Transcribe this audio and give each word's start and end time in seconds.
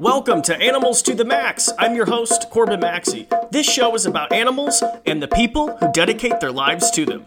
Welcome 0.00 0.40
to 0.44 0.56
Animals 0.56 1.02
to 1.02 1.14
the 1.14 1.26
Max. 1.26 1.68
I'm 1.78 1.94
your 1.94 2.06
host, 2.06 2.48
Corbin 2.48 2.80
Maxey. 2.80 3.28
This 3.50 3.70
show 3.70 3.94
is 3.94 4.06
about 4.06 4.32
animals 4.32 4.82
and 5.04 5.22
the 5.22 5.28
people 5.28 5.76
who 5.76 5.92
dedicate 5.92 6.40
their 6.40 6.50
lives 6.50 6.90
to 6.92 7.04
them. 7.04 7.26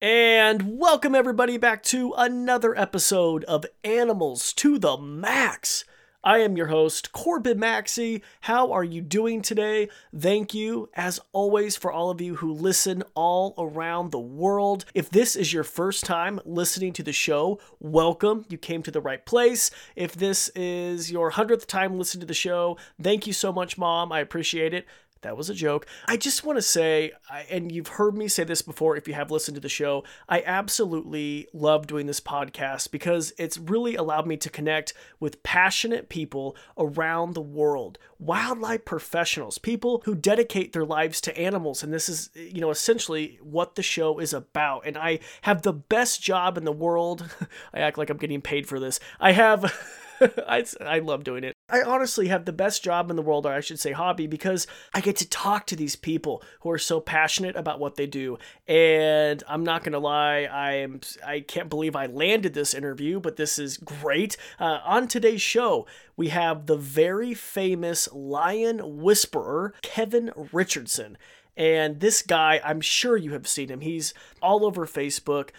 And 0.00 0.78
welcome 0.78 1.16
everybody 1.16 1.56
back 1.56 1.82
to 1.84 2.14
another 2.16 2.78
episode 2.78 3.42
of 3.46 3.66
Animals 3.82 4.52
to 4.52 4.78
the 4.78 4.96
Max. 4.96 5.84
I 6.26 6.38
am 6.38 6.56
your 6.56 6.68
host, 6.68 7.12
Corbin 7.12 7.58
Maxey. 7.58 8.22
How 8.40 8.72
are 8.72 8.82
you 8.82 9.02
doing 9.02 9.42
today? 9.42 9.90
Thank 10.18 10.54
you, 10.54 10.88
as 10.94 11.20
always, 11.32 11.76
for 11.76 11.92
all 11.92 12.08
of 12.08 12.18
you 12.22 12.36
who 12.36 12.50
listen 12.50 13.02
all 13.14 13.52
around 13.58 14.10
the 14.10 14.18
world. 14.18 14.86
If 14.94 15.10
this 15.10 15.36
is 15.36 15.52
your 15.52 15.64
first 15.64 16.04
time 16.04 16.40
listening 16.46 16.94
to 16.94 17.02
the 17.02 17.12
show, 17.12 17.60
welcome. 17.78 18.46
You 18.48 18.56
came 18.56 18.82
to 18.84 18.90
the 18.90 19.02
right 19.02 19.22
place. 19.26 19.70
If 19.96 20.14
this 20.14 20.48
is 20.56 21.12
your 21.12 21.28
hundredth 21.28 21.66
time 21.66 21.98
listening 21.98 22.20
to 22.22 22.26
the 22.26 22.32
show, 22.32 22.78
thank 23.02 23.26
you 23.26 23.34
so 23.34 23.52
much, 23.52 23.76
Mom. 23.76 24.10
I 24.10 24.20
appreciate 24.20 24.72
it. 24.72 24.86
That 25.24 25.36
was 25.38 25.50
a 25.50 25.54
joke. 25.54 25.86
I 26.06 26.18
just 26.18 26.44
want 26.44 26.58
to 26.58 26.62
say, 26.62 27.12
and 27.50 27.72
you've 27.72 27.88
heard 27.88 28.14
me 28.14 28.28
say 28.28 28.44
this 28.44 28.60
before 28.62 28.94
if 28.96 29.08
you 29.08 29.14
have 29.14 29.30
listened 29.30 29.54
to 29.54 29.60
the 29.60 29.70
show, 29.70 30.04
I 30.28 30.42
absolutely 30.44 31.48
love 31.54 31.86
doing 31.86 32.06
this 32.06 32.20
podcast 32.20 32.90
because 32.90 33.32
it's 33.38 33.56
really 33.56 33.96
allowed 33.96 34.26
me 34.26 34.36
to 34.36 34.50
connect 34.50 34.92
with 35.20 35.42
passionate 35.42 36.10
people 36.10 36.56
around 36.76 37.32
the 37.32 37.40
world, 37.40 37.98
wildlife 38.18 38.84
professionals, 38.84 39.56
people 39.56 40.02
who 40.04 40.14
dedicate 40.14 40.74
their 40.74 40.84
lives 40.84 41.22
to 41.22 41.36
animals. 41.38 41.82
And 41.82 41.92
this 41.92 42.10
is, 42.10 42.28
you 42.34 42.60
know, 42.60 42.70
essentially 42.70 43.38
what 43.42 43.76
the 43.76 43.82
show 43.82 44.18
is 44.18 44.34
about. 44.34 44.86
And 44.86 44.98
I 44.98 45.20
have 45.42 45.62
the 45.62 45.72
best 45.72 46.22
job 46.22 46.58
in 46.58 46.64
the 46.64 46.72
world. 46.72 47.34
I 47.74 47.80
act 47.80 47.96
like 47.96 48.10
I'm 48.10 48.18
getting 48.18 48.42
paid 48.42 48.66
for 48.66 48.78
this. 48.78 49.00
I 49.18 49.32
have. 49.32 49.74
I, 50.48 50.64
I 50.80 50.98
love 51.00 51.24
doing 51.24 51.44
it. 51.44 51.54
I 51.68 51.82
honestly 51.82 52.28
have 52.28 52.44
the 52.44 52.52
best 52.52 52.84
job 52.84 53.10
in 53.10 53.16
the 53.16 53.22
world, 53.22 53.46
or 53.46 53.52
I 53.52 53.60
should 53.60 53.80
say 53.80 53.92
hobby, 53.92 54.26
because 54.26 54.66
I 54.92 55.00
get 55.00 55.16
to 55.16 55.28
talk 55.28 55.66
to 55.66 55.76
these 55.76 55.96
people 55.96 56.42
who 56.60 56.70
are 56.70 56.78
so 56.78 57.00
passionate 57.00 57.56
about 57.56 57.80
what 57.80 57.96
they 57.96 58.06
do. 58.06 58.38
And 58.68 59.42
I'm 59.48 59.64
not 59.64 59.82
gonna 59.82 59.98
lie, 59.98 60.42
I 60.44 60.74
am 60.74 61.00
I 61.26 61.40
can't 61.40 61.70
believe 61.70 61.96
I 61.96 62.06
landed 62.06 62.54
this 62.54 62.74
interview, 62.74 63.18
but 63.18 63.36
this 63.36 63.58
is 63.58 63.78
great. 63.78 64.36
Uh, 64.60 64.80
on 64.84 65.08
today's 65.08 65.42
show, 65.42 65.86
we 66.16 66.28
have 66.28 66.66
the 66.66 66.76
very 66.76 67.32
famous 67.34 68.08
lion 68.12 69.00
whisperer, 69.00 69.74
Kevin 69.82 70.32
Richardson. 70.52 71.16
And 71.56 72.00
this 72.00 72.22
guy, 72.22 72.60
I'm 72.64 72.80
sure 72.80 73.16
you 73.16 73.32
have 73.32 73.46
seen 73.46 73.68
him. 73.68 73.80
He's 73.80 74.12
all 74.42 74.64
over 74.64 74.86
Facebook. 74.86 75.50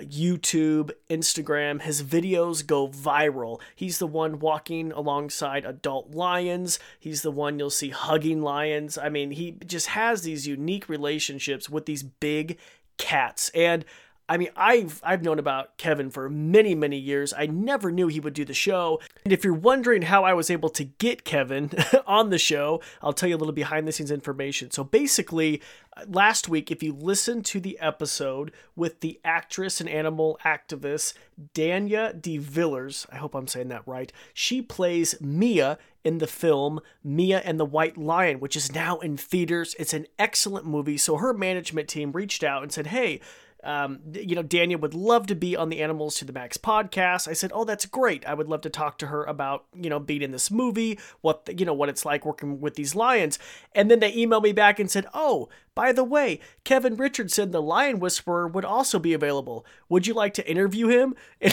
YouTube, 0.00 0.90
Instagram. 1.08 1.80
His 1.82 2.02
videos 2.02 2.66
go 2.66 2.88
viral. 2.88 3.60
He's 3.74 3.98
the 3.98 4.06
one 4.06 4.38
walking 4.38 4.92
alongside 4.92 5.64
adult 5.64 6.10
lions. 6.10 6.78
He's 6.98 7.22
the 7.22 7.30
one 7.30 7.58
you'll 7.58 7.70
see 7.70 7.90
hugging 7.90 8.42
lions. 8.42 8.98
I 8.98 9.08
mean, 9.08 9.30
he 9.30 9.52
just 9.64 9.88
has 9.88 10.22
these 10.22 10.46
unique 10.46 10.88
relationships 10.88 11.70
with 11.70 11.86
these 11.86 12.02
big 12.02 12.58
cats. 12.98 13.50
And 13.54 13.84
I 14.28 14.38
mean, 14.38 14.48
I've 14.56 15.00
I've 15.04 15.22
known 15.22 15.38
about 15.38 15.76
Kevin 15.76 16.10
for 16.10 16.28
many 16.30 16.74
many 16.74 16.98
years. 16.98 17.34
I 17.36 17.46
never 17.46 17.92
knew 17.92 18.08
he 18.08 18.20
would 18.20 18.32
do 18.32 18.44
the 18.44 18.54
show. 18.54 19.00
And 19.24 19.32
if 19.32 19.44
you're 19.44 19.52
wondering 19.52 20.02
how 20.02 20.24
I 20.24 20.32
was 20.32 20.50
able 20.50 20.70
to 20.70 20.84
get 20.84 21.24
Kevin 21.24 21.70
on 22.06 22.30
the 22.30 22.38
show, 22.38 22.80
I'll 23.02 23.12
tell 23.12 23.28
you 23.28 23.36
a 23.36 23.38
little 23.38 23.52
behind 23.52 23.86
the 23.86 23.92
scenes 23.92 24.10
information. 24.10 24.70
So 24.70 24.82
basically, 24.82 25.60
uh, 25.96 26.04
last 26.08 26.48
week, 26.48 26.70
if 26.70 26.82
you 26.82 26.94
listen 26.94 27.42
to 27.42 27.60
the 27.60 27.78
episode 27.80 28.52
with 28.74 29.00
the 29.00 29.20
actress 29.24 29.80
and 29.80 29.90
animal 29.90 30.38
activist 30.44 31.14
Daniah 31.52 32.20
de 32.20 32.38
Villiers, 32.38 33.06
I 33.12 33.16
hope 33.16 33.34
I'm 33.34 33.48
saying 33.48 33.68
that 33.68 33.86
right. 33.86 34.10
She 34.32 34.62
plays 34.62 35.20
Mia 35.20 35.78
in 36.02 36.18
the 36.18 36.26
film 36.26 36.80
Mia 37.02 37.40
and 37.40 37.58
the 37.58 37.64
White 37.64 37.98
Lion, 37.98 38.40
which 38.40 38.56
is 38.56 38.72
now 38.72 38.98
in 38.98 39.16
theaters. 39.16 39.74
It's 39.78 39.94
an 39.94 40.06
excellent 40.18 40.66
movie. 40.66 40.96
So 40.96 41.16
her 41.16 41.34
management 41.34 41.88
team 41.88 42.12
reached 42.12 42.42
out 42.42 42.62
and 42.62 42.72
said, 42.72 42.86
"Hey." 42.88 43.20
Um, 43.64 44.00
you 44.12 44.34
know, 44.34 44.42
Daniah 44.42 44.78
would 44.78 44.94
love 44.94 45.26
to 45.28 45.34
be 45.34 45.56
on 45.56 45.70
the 45.70 45.80
Animals 45.80 46.16
to 46.16 46.24
the 46.24 46.32
Max 46.32 46.56
podcast. 46.56 47.26
I 47.26 47.32
said, 47.32 47.50
oh, 47.54 47.64
that's 47.64 47.86
great. 47.86 48.24
I 48.26 48.34
would 48.34 48.48
love 48.48 48.60
to 48.62 48.70
talk 48.70 48.98
to 48.98 49.06
her 49.06 49.24
about, 49.24 49.64
you 49.74 49.88
know, 49.88 49.98
being 49.98 50.22
in 50.22 50.32
this 50.32 50.50
movie, 50.50 50.98
what, 51.22 51.46
the, 51.46 51.56
you 51.56 51.64
know, 51.64 51.72
what 51.72 51.88
it's 51.88 52.04
like 52.04 52.26
working 52.26 52.60
with 52.60 52.74
these 52.74 52.94
lions. 52.94 53.38
And 53.74 53.90
then 53.90 54.00
they 54.00 54.12
emailed 54.12 54.42
me 54.42 54.52
back 54.52 54.78
and 54.78 54.90
said, 54.90 55.06
oh, 55.14 55.48
by 55.74 55.92
the 55.92 56.04
way, 56.04 56.40
Kevin 56.62 56.96
Richardson, 56.96 57.50
the 57.50 57.62
Lion 57.62 57.98
Whisperer, 57.98 58.46
would 58.46 58.64
also 58.64 58.98
be 58.98 59.12
available. 59.12 59.66
Would 59.88 60.06
you 60.06 60.14
like 60.14 60.34
to 60.34 60.48
interview 60.48 60.88
him? 60.88 61.14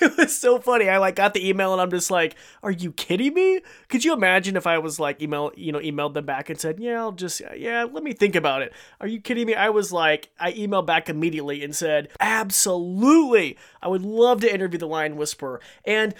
And 0.00 0.12
it 0.12 0.16
was 0.16 0.38
so 0.38 0.58
funny. 0.58 0.88
I 0.88 0.96
like 0.96 1.16
got 1.16 1.34
the 1.34 1.46
email 1.46 1.72
and 1.72 1.82
I'm 1.82 1.90
just 1.90 2.10
like, 2.10 2.36
are 2.62 2.70
you 2.70 2.90
kidding 2.92 3.34
me? 3.34 3.60
Could 3.88 4.02
you 4.02 4.14
imagine 4.14 4.56
if 4.56 4.66
I 4.66 4.78
was 4.78 4.98
like 4.98 5.20
email, 5.20 5.52
you 5.56 5.72
know, 5.72 5.78
emailed 5.78 6.14
them 6.14 6.24
back 6.24 6.48
and 6.48 6.58
said, 6.58 6.80
yeah, 6.80 7.00
I'll 7.00 7.12
just, 7.12 7.42
uh, 7.42 7.52
yeah, 7.54 7.84
let 7.84 8.02
me 8.02 8.14
think 8.14 8.34
about 8.34 8.62
it. 8.62 8.72
Are 9.00 9.06
you 9.06 9.20
kidding 9.20 9.46
me? 9.46 9.54
I 9.54 9.68
was 9.68 9.92
like, 9.92 10.30
I 10.40 10.52
emailed 10.52 10.86
back 10.86 11.10
immediately 11.10 11.62
and 11.62 11.76
said, 11.76 12.08
absolutely. 12.18 13.58
I 13.82 13.88
would 13.88 14.02
love 14.02 14.40
to 14.40 14.52
interview 14.52 14.78
the 14.78 14.88
Lion 14.88 15.16
Whisperer. 15.16 15.60
And 15.84 16.14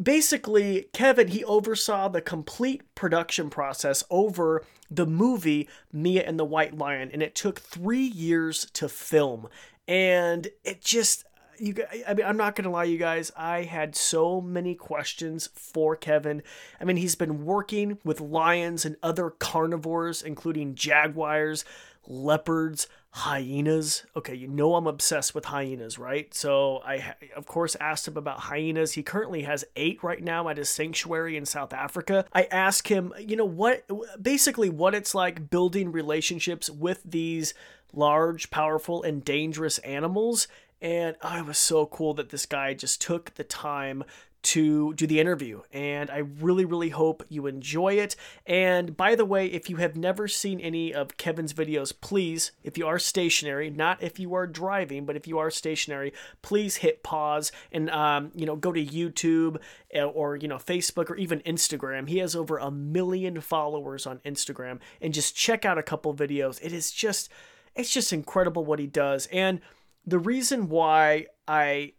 basically, 0.00 0.88
Kevin, 0.92 1.28
he 1.28 1.44
oversaw 1.44 2.08
the 2.08 2.20
complete 2.20 2.82
production 2.94 3.50
process 3.50 4.04
over 4.10 4.64
the 4.90 5.06
movie 5.06 5.68
Mia 5.92 6.22
and 6.22 6.38
the 6.38 6.44
White 6.44 6.76
Lion, 6.76 7.10
and 7.12 7.22
it 7.22 7.34
took 7.34 7.60
three 7.60 8.06
years 8.06 8.66
to 8.74 8.88
film. 8.88 9.48
And 9.86 10.48
it 10.64 10.80
just, 10.80 11.24
you 11.58 11.74
I 12.08 12.14
mean 12.14 12.24
I'm 12.24 12.36
not 12.36 12.56
to 12.64 12.70
lie 12.70 12.84
you 12.84 12.98
guys 12.98 13.30
I 13.36 13.64
had 13.64 13.94
so 13.94 14.40
many 14.40 14.74
questions 14.74 15.48
for 15.54 15.94
Kevin. 15.94 16.42
I 16.80 16.84
mean 16.84 16.96
he's 16.96 17.14
been 17.14 17.44
working 17.44 17.98
with 18.04 18.20
lions 18.20 18.84
and 18.84 18.96
other 19.02 19.30
carnivores 19.30 20.22
including 20.22 20.74
jaguars, 20.74 21.64
leopards, 22.06 22.88
hyenas. 23.10 24.04
Okay, 24.16 24.34
you 24.34 24.48
know 24.48 24.74
I'm 24.74 24.86
obsessed 24.86 25.34
with 25.34 25.46
hyenas, 25.46 25.98
right? 25.98 26.32
So 26.32 26.80
I, 26.84 27.14
of 27.36 27.46
course, 27.46 27.76
asked 27.80 28.06
him 28.08 28.16
about 28.16 28.40
hyenas. 28.40 28.92
He 28.92 29.02
currently 29.02 29.42
has 29.42 29.64
eight 29.76 30.02
right 30.02 30.22
now 30.22 30.48
at 30.48 30.56
his 30.56 30.68
sanctuary 30.68 31.36
in 31.36 31.46
South 31.46 31.72
Africa. 31.72 32.24
I 32.32 32.44
asked 32.44 32.88
him, 32.88 33.12
you 33.18 33.36
know, 33.36 33.44
what 33.44 33.84
basically 34.22 34.70
what 34.70 34.94
it's 34.94 35.14
like 35.14 35.50
building 35.50 35.92
relationships 35.92 36.70
with 36.70 37.02
these 37.04 37.54
large, 37.92 38.50
powerful, 38.50 39.02
and 39.02 39.24
dangerous 39.24 39.78
animals. 39.78 40.46
And 40.80 41.16
oh, 41.22 41.38
it 41.38 41.46
was 41.46 41.58
so 41.58 41.86
cool 41.86 42.14
that 42.14 42.30
this 42.30 42.46
guy 42.46 42.72
just 42.74 43.02
took 43.02 43.34
the 43.34 43.44
time 43.44 44.04
to 44.42 44.94
do 44.94 45.06
the 45.06 45.20
interview. 45.20 45.62
And 45.72 46.10
I 46.10 46.18
really, 46.18 46.64
really 46.64 46.88
hope 46.88 47.24
you 47.28 47.46
enjoy 47.46 47.94
it. 47.94 48.16
And 48.46 48.96
by 48.96 49.14
the 49.14 49.24
way, 49.24 49.46
if 49.46 49.68
you 49.68 49.76
have 49.76 49.96
never 49.96 50.28
seen 50.28 50.60
any 50.60 50.94
of 50.94 51.16
Kevin's 51.16 51.52
videos, 51.52 51.92
please, 52.00 52.52
if 52.62 52.78
you 52.78 52.86
are 52.86 52.98
stationary, 52.98 53.70
not 53.70 54.02
if 54.02 54.18
you 54.18 54.34
are 54.34 54.46
driving, 54.46 55.04
but 55.04 55.16
if 55.16 55.26
you 55.26 55.38
are 55.38 55.50
stationary, 55.50 56.12
please 56.42 56.76
hit 56.76 57.02
pause 57.02 57.52
and, 57.70 57.90
um, 57.90 58.32
you 58.34 58.46
know, 58.46 58.56
go 58.56 58.72
to 58.72 58.84
YouTube 58.84 59.58
eh, 59.92 60.02
or, 60.02 60.36
you 60.36 60.48
know, 60.48 60.56
Facebook 60.56 61.10
or 61.10 61.16
even 61.16 61.40
Instagram. 61.40 62.08
He 62.08 62.18
has 62.18 62.34
over 62.34 62.58
a 62.58 62.70
million 62.70 63.40
followers 63.40 64.06
on 64.06 64.18
Instagram. 64.20 64.78
And 65.00 65.12
just 65.12 65.36
check 65.36 65.64
out 65.64 65.78
a 65.78 65.82
couple 65.82 66.14
videos. 66.14 66.58
It 66.62 66.72
is 66.72 66.90
just, 66.90 67.30
it's 67.74 67.92
just 67.92 68.12
incredible 68.12 68.64
what 68.64 68.78
he 68.78 68.86
does. 68.86 69.26
And 69.30 69.60
the 70.06 70.18
reason 70.18 70.68
why 70.68 71.26
I 71.46 71.92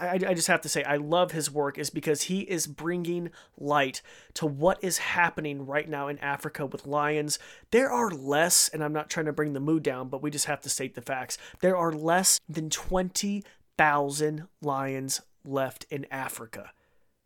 I, 0.00 0.18
I, 0.28 0.34
just 0.34 0.48
have 0.48 0.62
to 0.62 0.68
say 0.68 0.82
I 0.82 0.96
love 0.96 1.32
his 1.32 1.50
work 1.50 1.78
is 1.78 1.90
because 1.90 2.22
he 2.22 2.40
is 2.40 2.66
bringing 2.66 3.30
light 3.58 4.02
to 4.34 4.46
what 4.46 4.82
is 4.82 4.98
happening 4.98 5.66
right 5.66 5.88
now 5.88 6.08
in 6.08 6.18
Africa 6.18 6.66
with 6.66 6.86
lions. 6.86 7.38
There 7.70 7.90
are 7.90 8.10
less, 8.10 8.68
and 8.68 8.82
I'm 8.82 8.92
not 8.92 9.10
trying 9.10 9.26
to 9.26 9.32
bring 9.32 9.52
the 9.52 9.60
mood 9.60 9.82
down, 9.82 10.08
but 10.08 10.22
we 10.22 10.30
just 10.30 10.46
have 10.46 10.60
to 10.62 10.70
state 10.70 10.94
the 10.94 11.02
facts. 11.02 11.38
There 11.60 11.76
are 11.76 11.92
less 11.92 12.40
than 12.48 12.70
20,000 12.70 14.48
lions 14.62 15.20
left 15.44 15.86
in 15.90 16.06
Africa. 16.10 16.72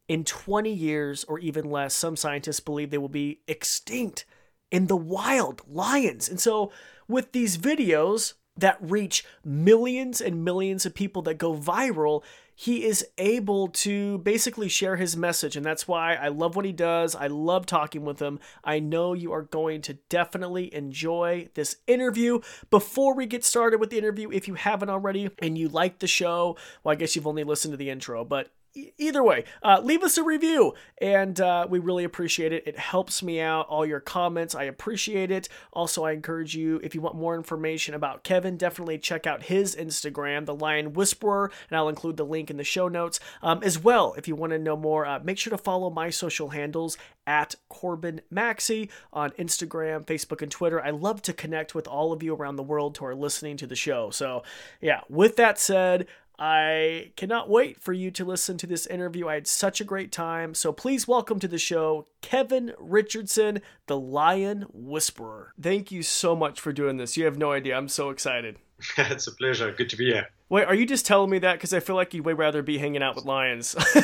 In 0.09 0.25
20 0.25 0.73
years 0.73 1.25
or 1.25 1.39
even 1.39 1.71
less, 1.71 1.95
some 1.95 2.17
scientists 2.17 2.61
believe 2.61 2.91
they 2.91 2.99
will 2.99 3.09
be 3.09 3.41
extinct 3.47 4.27
in 4.71 4.87
the 4.89 4.97
wild 4.97 5.63
lions. 5.69 6.29
And 6.29 6.41
so 6.41 6.73
with 7.09 7.33
these 7.33 7.57
videos, 7.57 8.35
that 8.57 8.79
reach 8.81 9.25
millions 9.45 10.21
and 10.21 10.45
millions 10.45 10.87
of 10.87 10.95
people 10.95 11.23
that 11.23 11.39
go 11.39 11.55
viral, 11.55 12.23
he 12.55 12.85
is 12.85 13.05
able 13.19 13.69
to 13.69 14.19
basically 14.19 14.69
share 14.69 14.97
his 14.97 15.17
message. 15.17 15.57
And 15.57 15.67
that's 15.67 15.89
why 15.89 16.15
I 16.15 16.29
love 16.29 16.55
what 16.55 16.65
he 16.65 16.73
does. 16.73 17.17
I 17.17 17.27
love 17.27 17.67
talking 17.67 18.05
with 18.05 18.21
him. 18.21 18.39
I 18.63 18.79
know 18.79 19.13
you 19.13 19.33
are 19.33 19.43
going 19.43 19.83
to 19.83 19.95
definitely 20.09 20.73
enjoy 20.73 21.49
this 21.55 21.77
interview. 21.87 22.41
Before 22.71 23.15
we 23.15 23.27
get 23.27 23.45
started 23.45 23.81
with 23.81 23.91
the 23.91 23.99
interview, 23.99 24.31
if 24.31 24.47
you 24.47 24.55
haven't 24.55 24.91
already 24.91 25.31
and 25.41 25.59
you 25.59 25.69
like 25.69 25.99
the 25.99 26.07
show, 26.07 26.57
well, 26.85 26.93
I 26.93 26.97
guess 26.97 27.17
you've 27.17 27.27
only 27.27 27.45
listened 27.45 27.73
to 27.73 27.79
the 27.79 27.91
intro, 27.91 28.25
but 28.25 28.51
either 28.75 29.23
way, 29.23 29.45
uh, 29.63 29.81
leave 29.83 30.03
us 30.03 30.19
a 30.19 30.23
review, 30.23 30.75
and 31.01 31.41
uh, 31.41 31.67
we 31.69 31.79
really 31.79 32.05
appreciate 32.05 32.53
it. 32.53 32.67
It 32.67 32.79
helps 32.79 33.23
me 33.23 33.41
out. 33.41 33.67
All 33.69 33.87
your 33.87 34.01
comments, 34.01 34.55
I 34.55 34.65
appreciate 34.65 35.31
it. 35.31 35.49
Also, 35.73 36.05
I 36.05 36.13
encourage 36.13 36.55
you 36.55 36.81
if 36.83 36.95
you 36.95 37.01
want 37.01 37.17
more 37.17 37.37
information 37.37 37.95
about 37.95 38.25
Kevin, 38.25 38.57
definitely 38.57 38.99
check 38.99 39.27
out 39.27 39.45
his 39.45 39.77
Instagram, 39.77 40.47
The 40.47 40.55
Lion 40.55 40.93
Whisperer, 40.93 41.51
and 41.71 41.77
I'll 41.77 41.89
include 41.89 42.17
the 42.17 42.27
link 42.27 42.51
in 42.51 42.57
the 42.57 42.65
show 42.65 42.89
notes 42.89 43.21
um, 43.43 43.63
as 43.63 43.79
well. 43.79 44.15
If 44.17 44.29
you 44.29 44.35
want 44.35 44.53
to 44.53 44.59
know 44.59 44.77
more, 44.77 45.07
uh, 45.07 45.21
make 45.21 45.39
sure 45.39 45.51
to 45.51 45.59
follow 45.59 45.91
my 45.91 46.11
social 46.11 46.51
handles 46.51 46.99
at 47.27 47.55
Corbin 47.69 48.21
Maxey 48.31 48.91
on 49.13 49.31
Instagram, 49.33 50.05
Facebook, 50.05 50.43
and 50.43 50.51
Twitter. 50.51 50.83
I 50.83 50.91
love 50.91 51.23
to 51.23 51.33
connect 51.33 51.75
with 51.75 51.89
all 51.89 52.13
of 52.13 52.23
you 52.23 52.35
around 52.35 52.57
the 52.57 52.63
world 52.63 52.99
who 52.99 53.07
are 53.07 53.15
listening 53.15 53.57
to 53.59 53.67
the 53.67 53.77
show. 53.77 54.11
So, 54.11 54.43
yeah, 54.81 55.01
with 55.09 55.37
that 55.37 55.59
said, 55.59 56.07
I 56.39 57.13
cannot 57.17 57.49
wait 57.49 57.81
for 57.81 57.93
you 57.93 58.11
to 58.13 58.25
listen 58.25 58.59
to 58.59 58.67
this 58.67 58.87
interview. 58.87 59.29
I 59.29 59.35
had 59.35 59.47
such 59.47 59.81
a 59.81 59.85
great 59.85 60.11
time. 60.11 60.55
So 60.55 60.73
please 60.73 61.07
welcome 61.07 61.39
to 61.41 61.49
the 61.49 61.59
show 61.59 62.07
Kevin 62.23 62.75
Richardson, 62.79 63.63
the 63.87 63.99
Lion 63.99 64.67
Whisperer. 64.73 65.53
Thank 65.61 65.93
you 65.93 66.03
so 66.03 66.35
much 66.35 66.61
for 66.61 66.73
doing 66.73 66.97
this. 66.97 67.17
You 67.17 67.25
have 67.27 67.39
no 67.39 67.53
idea. 67.53 67.77
I'm 67.77 67.89
so 67.89 68.11
excited. 68.11 68.59
it's 68.99 69.27
a 69.27 69.33
pleasure. 69.33 69.71
Good 69.73 69.91
to 69.91 69.97
be 69.97 70.07
here. 70.07 70.29
Wait, 70.49 70.67
are 70.67 70.75
you 70.75 70.87
just 70.87 71.07
telling 71.07 71.31
me 71.31 71.39
that 71.39 71.55
because 71.55 71.73
I 71.73 71.81
feel 71.81 71.97
like 71.97 72.15
you'd 72.15 72.25
way 72.25 72.33
rather 72.33 72.63
be 72.63 72.79
hanging 72.79 73.03
out 73.03 73.15
with 73.15 73.25
lions? 73.25 73.75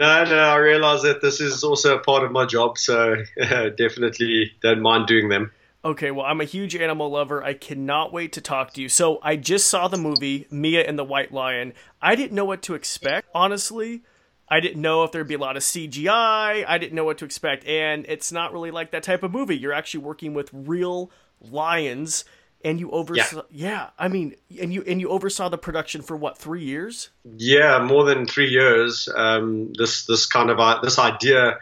no, 0.00 0.24
no, 0.24 0.38
I 0.38 0.56
realize 0.56 1.02
that 1.02 1.20
this 1.22 1.40
is 1.40 1.62
also 1.62 1.96
a 1.96 2.00
part 2.00 2.24
of 2.24 2.32
my 2.32 2.44
job, 2.44 2.78
so 2.78 3.16
uh, 3.40 3.68
definitely 3.76 4.52
don't 4.62 4.80
mind 4.80 5.06
doing 5.06 5.28
them. 5.28 5.52
Okay, 5.84 6.10
well, 6.10 6.24
I'm 6.24 6.40
a 6.40 6.44
huge 6.44 6.74
animal 6.74 7.10
lover. 7.10 7.44
I 7.44 7.52
cannot 7.52 8.12
wait 8.12 8.32
to 8.32 8.40
talk 8.40 8.72
to 8.72 8.80
you. 8.80 8.88
So, 8.88 9.18
I 9.22 9.36
just 9.36 9.68
saw 9.68 9.86
the 9.86 9.98
movie 9.98 10.46
Mia 10.50 10.86
and 10.86 10.98
the 10.98 11.04
White 11.04 11.32
Lion. 11.32 11.74
I 12.00 12.14
didn't 12.14 12.32
know 12.32 12.46
what 12.46 12.62
to 12.62 12.74
expect, 12.74 13.28
honestly. 13.34 14.02
I 14.48 14.60
didn't 14.60 14.80
know 14.80 15.04
if 15.04 15.12
there'd 15.12 15.28
be 15.28 15.34
a 15.34 15.38
lot 15.38 15.56
of 15.56 15.62
CGI. 15.62 16.64
I 16.66 16.78
didn't 16.78 16.94
know 16.94 17.04
what 17.04 17.18
to 17.18 17.24
expect. 17.24 17.66
And 17.66 18.06
it's 18.08 18.30
not 18.30 18.52
really 18.52 18.70
like 18.70 18.92
that 18.92 19.02
type 19.02 19.22
of 19.22 19.32
movie. 19.32 19.56
You're 19.56 19.72
actually 19.72 20.04
working 20.04 20.34
with 20.34 20.50
real 20.52 21.10
lions 21.40 22.24
and 22.64 22.80
you 22.80 22.90
oversaw 22.90 23.42
yeah. 23.50 23.68
yeah. 23.68 23.90
i 23.98 24.08
mean 24.08 24.34
and 24.60 24.72
you 24.72 24.82
and 24.86 25.00
you 25.00 25.10
oversaw 25.10 25.48
the 25.48 25.58
production 25.58 26.00
for 26.00 26.16
what 26.16 26.38
three 26.38 26.64
years 26.64 27.10
yeah 27.36 27.78
more 27.78 28.04
than 28.04 28.26
three 28.26 28.48
years 28.48 29.08
um, 29.14 29.72
this 29.76 30.06
this 30.06 30.26
kind 30.26 30.50
of 30.50 30.58
uh, 30.58 30.80
this 30.82 30.98
idea 30.98 31.58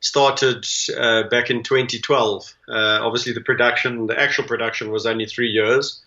started 0.00 0.64
uh, 0.96 1.24
back 1.28 1.50
in 1.50 1.62
2012. 1.62 2.54
Uh, 2.68 3.00
obviously, 3.02 3.32
the 3.32 3.40
production, 3.40 4.06
the 4.06 4.18
actual 4.18 4.44
production, 4.44 4.90
was 4.90 5.06
only 5.06 5.26
three 5.26 5.48
years, 5.50 6.02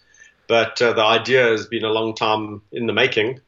but 0.47 0.81
uh, 0.81 0.93
the 0.93 1.03
idea 1.03 1.43
has 1.43 1.67
been 1.67 1.83
a 1.83 1.89
long 1.89 2.15
time 2.15 2.61
in 2.71 2.87
the 2.87 2.93
making. 2.93 3.39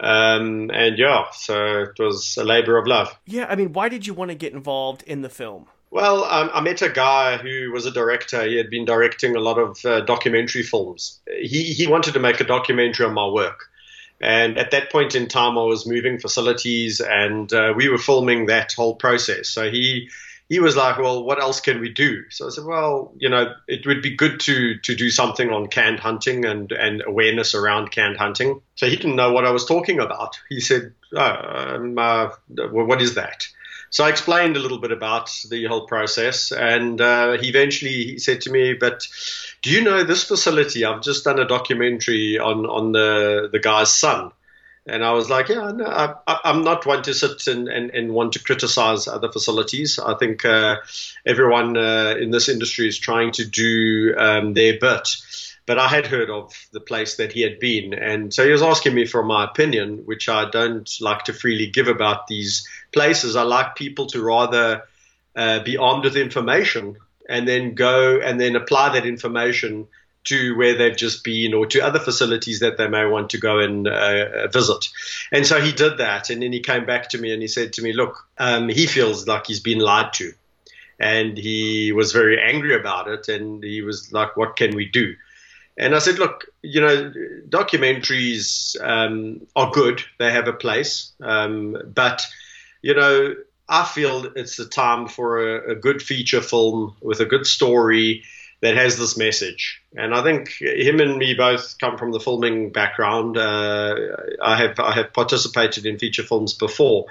Um, 0.00 0.70
and 0.72 0.98
yeah, 0.98 1.26
so 1.32 1.82
it 1.82 1.98
was 1.98 2.36
a 2.38 2.44
labor 2.44 2.78
of 2.78 2.86
love. 2.86 3.14
Yeah, 3.26 3.46
I 3.48 3.56
mean, 3.56 3.72
why 3.72 3.88
did 3.88 4.06
you 4.06 4.14
want 4.14 4.30
to 4.30 4.34
get 4.34 4.52
involved 4.52 5.02
in 5.02 5.20
the 5.22 5.28
film? 5.28 5.66
Well, 5.90 6.24
um, 6.24 6.50
I 6.54 6.60
met 6.60 6.82
a 6.82 6.88
guy 6.88 7.36
who 7.36 7.72
was 7.72 7.84
a 7.84 7.90
director. 7.90 8.44
He 8.44 8.56
had 8.56 8.70
been 8.70 8.84
directing 8.84 9.34
a 9.34 9.40
lot 9.40 9.58
of 9.58 9.84
uh, 9.84 10.00
documentary 10.02 10.62
films. 10.62 11.20
He 11.26 11.64
he 11.64 11.88
wanted 11.88 12.14
to 12.14 12.20
make 12.20 12.40
a 12.40 12.44
documentary 12.44 13.06
on 13.06 13.14
my 13.14 13.26
work. 13.26 13.69
And 14.20 14.58
at 14.58 14.72
that 14.72 14.92
point 14.92 15.14
in 15.14 15.28
time, 15.28 15.56
I 15.56 15.62
was 15.62 15.86
moving 15.86 16.18
facilities, 16.18 17.00
and 17.00 17.50
uh, 17.52 17.72
we 17.74 17.88
were 17.88 17.98
filming 17.98 18.46
that 18.46 18.72
whole 18.72 18.94
process. 18.94 19.48
So 19.48 19.70
he 19.70 20.10
he 20.50 20.58
was 20.58 20.76
like, 20.76 20.98
"Well, 20.98 21.24
what 21.24 21.40
else 21.40 21.60
can 21.60 21.80
we 21.80 21.88
do?" 21.88 22.24
So 22.28 22.46
I 22.46 22.50
said, 22.50 22.64
"Well, 22.64 23.14
you 23.16 23.30
know, 23.30 23.54
it 23.66 23.86
would 23.86 24.02
be 24.02 24.16
good 24.16 24.40
to 24.40 24.76
to 24.78 24.94
do 24.94 25.08
something 25.08 25.50
on 25.50 25.68
canned 25.68 26.00
hunting 26.00 26.44
and 26.44 26.70
and 26.72 27.02
awareness 27.06 27.54
around 27.54 27.92
canned 27.92 28.18
hunting." 28.18 28.60
So 28.74 28.86
he 28.86 28.96
didn't 28.96 29.16
know 29.16 29.32
what 29.32 29.46
I 29.46 29.52
was 29.52 29.64
talking 29.64 30.00
about. 30.00 30.38
He 30.50 30.60
said, 30.60 30.92
oh, 31.14 31.76
um, 31.76 31.96
uh, 31.96 32.30
"What 32.48 33.00
is 33.00 33.14
that?" 33.14 33.46
So 33.90 34.04
I 34.04 34.08
explained 34.08 34.56
a 34.56 34.60
little 34.60 34.78
bit 34.78 34.92
about 34.92 35.30
the 35.50 35.66
whole 35.66 35.86
process, 35.86 36.52
and 36.52 37.00
uh, 37.00 37.38
he 37.38 37.48
eventually 37.48 38.18
said 38.18 38.40
to 38.42 38.50
me, 38.50 38.74
"But 38.74 39.06
do 39.62 39.70
you 39.70 39.82
know 39.82 40.04
this 40.04 40.24
facility? 40.24 40.84
I've 40.84 41.02
just 41.02 41.24
done 41.24 41.40
a 41.40 41.46
documentary 41.46 42.38
on 42.38 42.66
on 42.66 42.92
the 42.92 43.48
the 43.52 43.58
guy's 43.58 43.92
son." 43.92 44.32
And 44.86 45.04
I 45.04 45.12
was 45.12 45.28
like, 45.28 45.48
yeah, 45.48 45.70
no, 45.72 45.84
I, 45.86 46.40
am 46.44 46.64
not 46.64 46.86
one 46.86 47.02
to 47.02 47.14
sit 47.14 47.46
and, 47.46 47.68
and, 47.68 47.90
and, 47.90 48.12
want 48.12 48.32
to 48.32 48.42
criticize 48.42 49.06
other 49.06 49.30
facilities. 49.30 49.98
I 49.98 50.14
think 50.14 50.44
uh, 50.44 50.76
everyone 51.26 51.76
uh, 51.76 52.16
in 52.18 52.30
this 52.30 52.48
industry 52.48 52.88
is 52.88 52.98
trying 52.98 53.32
to 53.32 53.44
do 53.44 54.14
um, 54.16 54.54
their 54.54 54.78
bit. 54.80 55.08
But 55.66 55.78
I 55.78 55.86
had 55.86 56.06
heard 56.06 56.30
of 56.30 56.52
the 56.72 56.80
place 56.80 57.16
that 57.16 57.32
he 57.32 57.42
had 57.42 57.60
been. 57.60 57.92
And 57.92 58.32
so 58.32 58.44
he 58.44 58.50
was 58.50 58.62
asking 58.62 58.94
me 58.94 59.06
for 59.06 59.22
my 59.22 59.44
opinion, 59.44 59.98
which 60.06 60.28
I 60.28 60.48
don't 60.50 60.90
like 61.00 61.24
to 61.24 61.34
freely 61.34 61.66
give 61.66 61.86
about 61.86 62.26
these 62.26 62.66
places. 62.92 63.36
I 63.36 63.42
like 63.42 63.76
people 63.76 64.06
to 64.08 64.22
rather 64.22 64.82
uh, 65.36 65.62
be 65.62 65.76
armed 65.76 66.04
with 66.04 66.16
information 66.16 66.96
and 67.28 67.46
then 67.46 67.74
go 67.74 68.20
and 68.20 68.40
then 68.40 68.56
apply 68.56 68.94
that 68.94 69.06
information 69.06 69.86
to 70.24 70.56
where 70.56 70.76
they've 70.76 70.96
just 70.96 71.24
been 71.24 71.54
or 71.54 71.66
to 71.66 71.80
other 71.80 71.98
facilities 71.98 72.60
that 72.60 72.76
they 72.76 72.88
may 72.88 73.06
want 73.06 73.30
to 73.30 73.38
go 73.38 73.58
and 73.58 73.88
uh, 73.88 74.48
visit. 74.48 74.88
And 75.32 75.46
so 75.46 75.60
he 75.60 75.72
did 75.72 75.98
that. 75.98 76.28
And 76.28 76.42
then 76.42 76.52
he 76.52 76.60
came 76.60 76.84
back 76.84 77.08
to 77.10 77.18
me 77.18 77.32
and 77.32 77.40
he 77.40 77.48
said 77.48 77.72
to 77.74 77.82
me, 77.82 77.92
Look, 77.92 78.26
um, 78.36 78.68
he 78.68 78.86
feels 78.86 79.26
like 79.26 79.46
he's 79.46 79.60
been 79.60 79.78
lied 79.78 80.12
to. 80.14 80.32
And 80.98 81.38
he 81.38 81.92
was 81.92 82.12
very 82.12 82.38
angry 82.38 82.74
about 82.74 83.08
it. 83.08 83.28
And 83.28 83.64
he 83.64 83.80
was 83.80 84.12
like, 84.12 84.36
What 84.36 84.56
can 84.56 84.76
we 84.76 84.86
do? 84.86 85.14
And 85.78 85.94
I 85.94 86.00
said, 86.00 86.18
Look, 86.18 86.44
you 86.60 86.82
know, 86.82 87.12
documentaries 87.48 88.76
um, 88.82 89.46
are 89.56 89.70
good, 89.70 90.02
they 90.18 90.30
have 90.30 90.48
a 90.48 90.52
place. 90.52 91.12
Um, 91.22 91.78
but 91.94 92.26
you 92.82 92.94
know, 92.94 93.34
I 93.68 93.84
feel 93.84 94.26
it's 94.34 94.56
the 94.56 94.66
time 94.66 95.06
for 95.08 95.38
a, 95.38 95.72
a, 95.72 95.74
good 95.76 96.02
feature 96.02 96.40
film 96.40 96.96
with 97.00 97.20
a 97.20 97.24
good 97.24 97.46
story 97.46 98.24
that 98.62 98.76
has 98.76 98.98
this 98.98 99.16
message. 99.16 99.80
And 99.96 100.14
I 100.14 100.22
think 100.22 100.50
him 100.60 101.00
and 101.00 101.16
me 101.18 101.34
both 101.34 101.78
come 101.78 101.96
from 101.96 102.12
the 102.12 102.20
filming 102.20 102.70
background. 102.72 103.36
Uh, 103.36 103.94
I 104.42 104.56
have 104.56 104.78
I 104.78 104.92
have 104.92 105.12
participated 105.12 105.86
in 105.86 105.98
feature 105.98 106.22
films 106.22 106.52
before, 106.52 107.06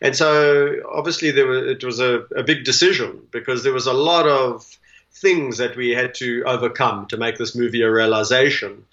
and 0.00 0.14
so 0.14 0.76
obviously 0.92 1.30
there 1.30 1.46
was, 1.46 1.66
it 1.66 1.84
was 1.84 1.98
a, 1.98 2.20
a 2.36 2.42
big 2.42 2.64
decision 2.64 3.26
because 3.30 3.62
there 3.62 3.72
was 3.72 3.86
a 3.86 3.92
lot 3.92 4.28
of 4.28 4.78
things 5.12 5.58
that 5.58 5.76
we 5.76 5.90
had 5.90 6.14
to 6.14 6.42
overcome 6.44 7.06
to 7.06 7.16
make 7.16 7.38
this 7.38 7.54
movie 7.54 7.82
a 7.82 7.90
realization 7.90 8.84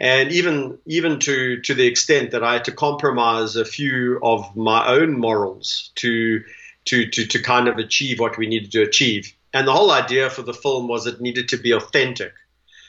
and 0.00 0.32
even 0.32 0.78
even 0.86 1.20
to 1.20 1.60
to 1.60 1.74
the 1.74 1.86
extent 1.86 2.30
that 2.30 2.42
I 2.42 2.54
had 2.54 2.64
to 2.64 2.72
compromise 2.72 3.54
a 3.54 3.66
few 3.66 4.18
of 4.22 4.56
my 4.56 4.88
own 4.88 5.20
morals 5.20 5.92
to 5.96 6.42
to 6.86 7.06
to 7.06 7.26
to 7.26 7.42
kind 7.42 7.68
of 7.68 7.76
achieve 7.76 8.18
what 8.18 8.38
we 8.38 8.46
needed 8.46 8.72
to 8.72 8.82
achieve. 8.82 9.32
And 9.52 9.68
the 9.68 9.72
whole 9.72 9.90
idea 9.90 10.30
for 10.30 10.42
the 10.42 10.54
film 10.54 10.88
was 10.88 11.06
it 11.06 11.20
needed 11.20 11.50
to 11.50 11.58
be 11.58 11.72
authentic, 11.72 12.32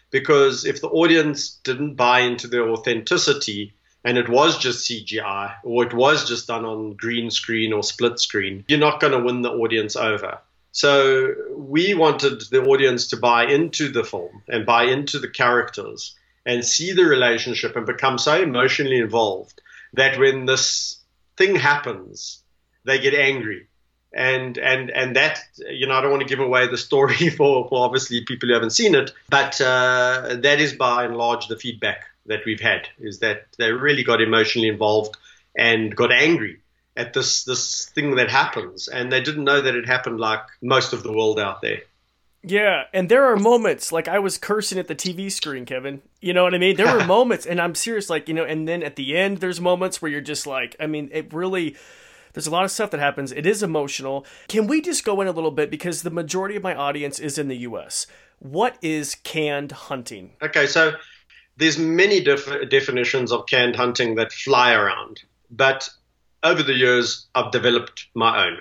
because 0.10 0.66
if 0.66 0.80
the 0.80 0.88
audience 0.88 1.60
didn't 1.64 1.96
buy 1.96 2.22
into 2.22 2.48
the 2.48 2.64
authenticity 2.64 3.74
and 4.06 4.18
it 4.18 4.30
was 4.30 4.58
just 4.58 4.90
CGI 4.90 5.56
or 5.64 5.84
it 5.84 5.94
was 5.94 6.28
just 6.28 6.48
done 6.48 6.66
on 6.66 6.94
green 6.94 7.30
screen 7.30 7.74
or 7.74 7.84
split 7.84 8.20
screen, 8.20 8.64
you're 8.68 8.80
not 8.80 9.02
going 9.02 9.14
to 9.14 9.20
win 9.20 9.42
the 9.42 9.52
audience 9.52 9.96
over. 9.96 10.40
So 10.72 11.34
we 11.56 11.94
wanted 11.94 12.42
the 12.50 12.64
audience 12.64 13.08
to 13.08 13.18
buy 13.18 13.48
into 13.48 13.90
the 13.90 14.06
film 14.06 14.44
and 14.48 14.66
buy 14.66 14.86
into 14.86 15.20
the 15.20 15.28
characters 15.28 16.16
and 16.46 16.66
see 16.66 16.94
the 16.94 17.06
relationship 17.06 17.76
and 17.76 17.86
become 17.86 18.18
so 18.18 18.42
emotionally 18.42 19.00
involved 19.00 19.62
that 19.94 20.20
when 20.20 20.46
this 20.46 21.00
thing 21.38 21.56
happens, 21.56 22.44
they 22.84 23.00
get 23.00 23.14
angry. 23.14 23.68
And 24.14 24.58
and 24.58 24.92
and 24.92 25.16
that 25.16 25.40
you 25.70 25.88
know 25.88 25.94
I 25.94 26.02
don't 26.02 26.12
want 26.12 26.22
to 26.22 26.28
give 26.28 26.42
away 26.42 26.68
the 26.68 26.78
story 26.78 27.30
for, 27.38 27.70
for 27.70 27.86
obviously 27.86 28.26
people 28.26 28.50
who 28.50 28.54
haven't 28.54 28.72
seen 28.72 28.94
it, 28.94 29.14
but 29.30 29.62
uh, 29.62 30.36
that 30.40 30.60
is 30.60 30.74
by 30.74 31.06
and 31.06 31.16
large 31.16 31.48
the 31.48 31.56
feedback 31.56 32.08
that 32.26 32.42
we've 32.46 32.60
had 32.60 32.90
is 33.00 33.20
that 33.20 33.48
they 33.58 33.72
really 33.72 34.04
got 34.04 34.22
emotionally 34.22 34.68
involved 34.68 35.16
and 35.58 35.96
got 35.96 36.12
angry 36.12 36.60
at 36.98 37.14
this 37.14 37.46
this 37.46 37.86
thing 37.86 38.16
that 38.16 38.30
happens, 38.30 38.90
and 38.90 39.12
they 39.12 39.22
didn't 39.22 39.46
know 39.46 39.62
that 39.62 39.76
it 39.76 39.88
happened 39.88 40.20
like 40.20 40.44
most 40.62 40.92
of 40.92 41.04
the 41.04 41.14
world 41.14 41.40
out 41.40 41.62
there. 41.62 41.82
Yeah, 42.44 42.86
and 42.94 43.08
there 43.08 43.26
are 43.26 43.38
moments 43.38 43.92
like 43.92 44.08
I 44.08 44.20
was 44.20 44.38
cursing 44.38 44.80
at 44.80 44.88
the 44.88 44.96
TV 44.96 45.32
screen, 45.32 45.66
Kevin. 45.66 46.02
You 46.22 46.34
know 46.34 46.44
what 46.44 46.56
I 46.56 46.58
mean? 46.58 46.76
There 46.76 46.92
were 46.92 47.06
moments, 47.18 47.46
and 47.46 47.62
I'm 47.62 47.76
serious, 47.76 48.10
like 48.10 48.28
you 48.28 48.34
know. 48.34 48.44
And 48.44 48.68
then 48.68 48.82
at 48.84 48.96
the 48.96 49.16
end, 49.16 49.38
there's 49.38 49.62
moments 49.62 50.02
where 50.02 50.10
you're 50.10 50.22
just 50.22 50.48
like, 50.48 50.76
I 50.80 50.88
mean, 50.88 51.10
it 51.12 51.34
really. 51.34 51.76
There's 52.34 52.48
a 52.48 52.52
lot 52.52 52.64
of 52.64 52.72
stuff 52.72 52.92
that 52.92 53.02
happens. 53.02 53.34
It 53.34 53.46
is 53.46 53.62
emotional. 53.62 54.26
Can 54.48 54.66
we 54.66 54.80
just 54.82 55.04
go 55.04 55.20
in 55.20 55.28
a 55.28 55.34
little 55.34 55.52
bit 55.52 55.70
because 55.70 56.02
the 56.02 56.10
majority 56.10 56.56
of 56.56 56.64
my 56.64 56.74
audience 56.74 57.20
is 57.20 57.38
in 57.38 57.50
the 57.50 57.58
U.S. 57.58 58.08
What 58.40 58.78
is 58.82 59.16
canned 59.16 59.74
hunting? 59.74 60.32
Okay, 60.42 60.66
so 60.66 60.94
there's 61.58 61.78
many 61.78 62.22
def- 62.24 62.70
definitions 62.70 63.34
of 63.34 63.46
canned 63.48 63.76
hunting 63.76 64.16
that 64.16 64.32
fly 64.32 64.74
around, 64.74 65.22
but 65.52 65.90
over 66.42 66.64
the 66.64 66.74
years, 66.74 67.28
I've 67.36 67.52
developed 67.52 68.08
my 68.16 68.48
own. 68.48 68.58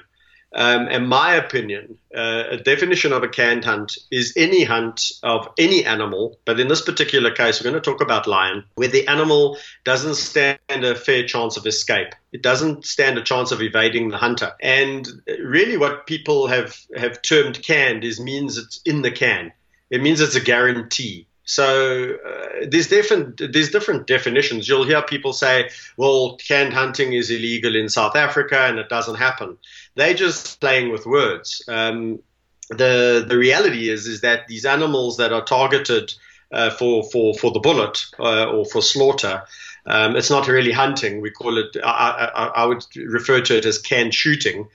Um, 0.52 0.88
in 0.88 1.06
my 1.06 1.34
opinion, 1.34 1.98
uh, 2.14 2.44
a 2.50 2.56
definition 2.56 3.12
of 3.12 3.22
a 3.22 3.28
canned 3.28 3.64
hunt 3.64 3.98
is 4.10 4.32
any 4.36 4.64
hunt 4.64 5.12
of 5.22 5.48
any 5.58 5.84
animal, 5.84 6.38
but 6.44 6.58
in 6.58 6.66
this 6.66 6.80
particular 6.80 7.30
case, 7.30 7.60
we're 7.60 7.70
going 7.70 7.80
to 7.80 7.90
talk 7.90 8.00
about 8.00 8.26
lion, 8.26 8.64
where 8.74 8.88
the 8.88 9.06
animal 9.06 9.58
doesn't 9.84 10.16
stand 10.16 10.58
a 10.68 10.96
fair 10.96 11.24
chance 11.24 11.56
of 11.56 11.66
escape. 11.66 12.14
It 12.32 12.42
doesn't 12.42 12.84
stand 12.84 13.16
a 13.16 13.22
chance 13.22 13.52
of 13.52 13.62
evading 13.62 14.08
the 14.08 14.16
hunter. 14.16 14.52
And 14.60 15.06
really, 15.26 15.76
what 15.76 16.06
people 16.06 16.48
have, 16.48 16.76
have 16.96 17.22
termed 17.22 17.62
canned 17.62 18.02
is 18.02 18.18
means 18.20 18.58
it's 18.58 18.80
in 18.84 19.02
the 19.02 19.12
can. 19.12 19.52
It 19.88 20.02
means 20.02 20.20
it's 20.20 20.36
a 20.36 20.40
guarantee. 20.40 21.26
So 21.50 22.16
uh, 22.24 22.66
there's 22.68 22.86
different 22.86 23.40
there's 23.52 23.70
different 23.70 24.06
definitions. 24.06 24.68
You'll 24.68 24.86
hear 24.86 25.02
people 25.02 25.32
say, 25.32 25.70
"Well, 25.96 26.36
canned 26.36 26.72
hunting 26.72 27.12
is 27.12 27.28
illegal 27.28 27.74
in 27.74 27.88
South 27.88 28.14
Africa 28.14 28.56
and 28.60 28.78
it 28.78 28.88
doesn't 28.88 29.16
happen." 29.16 29.58
They're 29.96 30.14
just 30.14 30.60
playing 30.60 30.92
with 30.92 31.06
words. 31.06 31.60
Um, 31.66 32.20
the 32.68 33.24
the 33.26 33.36
reality 33.36 33.88
is 33.88 34.06
is 34.06 34.20
that 34.20 34.46
these 34.46 34.64
animals 34.64 35.16
that 35.16 35.32
are 35.32 35.44
targeted 35.44 36.14
uh, 36.52 36.70
for 36.70 37.02
for 37.10 37.34
for 37.34 37.50
the 37.50 37.58
bullet 37.58 37.98
uh, 38.20 38.46
or 38.46 38.64
for 38.64 38.80
slaughter, 38.80 39.42
um, 39.86 40.14
it's 40.14 40.30
not 40.30 40.46
really 40.46 40.70
hunting. 40.70 41.20
We 41.20 41.32
call 41.32 41.58
it. 41.58 41.76
I, 41.82 42.30
I, 42.32 42.44
I 42.62 42.64
would 42.66 42.84
refer 42.94 43.40
to 43.40 43.56
it 43.56 43.64
as 43.64 43.78
canned 43.78 44.14
shooting. 44.14 44.68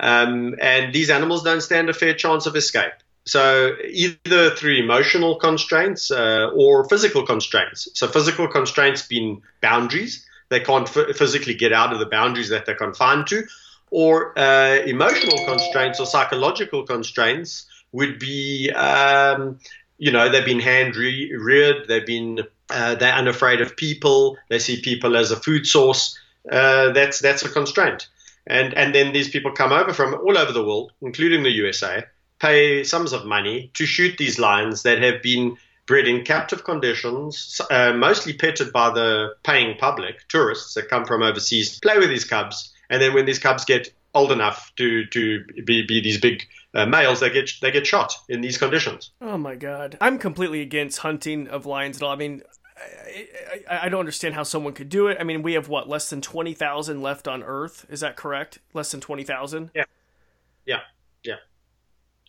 Um, 0.00 0.54
and 0.62 0.94
these 0.94 1.10
animals 1.10 1.42
don't 1.42 1.60
stand 1.60 1.90
a 1.90 1.92
fair 1.92 2.14
chance 2.14 2.46
of 2.46 2.56
escape. 2.56 2.94
So 3.24 3.76
either 3.88 4.50
through 4.50 4.76
emotional 4.76 5.36
constraints 5.38 6.10
uh, 6.10 6.50
or 6.54 6.88
physical 6.88 7.24
constraints. 7.24 7.88
So 7.94 8.08
physical 8.08 8.48
constraints 8.48 9.06
being 9.06 9.42
boundaries. 9.60 10.26
They 10.48 10.60
can't 10.60 10.88
f- 10.88 11.16
physically 11.16 11.54
get 11.54 11.72
out 11.72 11.92
of 11.92 11.98
the 11.98 12.06
boundaries 12.06 12.48
that 12.48 12.66
they're 12.66 12.74
confined 12.74 13.28
to. 13.28 13.44
Or 13.90 14.36
uh, 14.38 14.78
emotional 14.86 15.38
constraints 15.46 16.00
or 16.00 16.06
psychological 16.06 16.84
constraints 16.84 17.66
would 17.92 18.18
be, 18.18 18.70
um, 18.70 19.58
you 19.98 20.10
know, 20.10 20.28
they've 20.30 20.44
been 20.44 20.60
hand 20.60 20.96
re- 20.96 21.32
reared, 21.34 21.86
they've 21.88 22.06
been, 22.06 22.40
uh, 22.70 22.94
they're 22.96 23.12
unafraid 23.12 23.60
of 23.60 23.76
people, 23.76 24.38
they 24.48 24.58
see 24.58 24.80
people 24.80 25.16
as 25.16 25.30
a 25.30 25.36
food 25.36 25.66
source. 25.66 26.18
Uh, 26.50 26.90
that's 26.92 27.20
that's 27.20 27.44
a 27.44 27.48
constraint. 27.48 28.08
And 28.46 28.74
and 28.74 28.92
then 28.92 29.12
these 29.12 29.28
people 29.28 29.52
come 29.52 29.72
over 29.72 29.92
from 29.92 30.14
all 30.14 30.36
over 30.36 30.52
the 30.52 30.64
world, 30.64 30.92
including 31.00 31.44
the 31.44 31.52
USA, 31.52 32.04
pay 32.42 32.82
sums 32.82 33.12
of 33.12 33.24
money 33.24 33.70
to 33.74 33.86
shoot 33.86 34.18
these 34.18 34.38
lions 34.38 34.82
that 34.82 35.00
have 35.00 35.22
been 35.22 35.56
bred 35.86 36.08
in 36.08 36.24
captive 36.24 36.64
conditions, 36.64 37.60
uh, 37.70 37.92
mostly 37.92 38.32
petted 38.32 38.72
by 38.72 38.90
the 38.90 39.34
paying 39.44 39.78
public, 39.78 40.26
tourists 40.28 40.74
that 40.74 40.88
come 40.88 41.04
from 41.04 41.22
overseas, 41.22 41.78
play 41.80 41.98
with 41.98 42.08
these 42.08 42.24
cubs, 42.24 42.74
and 42.90 43.00
then 43.00 43.14
when 43.14 43.26
these 43.26 43.38
cubs 43.38 43.64
get 43.64 43.94
old 44.12 44.32
enough 44.32 44.72
to 44.76 45.06
to 45.06 45.44
be, 45.64 45.86
be 45.86 46.00
these 46.00 46.20
big 46.20 46.42
uh, 46.74 46.84
males, 46.84 47.20
they 47.20 47.30
get 47.30 47.50
they 47.62 47.70
get 47.70 47.86
shot 47.86 48.12
in 48.28 48.40
these 48.40 48.58
conditions. 48.58 49.12
Oh 49.20 49.38
my 49.38 49.54
god, 49.54 49.96
I'm 50.00 50.18
completely 50.18 50.60
against 50.60 50.98
hunting 50.98 51.48
of 51.48 51.64
lions 51.64 51.96
at 51.96 52.02
all. 52.02 52.12
I 52.12 52.16
mean. 52.16 52.42
I, 52.74 53.28
I, 53.70 53.86
I 53.86 53.88
don't 53.90 54.00
understand 54.00 54.34
how 54.34 54.42
someone 54.42 54.72
could 54.72 54.88
do 54.88 55.06
it. 55.06 55.18
I 55.20 55.22
mean, 55.22 55.42
we 55.42 55.52
have 55.52 55.68
what 55.68 55.88
less 55.88 56.10
than 56.10 56.20
twenty 56.20 56.52
thousand 56.52 57.00
left 57.00 57.28
on 57.28 57.44
Earth. 57.44 57.86
Is 57.88 58.00
that 58.00 58.16
correct? 58.16 58.58
Less 58.74 58.90
than 58.90 59.00
twenty 59.00 59.22
thousand. 59.22 59.70
Yeah, 59.72 59.84
yeah, 60.66 60.80
yeah. 61.22 61.36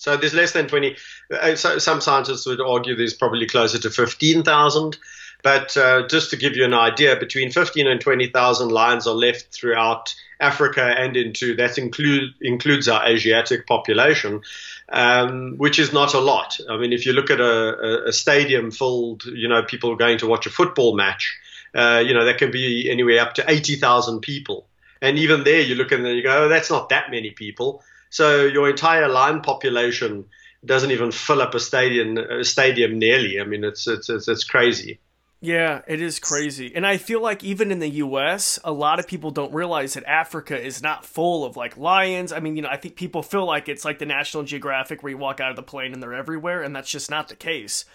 So 0.04 0.18
there's 0.18 0.34
less 0.34 0.52
than 0.52 0.68
20. 0.68 0.98
Uh, 1.32 1.56
so 1.56 1.78
some 1.78 2.02
scientists 2.02 2.46
would 2.46 2.60
argue 2.60 2.94
there's 2.94 3.14
probably 3.14 3.48
closer 3.48 3.80
to 3.80 3.90
15,000. 3.90 4.98
But 5.44 5.78
uh, 5.78 6.08
just 6.10 6.30
to 6.32 6.36
give 6.36 6.58
you 6.58 6.66
an 6.66 6.74
idea, 6.74 7.16
between 7.16 7.52
15 7.52 7.88
and 7.88 8.02
20,000 8.02 8.70
lions 8.70 9.08
are 9.08 9.16
left 9.16 9.54
throughout 9.54 10.14
Africa 10.42 10.84
and 10.84 11.16
into 11.16 11.56
that 11.56 11.78
include 11.78 12.34
includes 12.42 12.90
our 12.90 13.08
Asiatic 13.08 13.66
population, 13.66 14.42
um, 14.90 15.56
which 15.58 15.80
is 15.80 15.94
not 15.94 16.14
a 16.14 16.20
lot. 16.20 16.60
I 16.70 16.76
mean, 16.76 16.92
if 16.92 17.06
you 17.06 17.14
look 17.14 17.32
at 17.32 17.40
a, 17.40 18.10
a 18.10 18.12
stadium 18.12 18.72
filled, 18.72 19.24
you 19.24 19.48
know, 19.48 19.64
people 19.64 19.96
going 19.96 20.18
to 20.18 20.28
watch 20.28 20.46
a 20.46 20.50
football 20.50 20.98
match, 20.98 21.34
uh, 21.74 22.04
you 22.06 22.14
know, 22.14 22.26
that 22.26 22.40
can 22.40 22.52
be 22.52 22.92
anywhere 22.92 23.22
up 23.22 23.36
to 23.36 23.50
80,000 23.50 24.20
people. 24.20 24.68
And 25.02 25.18
even 25.18 25.46
there, 25.46 25.62
you 25.62 25.76
look 25.76 25.94
and 25.94 26.06
you 26.06 26.24
go, 26.24 26.44
oh, 26.44 26.50
that's 26.50 26.70
not 26.70 26.90
that 26.90 27.10
many 27.10 27.32
people. 27.32 27.84
So 28.14 28.46
your 28.46 28.70
entire 28.70 29.10
lion 29.10 29.42
population 29.42 30.26
doesn't 30.64 30.92
even 30.92 31.12
fill 31.12 31.42
up 31.42 31.56
a 31.56 31.60
stadium 31.60 32.16
a 32.18 32.44
stadium 32.44 33.00
nearly. 33.00 33.42
I 33.42 33.44
mean, 33.44 33.64
it's 33.64 33.88
it's 33.88 34.08
it's, 34.08 34.28
it's 34.28 34.44
crazy. 34.44 35.00
Yeah, 35.42 35.82
it 35.88 36.00
is 36.00 36.20
crazy. 36.20 36.72
And 36.76 36.86
I 36.86 36.98
feel 36.98 37.24
like 37.24 37.44
even 37.44 37.72
in 37.72 37.80
the 37.80 37.90
US, 37.90 38.60
a 38.64 38.72
lot 38.72 39.00
of 39.00 39.08
people 39.08 39.32
don't 39.32 39.52
realize 39.52 39.96
that 39.96 40.04
Africa 40.04 40.56
is 40.64 40.84
not 40.84 41.04
full 41.04 41.44
of 41.44 41.58
like 41.58 41.76
lions. 41.76 42.32
I 42.32 42.40
mean, 42.40 42.56
you 42.56 42.62
know, 42.62 42.70
I 42.70 42.78
think 42.78 42.98
people 42.98 43.24
feel 43.24 43.48
like 43.48 43.68
it's 43.68 43.84
like 43.84 43.98
the 43.98 44.06
National 44.06 44.44
Geographic 44.44 45.02
where 45.02 45.10
you 45.10 45.18
walk 45.18 45.40
out 45.40 45.50
of 45.50 45.56
the 45.56 45.64
plane 45.64 45.92
and 45.92 46.04
they're 46.04 46.14
everywhere, 46.14 46.62
and 46.62 46.76
that's 46.76 46.92
just 46.92 47.10
not 47.10 47.30
the 47.30 47.36
case. 47.36 47.86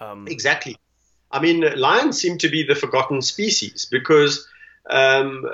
Um, 0.00 0.28
exactly. 0.28 0.76
I 1.30 1.40
mean, 1.40 1.64
lions 1.80 2.20
seem 2.20 2.36
to 2.38 2.50
be 2.50 2.62
the 2.62 2.74
forgotten 2.74 3.22
species 3.22 3.88
because 3.90 4.46
um, 4.90 5.46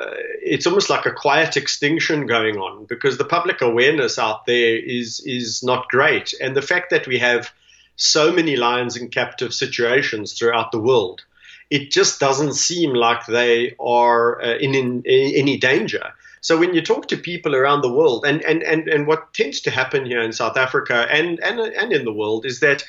it's 0.43 0.67
almost 0.67 0.91
like 0.91 1.07
a 1.07 1.13
quiet 1.13 1.57
extinction 1.57 2.27
going 2.27 2.57
on 2.57 2.87
because 2.87 3.19
the 3.19 3.25
public 3.25 3.61
awareness 3.61 4.19
out 4.19 4.47
there 4.47 4.77
is 4.77 5.21
is 5.21 5.63
not 5.63 5.89
great, 5.89 6.35
and 6.41 6.57
the 6.57 6.63
fact 6.63 6.91
that 6.91 7.07
we 7.07 7.19
have 7.19 7.51
so 7.97 8.33
many 8.33 8.57
lions 8.57 8.97
in 8.97 9.09
captive 9.09 9.53
situations 9.53 10.35
throughout 10.35 10.71
the 10.71 10.79
world, 10.79 11.25
it 11.71 11.91
just 11.91 12.21
doesn't 12.21 12.55
seem 12.55 12.95
like 12.95 13.27
they 13.27 13.75
are 13.81 14.41
uh, 14.43 14.57
in, 14.57 14.75
in, 14.75 15.03
in 15.05 15.35
any 15.35 15.57
danger. 15.57 16.13
So 16.43 16.59
when 16.59 16.75
you 16.75 16.83
talk 16.83 17.09
to 17.09 17.17
people 17.17 17.57
around 17.57 17.81
the 17.81 17.93
world, 17.93 18.25
and, 18.25 18.43
and, 18.43 18.63
and, 18.63 18.87
and 18.89 19.07
what 19.07 19.35
tends 19.35 19.63
to 19.63 19.71
happen 19.71 20.07
here 20.07 20.21
in 20.21 20.33
South 20.33 20.57
Africa 20.57 21.07
and, 21.11 21.41
and, 21.41 21.59
and 21.59 21.93
in 21.93 22.05
the 22.05 22.13
world 22.13 22.47
is 22.47 22.61
that 22.61 22.85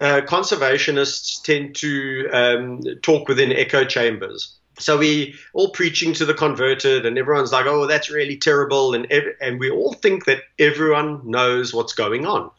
uh, 0.00 0.20
conservationists 0.26 1.42
tend 1.42 1.74
to 1.76 2.28
um, 2.32 2.82
talk 3.02 3.28
within 3.28 3.52
echo 3.52 3.84
chambers 3.84 4.58
so 4.78 4.96
we 4.96 5.34
all 5.52 5.70
preaching 5.70 6.12
to 6.14 6.24
the 6.24 6.34
converted 6.34 7.04
and 7.04 7.18
everyone's 7.18 7.52
like 7.52 7.66
oh 7.66 7.86
that's 7.86 8.10
really 8.10 8.36
terrible 8.36 8.94
and 8.94 9.10
and 9.40 9.58
we 9.58 9.70
all 9.70 9.92
think 9.92 10.24
that 10.24 10.42
everyone 10.58 11.28
knows 11.28 11.74
what's 11.74 11.92
going 11.92 12.26
on. 12.26 12.50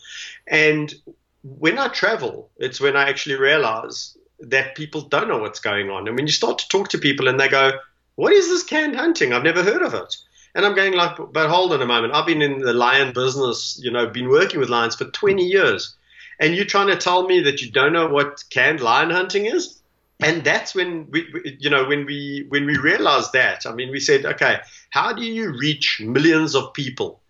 And 0.47 0.93
when 1.43 1.77
i 1.77 1.87
travel 1.87 2.49
it's 2.57 2.81
when 2.81 2.97
i 2.97 3.07
actually 3.09 3.35
realize 3.35 4.17
that 4.41 4.75
people 4.75 5.01
don't 5.01 5.27
know 5.27 5.37
what's 5.37 5.59
going 5.59 5.89
on. 5.89 6.07
And 6.07 6.15
when 6.15 6.27
you 6.27 6.33
start 6.33 6.59
to 6.59 6.67
talk 6.69 6.89
to 6.89 6.97
people 6.97 7.27
and 7.27 7.39
they 7.39 7.47
go 7.47 7.71
what 8.15 8.33
is 8.33 8.49
this 8.49 8.63
canned 8.63 8.97
hunting? 8.97 9.31
I've 9.31 9.43
never 9.43 9.63
heard 9.63 9.81
of 9.81 9.93
it. 9.93 10.17
And 10.55 10.65
i'm 10.65 10.75
going 10.75 10.93
like 10.93 11.17
but 11.31 11.49
hold 11.49 11.73
on 11.73 11.81
a 11.81 11.85
moment. 11.85 12.13
I've 12.13 12.25
been 12.25 12.41
in 12.41 12.59
the 12.59 12.73
lion 12.73 13.13
business 13.13 13.79
you 13.81 13.91
know 13.91 14.07
been 14.07 14.29
working 14.29 14.59
with 14.59 14.69
lions 14.69 14.95
for 14.95 15.05
20 15.05 15.43
years. 15.43 15.95
And 16.41 16.55
you're 16.55 16.65
trying 16.65 16.87
to 16.87 16.95
tell 16.95 17.27
me 17.27 17.41
that 17.41 17.61
you 17.61 17.69
don't 17.69 17.91
know 17.91 18.07
what 18.07 18.43
canned 18.49 18.79
lion 18.79 19.09
hunting 19.09 19.45
is 19.45 19.78
and 20.19 20.43
that's 20.43 20.75
when 20.75 21.09
we, 21.11 21.57
you 21.59 21.69
know, 21.69 21.85
when 21.85 22.05
we 22.05 22.45
when 22.49 22.65
we 22.65 22.77
realized 22.77 23.33
that. 23.33 23.65
I 23.65 23.73
mean, 23.73 23.89
we 23.89 23.99
said, 23.99 24.25
okay, 24.25 24.59
how 24.89 25.13
do 25.13 25.23
you 25.23 25.57
reach 25.57 26.01
millions 26.03 26.55
of 26.55 26.73
people? 26.73 27.21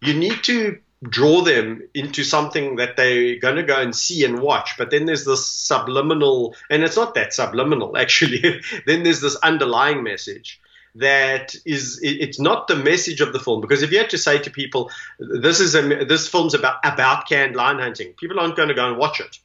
You 0.00 0.14
need 0.14 0.42
to 0.44 0.78
draw 1.02 1.42
them 1.42 1.82
into 1.94 2.24
something 2.24 2.76
that 2.76 2.96
they're 2.96 3.38
going 3.38 3.56
to 3.56 3.62
go 3.62 3.80
and 3.80 3.94
see 3.94 4.24
and 4.24 4.40
watch. 4.40 4.76
But 4.78 4.90
then 4.90 5.04
there's 5.04 5.24
this 5.24 5.46
subliminal, 5.46 6.56
and 6.70 6.82
it's 6.82 6.96
not 6.96 7.14
that 7.14 7.34
subliminal 7.34 7.96
actually. 7.96 8.40
then 8.86 9.02
there's 9.02 9.20
this 9.20 9.36
underlying 9.36 10.02
message 10.02 10.60
that 10.94 11.54
is 11.66 12.00
it's 12.02 12.40
not 12.40 12.66
the 12.66 12.74
message 12.74 13.20
of 13.20 13.32
the 13.32 13.38
film 13.38 13.60
because 13.60 13.82
if 13.82 13.92
you 13.92 13.98
had 13.98 14.10
to 14.10 14.18
say 14.18 14.38
to 14.38 14.50
people 14.50 14.90
this 15.18 15.60
is 15.60 15.74
a 15.74 15.82
this 15.82 16.26
film's 16.28 16.54
about 16.54 16.76
about 16.82 17.28
canned 17.28 17.54
lion 17.54 17.78
hunting 17.78 18.14
people 18.14 18.40
aren't 18.40 18.56
going 18.56 18.70
to 18.70 18.74
go 18.74 18.88
and 18.88 18.96
watch 18.96 19.20
it 19.20 19.38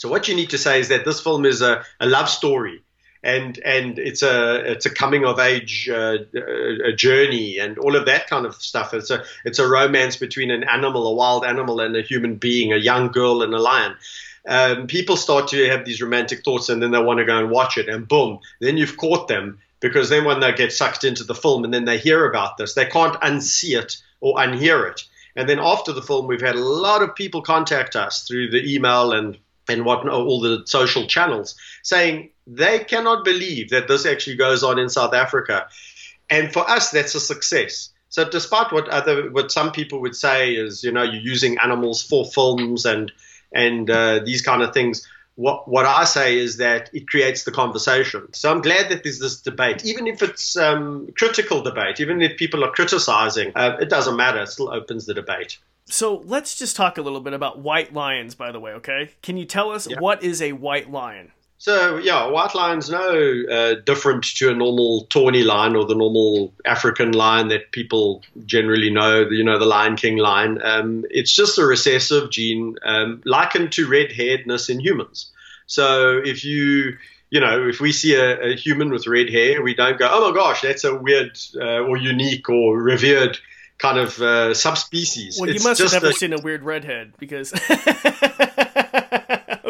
so 0.00 0.08
what 0.08 0.28
you 0.28 0.34
need 0.34 0.48
to 0.48 0.56
say 0.56 0.80
is 0.80 0.88
that 0.88 1.04
this 1.04 1.20
film 1.20 1.44
is 1.44 1.60
a, 1.60 1.84
a 2.00 2.06
love 2.06 2.30
story, 2.30 2.82
and 3.22 3.58
and 3.58 3.98
it's 3.98 4.22
a 4.22 4.54
it's 4.72 4.86
a 4.86 4.90
coming 4.90 5.26
of 5.26 5.38
age 5.38 5.90
uh, 5.90 6.16
a 6.86 6.94
journey 6.94 7.58
and 7.58 7.76
all 7.76 7.94
of 7.94 8.06
that 8.06 8.26
kind 8.26 8.46
of 8.46 8.54
stuff. 8.54 8.94
It's 8.94 9.10
a 9.10 9.24
it's 9.44 9.58
a 9.58 9.68
romance 9.68 10.16
between 10.16 10.50
an 10.50 10.64
animal, 10.64 11.06
a 11.06 11.14
wild 11.14 11.44
animal, 11.44 11.80
and 11.80 11.94
a 11.94 12.00
human 12.00 12.36
being, 12.36 12.72
a 12.72 12.78
young 12.78 13.08
girl 13.08 13.42
and 13.42 13.52
a 13.52 13.58
lion. 13.58 13.94
Um, 14.48 14.86
people 14.86 15.18
start 15.18 15.48
to 15.48 15.68
have 15.68 15.84
these 15.84 16.00
romantic 16.00 16.44
thoughts, 16.44 16.70
and 16.70 16.82
then 16.82 16.92
they 16.92 17.02
want 17.02 17.18
to 17.18 17.26
go 17.26 17.38
and 17.38 17.50
watch 17.50 17.76
it, 17.76 17.90
and 17.90 18.08
boom, 18.08 18.38
then 18.58 18.78
you've 18.78 18.96
caught 18.96 19.28
them 19.28 19.58
because 19.80 20.08
then 20.08 20.24
when 20.24 20.40
they 20.40 20.52
get 20.54 20.72
sucked 20.72 21.04
into 21.04 21.24
the 21.24 21.34
film 21.34 21.62
and 21.64 21.74
then 21.74 21.84
they 21.84 21.98
hear 21.98 22.24
about 22.24 22.56
this, 22.56 22.72
they 22.72 22.86
can't 22.86 23.20
unsee 23.20 23.78
it 23.78 23.98
or 24.22 24.38
unhear 24.38 24.90
it. 24.90 25.04
And 25.36 25.46
then 25.46 25.58
after 25.60 25.92
the 25.92 26.00
film, 26.00 26.26
we've 26.26 26.40
had 26.40 26.54
a 26.54 26.64
lot 26.64 27.02
of 27.02 27.14
people 27.14 27.42
contact 27.42 27.96
us 27.96 28.26
through 28.26 28.50
the 28.50 28.74
email 28.74 29.12
and 29.12 29.36
and 29.70 29.84
what 29.84 30.08
all 30.08 30.40
the 30.40 30.62
social 30.66 31.06
channels 31.06 31.54
saying 31.82 32.30
they 32.46 32.80
cannot 32.80 33.24
believe 33.24 33.70
that 33.70 33.88
this 33.88 34.04
actually 34.04 34.36
goes 34.36 34.62
on 34.62 34.78
in 34.78 34.88
South 34.88 35.14
Africa. 35.14 35.68
And 36.28 36.52
for 36.52 36.68
us, 36.68 36.90
that's 36.90 37.14
a 37.14 37.20
success. 37.20 37.90
So 38.08 38.28
despite 38.28 38.72
what 38.72 38.88
other 38.88 39.30
what 39.30 39.52
some 39.52 39.70
people 39.72 40.00
would 40.00 40.16
say 40.16 40.54
is, 40.54 40.82
you 40.82 40.92
know, 40.92 41.02
you're 41.02 41.22
using 41.22 41.58
animals 41.58 42.02
for 42.02 42.24
films 42.24 42.84
and 42.84 43.12
and 43.52 43.88
uh, 43.90 44.20
these 44.24 44.42
kind 44.42 44.62
of 44.62 44.72
things, 44.72 45.06
what, 45.34 45.66
what 45.66 45.86
I 45.86 46.04
say 46.04 46.38
is 46.38 46.58
that 46.58 46.90
it 46.92 47.08
creates 47.08 47.44
the 47.44 47.50
conversation. 47.50 48.32
So 48.32 48.50
I'm 48.50 48.60
glad 48.60 48.90
that 48.90 49.02
there's 49.02 49.18
this 49.18 49.40
debate, 49.40 49.84
even 49.84 50.06
if 50.06 50.22
it's 50.22 50.56
um, 50.56 51.08
critical 51.16 51.62
debate, 51.62 51.98
even 51.98 52.22
if 52.22 52.36
people 52.36 52.64
are 52.64 52.70
criticizing, 52.70 53.52
uh, 53.56 53.76
it 53.80 53.88
doesn't 53.88 54.16
matter. 54.16 54.40
It 54.42 54.48
still 54.48 54.72
opens 54.72 55.06
the 55.06 55.14
debate. 55.14 55.58
So 55.92 56.22
let's 56.24 56.56
just 56.56 56.76
talk 56.76 56.98
a 56.98 57.02
little 57.02 57.20
bit 57.20 57.32
about 57.32 57.58
white 57.58 57.92
lions, 57.92 58.34
by 58.34 58.52
the 58.52 58.60
way, 58.60 58.72
okay? 58.72 59.10
Can 59.22 59.36
you 59.36 59.44
tell 59.44 59.70
us 59.70 59.88
yeah. 59.88 59.98
what 59.98 60.22
is 60.22 60.40
a 60.40 60.52
white 60.52 60.90
lion? 60.90 61.32
So 61.58 61.98
yeah, 61.98 62.26
white 62.28 62.54
lion's 62.54 62.88
no 62.88 63.42
uh, 63.50 63.74
different 63.84 64.24
to 64.36 64.50
a 64.50 64.54
normal 64.54 65.04
tawny 65.10 65.42
lion 65.42 65.76
or 65.76 65.84
the 65.84 65.94
normal 65.94 66.54
African 66.64 67.12
lion 67.12 67.48
that 67.48 67.70
people 67.70 68.22
generally 68.46 68.88
know. 68.88 69.28
You 69.28 69.44
know, 69.44 69.58
the 69.58 69.66
Lion 69.66 69.96
King 69.96 70.16
lion. 70.16 70.58
Um, 70.62 71.04
it's 71.10 71.30
just 71.30 71.58
a 71.58 71.66
recessive 71.66 72.30
gene 72.30 72.76
um, 72.82 73.20
likened 73.26 73.72
to 73.72 73.86
red-hairedness 73.86 74.70
in 74.70 74.80
humans. 74.80 75.30
So 75.66 76.16
if 76.24 76.46
you 76.46 76.96
you 77.28 77.40
know, 77.40 77.68
if 77.68 77.78
we 77.78 77.92
see 77.92 78.14
a, 78.14 78.52
a, 78.52 78.56
human 78.56 78.90
with 78.90 79.06
red 79.06 79.30
hair, 79.30 79.62
we 79.62 79.74
don't 79.74 79.98
go, 79.98 80.08
oh 80.10 80.30
my 80.30 80.34
gosh, 80.34 80.62
that's 80.62 80.82
a 80.82 80.96
weird 80.96 81.38
uh, 81.56 81.80
or 81.80 81.96
unique 81.96 82.48
or 82.48 82.76
revered 82.76 83.38
kind 83.80 83.98
of 83.98 84.20
uh, 84.20 84.54
subspecies. 84.54 85.38
Well, 85.40 85.50
it's 85.50 85.62
you 85.62 85.68
must 85.68 85.80
have 85.80 85.92
never 85.92 86.10
a, 86.10 86.12
seen 86.12 86.32
a 86.32 86.40
weird 86.40 86.62
redhead 86.62 87.14
because. 87.18 87.52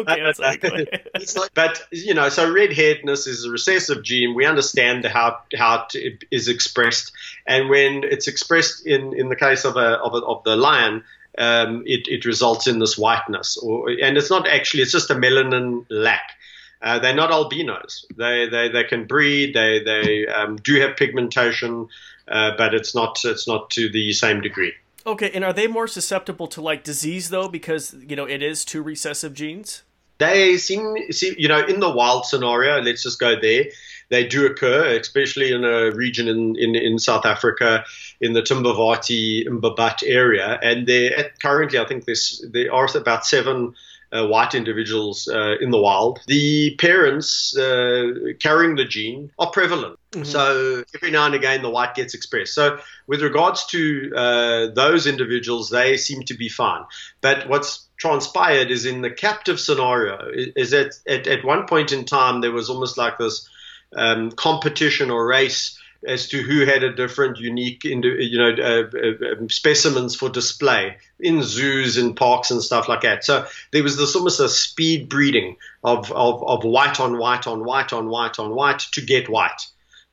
okay, 0.01 0.21
that's 0.21 0.39
it's 1.15 1.37
like, 1.37 1.53
but 1.53 1.81
you 1.91 2.13
know, 2.13 2.29
so 2.29 2.51
red-hairedness 2.51 3.27
is 3.27 3.45
a 3.45 3.49
recessive 3.49 4.03
gene. 4.03 4.35
We 4.35 4.45
understand 4.45 5.05
how 5.05 5.39
how 5.57 5.87
it 5.93 6.25
is 6.29 6.47
expressed, 6.47 7.13
and 7.47 7.69
when 7.69 8.03
it's 8.03 8.27
expressed 8.27 8.85
in 8.85 9.17
in 9.17 9.29
the 9.29 9.35
case 9.35 9.65
of 9.65 9.77
a 9.77 9.97
of, 9.99 10.13
a, 10.13 10.17
of 10.17 10.43
the 10.43 10.55
lion. 10.55 11.03
Um, 11.37 11.83
it, 11.85 12.09
it 12.09 12.25
results 12.25 12.67
in 12.67 12.79
this 12.79 12.97
whiteness, 12.97 13.55
or, 13.55 13.89
and 13.89 14.17
it's 14.17 14.29
not 14.29 14.49
actually, 14.49 14.83
it's 14.83 14.91
just 14.91 15.09
a 15.11 15.15
melanin 15.15 15.85
lack. 15.89 16.33
Uh, 16.81 16.99
they're 16.99 17.15
not 17.15 17.31
albinos. 17.31 18.05
They, 18.17 18.49
they, 18.49 18.67
they 18.67 18.83
can 18.83 19.05
breed. 19.05 19.53
They, 19.53 19.81
they 19.81 20.27
um, 20.27 20.57
do 20.57 20.81
have 20.81 20.97
pigmentation, 20.97 21.87
uh, 22.31 22.51
but 22.57 22.73
it's 22.73 22.95
not 22.95 23.19
it's 23.23 23.47
not 23.47 23.69
to 23.71 23.89
the 23.89 24.13
same 24.13 24.41
degree. 24.41 24.73
Okay, 25.05 25.31
and 25.33 25.43
are 25.43 25.53
they 25.53 25.67
more 25.67 25.87
susceptible 25.87 26.47
to 26.47 26.61
like 26.61 26.83
disease 26.83 27.29
though, 27.29 27.47
because 27.47 27.95
you 28.07 28.15
know 28.15 28.25
it 28.25 28.41
is 28.41 28.63
two 28.63 28.81
recessive 28.81 29.33
genes? 29.33 29.83
They 30.21 30.57
seem, 30.57 31.11
see, 31.11 31.33
you 31.39 31.47
know, 31.47 31.65
in 31.65 31.79
the 31.79 31.89
wild 31.89 32.27
scenario, 32.27 32.79
let's 32.79 33.01
just 33.01 33.19
go 33.19 33.39
there. 33.41 33.65
They 34.09 34.27
do 34.27 34.45
occur, 34.45 34.99
especially 34.99 35.51
in 35.51 35.63
a 35.63 35.89
region 35.89 36.27
in, 36.27 36.55
in, 36.59 36.75
in 36.75 36.99
South 36.99 37.25
Africa, 37.25 37.85
in 38.19 38.33
the 38.33 38.43
Timbavati 38.43 39.47
Umbabat 39.47 40.03
area. 40.05 40.59
And 40.61 40.85
there, 40.85 41.31
currently, 41.41 41.79
I 41.79 41.85
think 41.85 42.05
there's, 42.05 42.45
there 42.51 42.71
are 42.71 42.87
about 42.95 43.25
seven 43.25 43.73
uh, 44.13 44.27
white 44.27 44.53
individuals 44.53 45.27
uh, 45.27 45.55
in 45.59 45.71
the 45.71 45.79
wild. 45.79 46.19
The 46.27 46.75
parents 46.75 47.55
uh, 47.57 48.33
carrying 48.39 48.75
the 48.75 48.85
gene 48.85 49.31
are 49.39 49.49
prevalent. 49.51 49.97
Mm-hmm. 50.11 50.23
So 50.25 50.83
every 50.93 51.11
now 51.11 51.25
and 51.25 51.35
again, 51.35 51.61
the 51.61 51.69
white 51.69 51.95
gets 51.95 52.13
expressed. 52.13 52.53
So 52.53 52.79
with 53.07 53.21
regards 53.21 53.65
to 53.67 54.11
uh, 54.15 54.67
those 54.73 55.07
individuals, 55.07 55.69
they 55.69 55.97
seem 55.97 56.23
to 56.23 56.33
be 56.33 56.49
fine. 56.49 56.83
But 57.21 57.47
what's 57.47 57.87
transpired 57.97 58.71
is 58.71 58.85
in 58.85 59.01
the 59.01 59.11
captive 59.11 59.59
scenario 59.59 60.19
is 60.33 60.71
that 60.71 60.93
at, 61.07 61.27
at 61.27 61.45
one 61.45 61.65
point 61.67 61.91
in 61.91 62.03
time 62.03 62.41
there 62.41 62.51
was 62.51 62.69
almost 62.69 62.97
like 62.97 63.17
this 63.17 63.47
um, 63.95 64.31
competition 64.31 65.11
or 65.11 65.25
race 65.25 65.77
as 66.07 66.29
to 66.29 66.41
who 66.41 66.65
had 66.65 66.83
a 66.83 66.93
different, 66.93 67.39
unique, 67.39 67.83
you 67.83 68.37
know, 68.37 68.51
uh, 68.51 68.83
uh, 68.93 69.33
um, 69.33 69.49
specimens 69.49 70.15
for 70.15 70.29
display 70.29 70.97
in 71.19 71.43
zoos 71.43 71.97
and 71.97 72.15
parks 72.15 72.51
and 72.51 72.61
stuff 72.61 72.87
like 72.87 73.01
that. 73.01 73.23
So 73.23 73.45
there 73.71 73.83
was 73.83 73.97
this 73.97 74.15
almost 74.15 74.39
a 74.39 74.49
speed 74.49 75.09
breeding 75.09 75.57
of, 75.83 76.11
of, 76.11 76.43
of 76.43 76.63
white 76.63 76.99
on 76.99 77.17
white 77.17 77.45
on 77.47 77.63
white 77.63 77.93
on 77.93 78.09
white 78.09 78.39
on 78.39 78.55
white 78.55 78.79
to 78.93 79.01
get 79.01 79.29
white. 79.29 79.61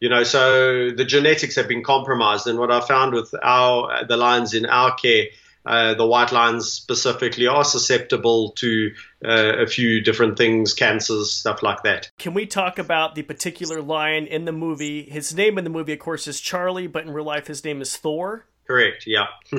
You 0.01 0.09
know, 0.09 0.23
so 0.23 0.91
the 0.91 1.05
genetics 1.05 1.57
have 1.57 1.67
been 1.67 1.83
compromised. 1.83 2.47
And 2.47 2.59
what 2.59 2.71
I 2.71 2.81
found 2.81 3.15
with 3.15 3.35
our 3.43 4.05
the 4.05 4.17
lions 4.17 4.55
in 4.55 4.65
our 4.67 4.95
care 4.95 5.27
uh, 5.69 5.93
the 5.95 6.07
white 6.07 6.33
lions 6.33 6.73
specifically 6.73 7.47
are 7.47 7.63
susceptible 7.63 8.53
to 8.53 8.91
uh, 9.23 9.59
a 9.59 9.67
few 9.67 10.01
different 10.01 10.39
things, 10.39 10.73
cancers, 10.73 11.31
stuff 11.31 11.63
like 11.63 11.83
that. 11.83 12.11
Can 12.19 12.33
we 12.33 12.47
talk 12.47 12.79
about 12.79 13.15
the 13.15 13.23
particular 13.23 13.83
lion 13.83 14.27
in 14.27 14.47
the 14.47 14.53
movie? 14.53 15.03
His 15.03 15.35
name 15.35 15.59
in 15.59 15.65
the 15.65 15.71
movie, 15.71 15.93
of 15.93 15.99
course, 15.99 16.27
is 16.27 16.41
Charlie, 16.41 16.87
but 16.87 17.05
in 17.05 17.11
real 17.11 17.27
life, 17.27 17.49
his 17.49 17.63
name 17.65 17.83
is 17.83 17.95
Thor. 17.95 18.47
Correct. 18.67 19.07
Yeah. 19.07 19.27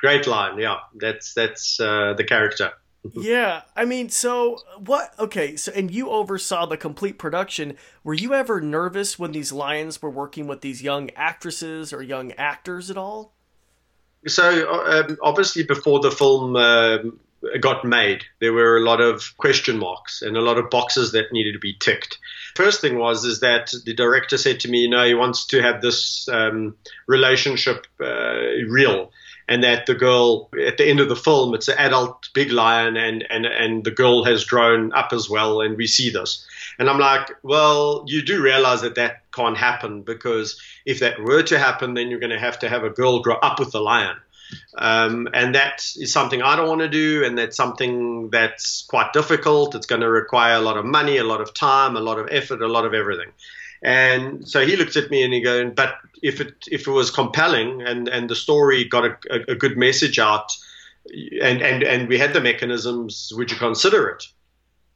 Great 0.00 0.26
line. 0.26 0.58
Yeah, 0.58 0.78
that's 0.96 1.34
that's 1.34 1.78
uh, 1.78 2.14
the 2.16 2.24
character. 2.24 2.72
yeah, 3.14 3.62
I 3.76 3.84
mean, 3.84 4.08
so 4.08 4.58
what? 4.78 5.14
Okay, 5.18 5.54
so 5.54 5.72
and 5.72 5.90
you 5.90 6.10
oversaw 6.10 6.66
the 6.66 6.76
complete 6.76 7.18
production. 7.18 7.76
Were 8.02 8.14
you 8.14 8.34
ever 8.34 8.60
nervous 8.60 9.18
when 9.18 9.32
these 9.32 9.52
lions 9.52 10.02
were 10.02 10.10
working 10.10 10.48
with 10.48 10.62
these 10.62 10.82
young 10.82 11.10
actresses 11.10 11.92
or 11.92 12.02
young 12.02 12.32
actors 12.32 12.90
at 12.90 12.96
all? 12.96 13.34
So 14.28 14.84
um, 14.84 15.18
obviously, 15.22 15.62
before 15.64 16.00
the 16.00 16.10
film 16.10 16.56
um, 16.56 17.20
got 17.60 17.84
made, 17.84 18.24
there 18.40 18.52
were 18.52 18.76
a 18.76 18.82
lot 18.82 19.00
of 19.00 19.36
question 19.36 19.78
marks 19.78 20.22
and 20.22 20.36
a 20.36 20.40
lot 20.40 20.58
of 20.58 20.70
boxes 20.70 21.12
that 21.12 21.32
needed 21.32 21.52
to 21.52 21.58
be 21.58 21.74
ticked. 21.74 22.18
First 22.54 22.80
thing 22.80 22.98
was 22.98 23.24
is 23.24 23.40
that 23.40 23.72
the 23.84 23.94
director 23.94 24.38
said 24.38 24.60
to 24.60 24.70
me, 24.70 24.80
you 24.80 24.90
know, 24.90 25.04
he 25.04 25.14
wants 25.14 25.46
to 25.46 25.62
have 25.62 25.80
this 25.80 26.28
um, 26.28 26.76
relationship 27.06 27.86
uh, 28.00 28.66
real 28.68 29.10
and 29.48 29.64
that 29.64 29.86
the 29.86 29.94
girl 29.94 30.50
at 30.66 30.76
the 30.76 30.86
end 30.86 31.00
of 31.00 31.08
the 31.08 31.16
film 31.16 31.54
it's 31.54 31.68
an 31.68 31.78
adult 31.78 32.28
big 32.34 32.52
lion 32.52 32.96
and 32.96 33.24
and 33.30 33.46
and 33.46 33.84
the 33.84 33.90
girl 33.90 34.24
has 34.24 34.44
grown 34.44 34.92
up 34.92 35.12
as 35.12 35.28
well 35.28 35.60
and 35.60 35.76
we 35.76 35.86
see 35.86 36.10
this 36.10 36.46
and 36.78 36.88
i'm 36.88 36.98
like 36.98 37.30
well 37.42 38.04
you 38.06 38.22
do 38.22 38.42
realize 38.42 38.82
that 38.82 38.94
that 38.94 39.22
can't 39.32 39.56
happen 39.56 40.02
because 40.02 40.60
if 40.86 41.00
that 41.00 41.20
were 41.20 41.42
to 41.42 41.58
happen 41.58 41.94
then 41.94 42.10
you're 42.10 42.20
going 42.20 42.30
to 42.30 42.38
have 42.38 42.58
to 42.58 42.68
have 42.68 42.84
a 42.84 42.90
girl 42.90 43.20
grow 43.20 43.36
up 43.36 43.58
with 43.58 43.72
the 43.72 43.80
lion 43.80 44.16
um, 44.76 45.28
and 45.34 45.54
that 45.54 45.84
is 45.96 46.12
something 46.12 46.42
I 46.42 46.56
don't 46.56 46.68
want 46.68 46.80
to 46.80 46.88
do, 46.88 47.24
and 47.24 47.36
that's 47.36 47.56
something 47.56 48.30
that's 48.30 48.82
quite 48.88 49.12
difficult. 49.12 49.74
It's 49.74 49.86
going 49.86 50.00
to 50.00 50.10
require 50.10 50.54
a 50.54 50.60
lot 50.60 50.76
of 50.76 50.84
money, 50.84 51.18
a 51.18 51.24
lot 51.24 51.40
of 51.40 51.52
time, 51.52 51.96
a 51.96 52.00
lot 52.00 52.18
of 52.18 52.28
effort, 52.30 52.62
a 52.62 52.68
lot 52.68 52.84
of 52.84 52.94
everything. 52.94 53.30
And 53.82 54.48
so 54.48 54.66
he 54.66 54.76
looked 54.76 54.96
at 54.96 55.10
me 55.10 55.22
and 55.22 55.32
he 55.32 55.40
goes, 55.40 55.72
"But 55.74 55.96
if 56.22 56.40
it 56.40 56.54
if 56.70 56.86
it 56.86 56.90
was 56.90 57.10
compelling 57.10 57.82
and 57.82 58.08
and 58.08 58.28
the 58.28 58.36
story 58.36 58.84
got 58.84 59.04
a, 59.04 59.18
a, 59.30 59.52
a 59.52 59.54
good 59.54 59.76
message 59.76 60.18
out, 60.18 60.56
and 61.42 61.62
and 61.62 61.82
and 61.82 62.08
we 62.08 62.18
had 62.18 62.32
the 62.32 62.40
mechanisms, 62.40 63.32
would 63.36 63.50
you 63.50 63.56
consider 63.56 64.08
it?" 64.08 64.26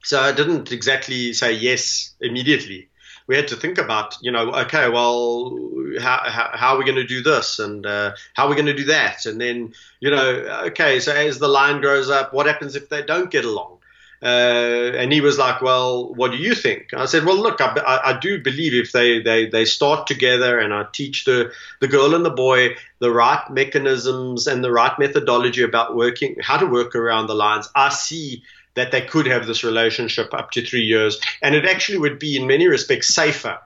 So 0.03 0.19
I 0.19 0.31
didn't 0.33 0.71
exactly 0.71 1.33
say 1.33 1.53
yes 1.53 2.13
immediately. 2.19 2.89
We 3.25 3.37
had 3.37 3.47
to 3.47 3.55
think 3.55 3.77
about, 3.77 4.17
you 4.21 4.31
know, 4.31 4.51
okay, 4.51 4.89
well, 4.89 5.57
how, 6.01 6.19
how, 6.25 6.49
how 6.53 6.75
are 6.75 6.77
we 6.77 6.83
going 6.83 6.97
to 6.97 7.07
do 7.07 7.23
this 7.23 7.57
and 7.57 7.85
uh, 7.85 8.11
how 8.33 8.45
are 8.45 8.49
we 8.49 8.55
going 8.55 8.65
to 8.65 8.73
do 8.73 8.85
that? 8.85 9.25
And 9.25 9.39
then, 9.39 9.73
you 10.01 10.11
know, 10.11 10.27
okay, 10.67 10.99
so 10.99 11.13
as 11.13 11.39
the 11.39 11.47
line 11.47 11.79
grows 11.79 12.09
up, 12.09 12.33
what 12.33 12.47
happens 12.47 12.75
if 12.75 12.89
they 12.89 13.01
don't 13.01 13.31
get 13.31 13.45
along? 13.45 13.77
Uh, 14.23 14.93
and 14.95 15.11
he 15.11 15.19
was 15.19 15.37
like, 15.37 15.61
"Well, 15.61 16.13
what 16.13 16.31
do 16.31 16.37
you 16.37 16.55
think?" 16.55 16.93
I 16.93 17.07
said, 17.07 17.25
"Well, 17.25 17.35
look, 17.35 17.59
I, 17.59 17.73
I, 18.05 18.17
do 18.17 18.41
believe 18.41 18.73
if 18.73 18.93
they, 18.93 19.21
they, 19.21 19.47
they 19.47 19.65
start 19.65 20.07
together 20.07 20.59
and 20.59 20.73
I 20.73 20.85
teach 20.93 21.25
the, 21.25 21.51
the 21.81 21.89
girl 21.89 22.15
and 22.15 22.23
the 22.23 22.29
boy 22.29 22.77
the 22.99 23.11
right 23.11 23.43
mechanisms 23.49 24.47
and 24.47 24.63
the 24.63 24.71
right 24.71 24.97
methodology 24.97 25.61
about 25.61 25.97
working, 25.97 26.37
how 26.41 26.55
to 26.55 26.65
work 26.65 26.95
around 26.95 27.27
the 27.27 27.35
lines, 27.35 27.67
I 27.75 27.89
see 27.89 28.43
that 28.75 28.91
they 28.91 29.01
could 29.01 29.27
have 29.27 29.45
this 29.45 29.63
relationship 29.63 30.33
up 30.33 30.51
to 30.51 30.65
three 30.65 30.83
years, 30.83 31.19
and 31.41 31.55
it 31.55 31.65
actually 31.65 31.99
would 31.99 32.19
be 32.19 32.37
in 32.37 32.47
many 32.47 32.67
respects 32.67 33.13
safer 33.13 33.59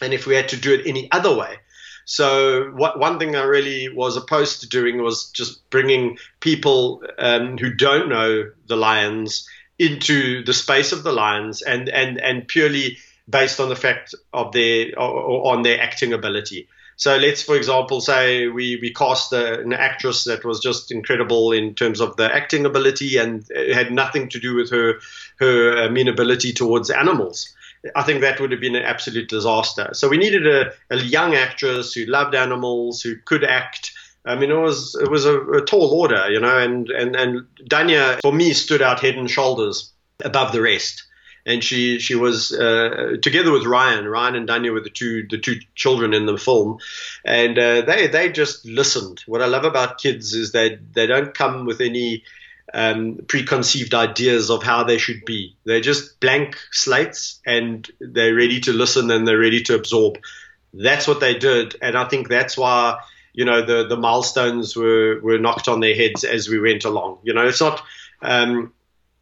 than 0.00 0.12
if 0.12 0.26
we 0.26 0.34
had 0.34 0.48
to 0.50 0.56
do 0.56 0.74
it 0.74 0.86
any 0.86 1.10
other 1.12 1.34
way." 1.34 1.58
So 2.06 2.70
what, 2.70 3.00
one 3.00 3.18
thing 3.18 3.34
I 3.34 3.42
really 3.42 3.88
was 3.88 4.16
opposed 4.16 4.60
to 4.60 4.68
doing 4.68 5.02
was 5.02 5.28
just 5.30 5.68
bringing 5.70 6.18
people 6.38 7.02
um, 7.18 7.58
who 7.58 7.70
don't 7.70 8.08
know 8.08 8.48
the 8.68 8.76
lions 8.76 9.48
into 9.78 10.44
the 10.44 10.54
space 10.54 10.92
of 10.92 11.02
the 11.02 11.12
lions 11.12 11.62
and 11.62 11.88
and 11.88 12.18
and 12.18 12.46
purely 12.48 12.98
based 13.28 13.60
on 13.60 13.68
the 13.68 13.76
fact 13.76 14.14
of 14.32 14.52
their 14.52 14.98
or 14.98 15.52
on 15.52 15.62
their 15.62 15.80
acting 15.80 16.12
ability. 16.12 16.68
So 16.96 17.16
let's, 17.16 17.42
for 17.42 17.56
example, 17.56 18.00
say 18.00 18.48
we, 18.48 18.78
we 18.80 18.92
cast 18.92 19.32
a, 19.32 19.60
an 19.60 19.74
actress 19.74 20.24
that 20.24 20.44
was 20.44 20.60
just 20.60 20.90
incredible 20.90 21.52
in 21.52 21.74
terms 21.74 22.00
of 22.00 22.16
the 22.16 22.34
acting 22.34 22.64
ability 22.64 23.18
and 23.18 23.46
had 23.72 23.92
nothing 23.92 24.30
to 24.30 24.40
do 24.40 24.54
with 24.54 24.70
her 24.70 24.94
her 25.38 25.76
amenability 25.84 26.54
towards 26.54 26.90
animals. 26.90 27.54
I 27.94 28.02
think 28.02 28.22
that 28.22 28.40
would 28.40 28.50
have 28.50 28.60
been 28.60 28.74
an 28.74 28.82
absolute 28.82 29.28
disaster. 29.28 29.90
So 29.92 30.08
we 30.08 30.16
needed 30.16 30.46
a, 30.46 30.72
a 30.90 30.96
young 30.96 31.34
actress 31.34 31.92
who 31.92 32.06
loved 32.06 32.34
animals, 32.34 33.02
who 33.02 33.16
could 33.16 33.44
act, 33.44 33.92
I 34.24 34.34
mean, 34.34 34.50
it 34.50 34.58
was 34.58 34.96
it 34.96 35.10
was 35.10 35.26
a, 35.26 35.38
a, 35.38 35.64
tall 35.64 35.92
order, 35.92 36.28
you 36.30 36.40
know, 36.40 36.58
and 36.58 36.88
and 36.90 37.14
and 37.14 37.46
Daniah 37.62 38.20
for 38.22 38.32
me 38.32 38.54
stood 38.54 38.82
out 38.82 39.00
head 39.00 39.16
and 39.16 39.30
shoulders 39.30 39.92
above 40.24 40.52
the 40.52 40.62
rest. 40.62 41.05
And 41.46 41.62
she 41.62 42.00
she 42.00 42.16
was 42.16 42.52
uh, 42.52 43.16
together 43.22 43.52
with 43.52 43.64
Ryan. 43.64 44.08
Ryan 44.08 44.34
and 44.34 44.48
Daniah 44.48 44.72
were 44.72 44.80
the 44.80 44.90
two 44.90 45.26
the 45.30 45.38
two 45.38 45.60
children 45.76 46.12
in 46.12 46.26
the 46.26 46.36
film, 46.36 46.78
and 47.24 47.56
uh, 47.56 47.82
they 47.82 48.08
they 48.08 48.30
just 48.30 48.66
listened. 48.66 49.22
What 49.26 49.42
I 49.42 49.46
love 49.46 49.64
about 49.64 49.98
kids 49.98 50.34
is 50.34 50.50
they 50.50 50.80
they 50.92 51.06
don't 51.06 51.32
come 51.32 51.64
with 51.64 51.80
any 51.80 52.24
um, 52.74 53.20
preconceived 53.28 53.94
ideas 53.94 54.50
of 54.50 54.62
how 54.62 54.84
they 54.84 54.98
should 54.98 55.24
be. 55.24 55.56
They're 55.64 55.80
just 55.80 56.20
blank 56.20 56.58
slates 56.72 57.40
and 57.46 57.88
they're 58.00 58.34
ready 58.34 58.60
to 58.60 58.72
listen 58.72 59.10
and 59.10 59.26
they're 59.26 59.38
ready 59.38 59.62
to 59.64 59.74
absorb. 59.74 60.18
That's 60.74 61.06
what 61.06 61.20
they 61.20 61.38
did. 61.38 61.76
And 61.80 61.96
I 61.96 62.04
think 62.08 62.28
that's 62.28 62.56
why, 62.56 62.98
you 63.32 63.44
know, 63.44 63.64
the, 63.64 63.86
the 63.86 63.96
milestones 63.96 64.76
were, 64.76 65.20
were 65.20 65.38
knocked 65.38 65.68
on 65.68 65.80
their 65.80 65.94
heads 65.94 66.24
as 66.24 66.48
we 66.48 66.60
went 66.60 66.84
along. 66.84 67.20
You 67.22 67.34
know, 67.34 67.46
it's 67.46 67.60
not. 67.60 67.82
Um, 68.22 68.72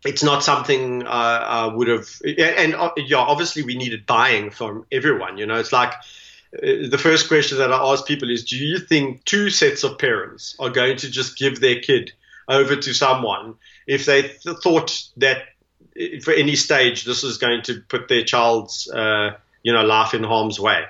it's 0.05 0.23
not 0.23 0.45
something 0.45 1.07
uh, 1.07 1.09
I 1.09 1.67
would 1.67 1.89
have, 1.89 2.09
and 2.25 2.75
uh, 2.75 2.93
yeah, 2.97 3.19
obviously 3.19 3.63
we 3.63 3.77
needed 3.77 4.07
buying 4.07 4.51
from 4.51 4.87
everyone. 4.93 5.39
You 5.39 5.47
know, 5.47 5.57
it's 5.57 5.73
like 5.73 5.93
uh, 5.93 6.89
the 6.89 6.99
first 6.99 7.29
question 7.29 7.59
that 7.59 7.73
I 7.73 7.93
ask 7.93 8.07
people 8.07 8.31
is, 8.31 8.45
do 8.45 8.57
you 8.57 8.79
think 8.79 9.25
two 9.25 9.51
sets 9.51 9.83
of 9.83 9.99
parents 9.99 10.57
are 10.59 10.71
going 10.71 10.97
to 10.99 11.11
just 11.11 11.39
give 11.39 11.61
their 11.61 11.81
kid 11.81 12.13
over 12.49 12.77
to 12.77 12.93
someone 12.93 13.55
if 13.87 14.05
they 14.05 14.23
th- 14.23 14.59
thought 14.63 15.03
that 15.17 15.45
for 16.23 16.33
any 16.33 16.57
stage 16.57 17.05
this 17.05 17.25
is 17.25 17.39
going 17.39 17.63
to 17.63 17.81
put 17.89 18.09
their 18.09 18.25
child's 18.25 18.91
uh, 18.91 19.31
you 19.63 19.73
know 19.73 19.85
life 19.85 20.15
in 20.15 20.23
harm's 20.23 20.61
way. 20.61 20.85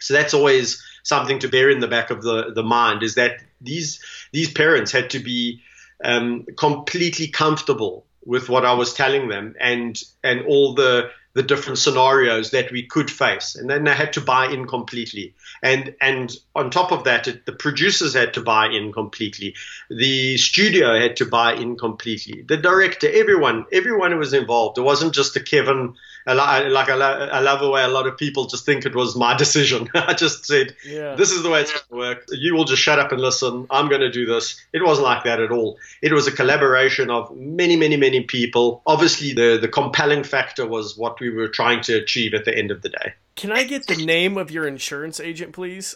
So 0.00 0.14
that's 0.14 0.34
always 0.34 0.82
something 1.04 1.38
to 1.38 1.48
bear 1.48 1.70
in 1.70 1.80
the 1.80 1.88
back 1.88 2.10
of 2.10 2.22
the, 2.22 2.52
the 2.52 2.62
mind 2.62 3.02
is 3.02 3.14
that 3.14 3.38
these 3.60 4.00
these 4.32 4.50
parents 4.50 4.92
had 4.92 5.10
to 5.10 5.20
be 5.20 5.62
um, 6.04 6.44
completely 6.56 7.28
comfortable 7.28 8.04
with 8.26 8.48
what 8.48 8.66
I 8.66 8.74
was 8.74 8.92
telling 8.92 9.28
them 9.28 9.54
and 9.58 9.98
and 10.22 10.44
all 10.46 10.74
the 10.74 11.10
the 11.36 11.42
different 11.42 11.76
scenarios 11.78 12.50
that 12.52 12.72
we 12.72 12.82
could 12.86 13.10
face, 13.10 13.56
and 13.56 13.68
then 13.68 13.84
they 13.84 13.92
had 13.92 14.14
to 14.14 14.22
buy 14.22 14.46
in 14.46 14.66
completely. 14.66 15.34
And 15.62 15.94
and 16.00 16.34
on 16.54 16.70
top 16.70 16.92
of 16.92 17.04
that, 17.04 17.28
it, 17.28 17.44
the 17.44 17.52
producers 17.52 18.14
had 18.14 18.32
to 18.34 18.40
buy 18.40 18.68
in 18.68 18.90
completely. 18.90 19.54
The 19.90 20.38
studio 20.38 20.98
had 20.98 21.16
to 21.16 21.26
buy 21.26 21.52
in 21.52 21.76
completely. 21.76 22.40
The 22.40 22.56
director, 22.56 23.10
everyone, 23.12 23.66
everyone 23.70 24.12
who 24.12 24.18
was 24.18 24.32
involved. 24.32 24.78
It 24.78 24.82
wasn't 24.82 25.14
just 25.14 25.36
a 25.36 25.40
Kevin. 25.40 25.96
Like 26.26 26.88
I 26.88 27.40
love 27.40 27.60
the 27.60 27.70
way 27.70 27.84
a 27.84 27.88
lot 27.88 28.06
of 28.06 28.16
people 28.16 28.46
just 28.46 28.64
think 28.66 28.86
it 28.86 28.94
was 28.94 29.14
my 29.14 29.36
decision. 29.36 29.88
I 29.94 30.14
just 30.14 30.46
said, 30.46 30.74
yeah. 30.84 31.14
"This 31.14 31.30
is 31.30 31.42
the 31.42 31.50
way 31.50 31.60
it's 31.60 31.72
going 31.72 31.84
to 31.90 31.96
work. 31.96 32.26
You 32.30 32.54
will 32.54 32.64
just 32.64 32.82
shut 32.82 32.98
up 32.98 33.12
and 33.12 33.20
listen. 33.20 33.66
I'm 33.70 33.88
going 33.88 34.00
to 34.00 34.10
do 34.10 34.26
this." 34.26 34.60
It 34.72 34.82
wasn't 34.82 35.06
like 35.06 35.24
that 35.24 35.40
at 35.40 35.52
all. 35.52 35.78
It 36.02 36.12
was 36.12 36.26
a 36.26 36.32
collaboration 36.32 37.10
of 37.10 37.34
many, 37.36 37.76
many, 37.76 37.96
many 37.96 38.22
people. 38.22 38.82
Obviously, 38.86 39.34
the 39.34 39.58
the 39.60 39.68
compelling 39.68 40.24
factor 40.24 40.66
was 40.66 40.96
what 40.96 41.20
we 41.20 41.26
we 41.30 41.36
were 41.36 41.48
trying 41.48 41.82
to 41.82 41.94
achieve 41.94 42.34
at 42.34 42.44
the 42.44 42.56
end 42.56 42.70
of 42.70 42.82
the 42.82 42.88
day. 42.88 43.14
Can 43.34 43.52
I 43.52 43.64
get 43.64 43.86
the 43.86 44.04
name 44.04 44.36
of 44.36 44.50
your 44.50 44.66
insurance 44.66 45.20
agent, 45.20 45.52
please? 45.52 45.94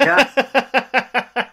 yeah. 0.00 0.24